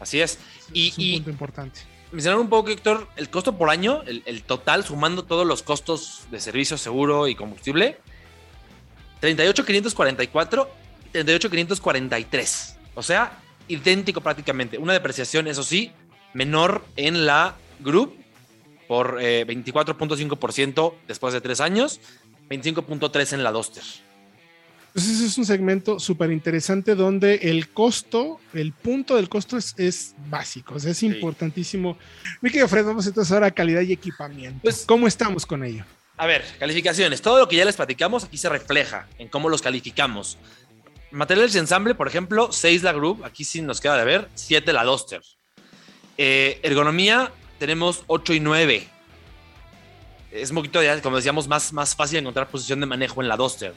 Así 0.00 0.20
es. 0.20 0.38
Y, 0.72 0.88
es 0.88 0.98
un 0.98 1.04
y 1.04 1.12
punto 1.14 1.30
importante. 1.30 1.80
mencionar 2.12 2.40
un 2.40 2.48
poco, 2.48 2.70
Héctor, 2.70 3.08
el 3.16 3.30
costo 3.30 3.56
por 3.56 3.70
año, 3.70 4.02
el, 4.06 4.22
el 4.26 4.42
total, 4.42 4.84
sumando 4.84 5.24
todos 5.24 5.46
los 5.46 5.62
costos 5.62 6.22
de 6.30 6.40
servicio, 6.40 6.76
seguro 6.78 7.28
y 7.28 7.34
combustible, 7.34 7.98
38,544 9.20 10.70
y 11.06 11.10
38,543. 11.10 12.76
O 12.94 13.02
sea, 13.02 13.38
idéntico 13.68 14.20
prácticamente. 14.20 14.78
Una 14.78 14.92
depreciación, 14.92 15.46
eso 15.48 15.62
sí, 15.62 15.92
menor 16.34 16.84
en 16.96 17.26
la 17.26 17.56
Group 17.80 18.16
por 18.88 19.18
eh, 19.20 19.46
24.5% 19.46 20.94
después 21.08 21.34
de 21.34 21.40
tres 21.40 21.60
años, 21.60 22.00
25.3% 22.48 23.32
en 23.34 23.42
la 23.42 23.50
Duster. 23.50 23.82
Entonces 24.96 25.20
es 25.20 25.36
un 25.36 25.44
segmento 25.44 26.00
súper 26.00 26.30
interesante 26.30 26.94
donde 26.94 27.34
el 27.34 27.68
costo, 27.68 28.40
el 28.54 28.72
punto 28.72 29.16
del 29.16 29.28
costo 29.28 29.58
es, 29.58 29.74
es 29.76 30.14
básico, 30.30 30.76
o 30.76 30.80
sea, 30.80 30.92
es 30.92 31.02
importantísimo. 31.02 31.98
Mi 32.40 32.48
querido 32.48 32.66
Fred, 32.66 32.86
vamos 32.86 33.06
entonces 33.06 33.30
ahora 33.30 33.48
a 33.48 33.50
calidad 33.50 33.82
y 33.82 33.92
equipamiento. 33.92 34.58
Pues- 34.62 34.84
¿Cómo 34.88 35.06
estamos 35.06 35.44
con 35.44 35.62
ello? 35.64 35.84
A 36.16 36.24
ver, 36.24 36.46
calificaciones. 36.58 37.20
Todo 37.20 37.40
lo 37.40 37.46
que 37.46 37.56
ya 37.56 37.66
les 37.66 37.76
platicamos 37.76 38.24
aquí 38.24 38.38
se 38.38 38.48
refleja 38.48 39.06
en 39.18 39.28
cómo 39.28 39.50
los 39.50 39.60
calificamos. 39.60 40.38
Materiales 41.10 41.52
de 41.52 41.58
ensamble, 41.58 41.94
por 41.94 42.08
ejemplo, 42.08 42.50
6 42.50 42.82
la 42.82 42.94
Group, 42.94 43.22
aquí 43.22 43.44
sí 43.44 43.60
nos 43.60 43.82
queda 43.82 43.98
de 43.98 44.04
ver, 44.06 44.30
7 44.34 44.72
la 44.72 44.82
Duster. 44.84 45.20
Eh, 46.16 46.58
ergonomía, 46.62 47.32
tenemos 47.58 48.02
8 48.06 48.32
y 48.32 48.40
9. 48.40 48.88
Es 50.30 50.48
un 50.48 50.56
poquito, 50.56 50.82
ya, 50.82 51.02
como 51.02 51.16
decíamos, 51.16 51.48
más, 51.48 51.74
más 51.74 51.94
fácil 51.94 52.18
encontrar 52.18 52.48
posición 52.48 52.80
de 52.80 52.86
manejo 52.86 53.20
en 53.20 53.28
la 53.28 53.36
Duster. 53.36 53.74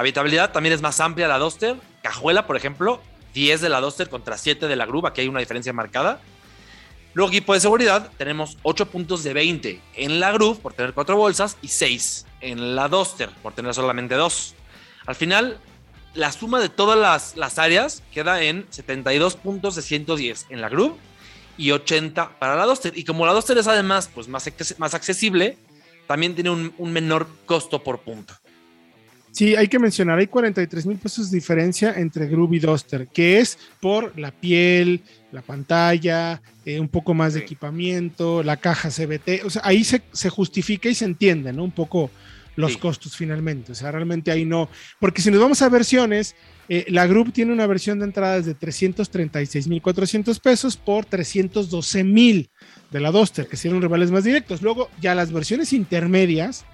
Habitabilidad 0.00 0.50
también 0.50 0.72
es 0.72 0.80
más 0.80 0.98
amplia 0.98 1.28
la 1.28 1.38
Duster. 1.38 1.76
Cajuela, 2.02 2.46
por 2.46 2.56
ejemplo, 2.56 3.02
10 3.34 3.60
de 3.60 3.68
la 3.68 3.82
Duster 3.82 4.08
contra 4.08 4.38
7 4.38 4.66
de 4.66 4.74
la 4.74 4.86
Group, 4.86 5.04
aquí 5.04 5.20
hay 5.20 5.28
una 5.28 5.40
diferencia 5.40 5.74
marcada. 5.74 6.22
Luego, 7.12 7.28
equipo 7.30 7.52
de 7.52 7.60
seguridad, 7.60 8.10
tenemos 8.16 8.56
8 8.62 8.86
puntos 8.86 9.22
de 9.22 9.34
20 9.34 9.78
en 9.96 10.18
la 10.18 10.32
Groove 10.32 10.58
por 10.60 10.72
tener 10.72 10.94
4 10.94 11.18
bolsas 11.18 11.58
y 11.60 11.68
6 11.68 12.24
en 12.40 12.74
la 12.74 12.88
Duster 12.88 13.28
por 13.42 13.52
tener 13.52 13.74
solamente 13.74 14.14
2. 14.14 14.54
Al 15.04 15.16
final, 15.16 15.58
la 16.14 16.32
suma 16.32 16.60
de 16.60 16.70
todas 16.70 16.98
las, 16.98 17.36
las 17.36 17.58
áreas 17.58 18.02
queda 18.10 18.42
en 18.42 18.66
72 18.70 19.36
puntos 19.36 19.76
de 19.76 19.82
110 19.82 20.46
en 20.48 20.62
la 20.62 20.70
Groove 20.70 20.96
y 21.58 21.72
80 21.72 22.38
para 22.38 22.56
la 22.56 22.64
Duster. 22.64 22.96
Y 22.96 23.04
como 23.04 23.26
la 23.26 23.34
Duster 23.34 23.58
es 23.58 23.66
además 23.66 24.08
pues, 24.14 24.28
más, 24.28 24.50
más 24.78 24.94
accesible, 24.94 25.58
también 26.06 26.34
tiene 26.34 26.48
un, 26.48 26.72
un 26.78 26.90
menor 26.90 27.28
costo 27.44 27.82
por 27.82 28.00
punto. 28.00 28.39
Sí, 29.32 29.54
hay 29.54 29.68
que 29.68 29.78
mencionar, 29.78 30.18
hay 30.18 30.26
43 30.26 30.86
mil 30.86 30.98
pesos 30.98 31.30
de 31.30 31.36
diferencia 31.38 31.94
entre 31.96 32.26
Groove 32.26 32.56
y 32.56 32.58
Duster, 32.58 33.06
que 33.08 33.38
es 33.38 33.58
por 33.80 34.18
la 34.18 34.32
piel, 34.32 35.02
la 35.32 35.40
pantalla, 35.42 36.42
eh, 36.64 36.80
un 36.80 36.88
poco 36.88 37.14
más 37.14 37.34
de 37.34 37.40
Sí. 37.40 37.44
equipamiento, 37.44 38.42
la 38.42 38.56
caja 38.56 38.90
CBT, 38.90 39.42
o 39.44 39.50
sea, 39.50 39.62
ahí 39.64 39.84
se, 39.84 40.02
se 40.12 40.28
justifica 40.30 40.88
y 40.88 40.94
se 40.94 41.04
entiende, 41.04 41.52
¿no? 41.52 41.62
Un 41.64 41.70
poco 41.70 42.10
los 42.56 42.72
Sí. 42.72 42.78
costos 42.78 43.16
finalmente, 43.16 43.72
o 43.72 43.74
sea, 43.74 43.92
realmente 43.92 44.30
ahí 44.32 44.44
no, 44.44 44.68
porque 44.98 45.22
si 45.22 45.30
nos 45.30 45.40
vamos 45.40 45.62
a 45.62 45.68
versiones, 45.68 46.34
eh, 46.68 46.84
la 46.88 47.06
Group 47.06 47.32
tiene 47.32 47.52
una 47.52 47.66
versión 47.66 48.00
de 48.00 48.04
entradas 48.06 48.44
de 48.46 48.54
336.400 48.54 50.40
pesos 50.40 50.76
por 50.76 51.04
312.000 51.06 52.50
de 52.90 53.00
la 53.00 53.10
Duster, 53.10 53.46
que 53.46 53.56
serían 53.56 53.80
rivales 53.82 54.10
más 54.10 54.24
directos. 54.24 54.62
Luego, 54.62 54.88
ya 55.00 55.14
las 55.14 55.32
versiones 55.32 55.72
intermedias, 55.72 56.64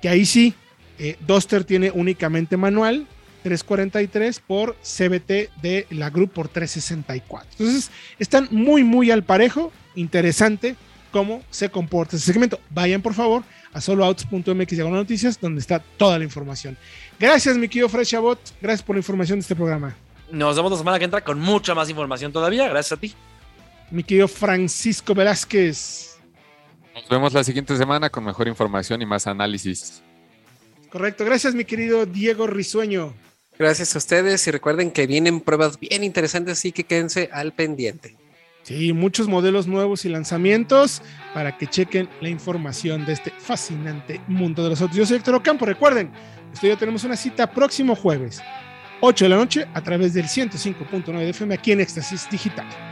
que 0.00 0.08
ahí 0.08 0.24
sí, 0.26 0.54
eh, 1.02 1.16
Duster 1.26 1.64
tiene 1.64 1.90
únicamente 1.90 2.56
manual, 2.56 3.08
343 3.42 4.38
por 4.38 4.76
CBT 4.76 5.50
de 5.60 5.84
la 5.90 6.10
Group 6.10 6.30
por 6.30 6.46
364. 6.46 7.48
Entonces, 7.58 7.90
están 8.20 8.46
muy, 8.52 8.84
muy 8.84 9.10
al 9.10 9.24
parejo. 9.24 9.72
Interesante 9.96 10.76
cómo 11.10 11.42
se 11.50 11.68
comporta 11.70 12.14
ese 12.14 12.26
segmento. 12.26 12.60
Vayan, 12.70 13.02
por 13.02 13.14
favor, 13.14 13.42
a 13.72 13.80
soloouts.mx 13.80 14.78
noticias, 14.78 15.40
donde 15.40 15.60
está 15.60 15.80
toda 15.80 16.18
la 16.18 16.24
información. 16.24 16.78
Gracias, 17.18 17.56
mi 17.56 17.66
querido 17.66 17.88
Fred 17.88 18.04
Chabot. 18.04 18.38
Gracias 18.60 18.84
por 18.84 18.94
la 18.94 19.00
información 19.00 19.38
de 19.38 19.42
este 19.42 19.56
programa. 19.56 19.96
Nos 20.30 20.54
vemos 20.54 20.70
la 20.70 20.78
semana 20.78 21.00
que 21.00 21.04
entra 21.04 21.24
con 21.24 21.40
mucha 21.40 21.74
más 21.74 21.90
información 21.90 22.32
todavía. 22.32 22.68
Gracias 22.68 22.92
a 22.92 23.00
ti. 23.00 23.12
Mi 23.90 24.04
querido 24.04 24.28
Francisco 24.28 25.16
Velázquez. 25.16 26.16
Nos 26.94 27.08
vemos 27.08 27.32
la 27.32 27.42
siguiente 27.42 27.76
semana 27.76 28.08
con 28.08 28.22
mejor 28.22 28.46
información 28.46 29.02
y 29.02 29.06
más 29.06 29.26
análisis. 29.26 30.00
Correcto. 30.92 31.24
Gracias, 31.24 31.54
mi 31.54 31.64
querido 31.64 32.04
Diego 32.04 32.46
Risueño. 32.46 33.14
Gracias 33.58 33.94
a 33.94 33.98
ustedes 33.98 34.46
y 34.46 34.50
recuerden 34.50 34.90
que 34.90 35.06
vienen 35.06 35.40
pruebas 35.40 35.80
bien 35.80 36.04
interesantes, 36.04 36.58
así 36.58 36.70
que 36.70 36.84
quédense 36.84 37.30
al 37.32 37.52
pendiente. 37.52 38.14
Sí, 38.62 38.92
muchos 38.92 39.26
modelos 39.26 39.66
nuevos 39.66 40.04
y 40.04 40.10
lanzamientos 40.10 41.00
para 41.32 41.56
que 41.56 41.66
chequen 41.66 42.10
la 42.20 42.28
información 42.28 43.06
de 43.06 43.14
este 43.14 43.30
fascinante 43.30 44.20
mundo 44.28 44.62
de 44.62 44.68
los 44.68 44.82
autos. 44.82 44.96
Yo 44.96 45.06
soy 45.06 45.16
Héctor 45.16 45.36
Ocampo. 45.36 45.64
Recuerden, 45.64 46.12
esto 46.52 46.66
ya 46.66 46.76
tenemos 46.76 47.04
una 47.04 47.16
cita 47.16 47.50
próximo 47.50 47.96
jueves, 47.96 48.42
8 49.00 49.24
de 49.24 49.28
la 49.30 49.36
noche, 49.36 49.66
a 49.72 49.82
través 49.82 50.12
del 50.12 50.26
105.9 50.26 51.18
de 51.18 51.30
FM 51.30 51.54
aquí 51.54 51.72
en 51.72 51.80
Éxtasis 51.80 52.28
Digital. 52.30 52.91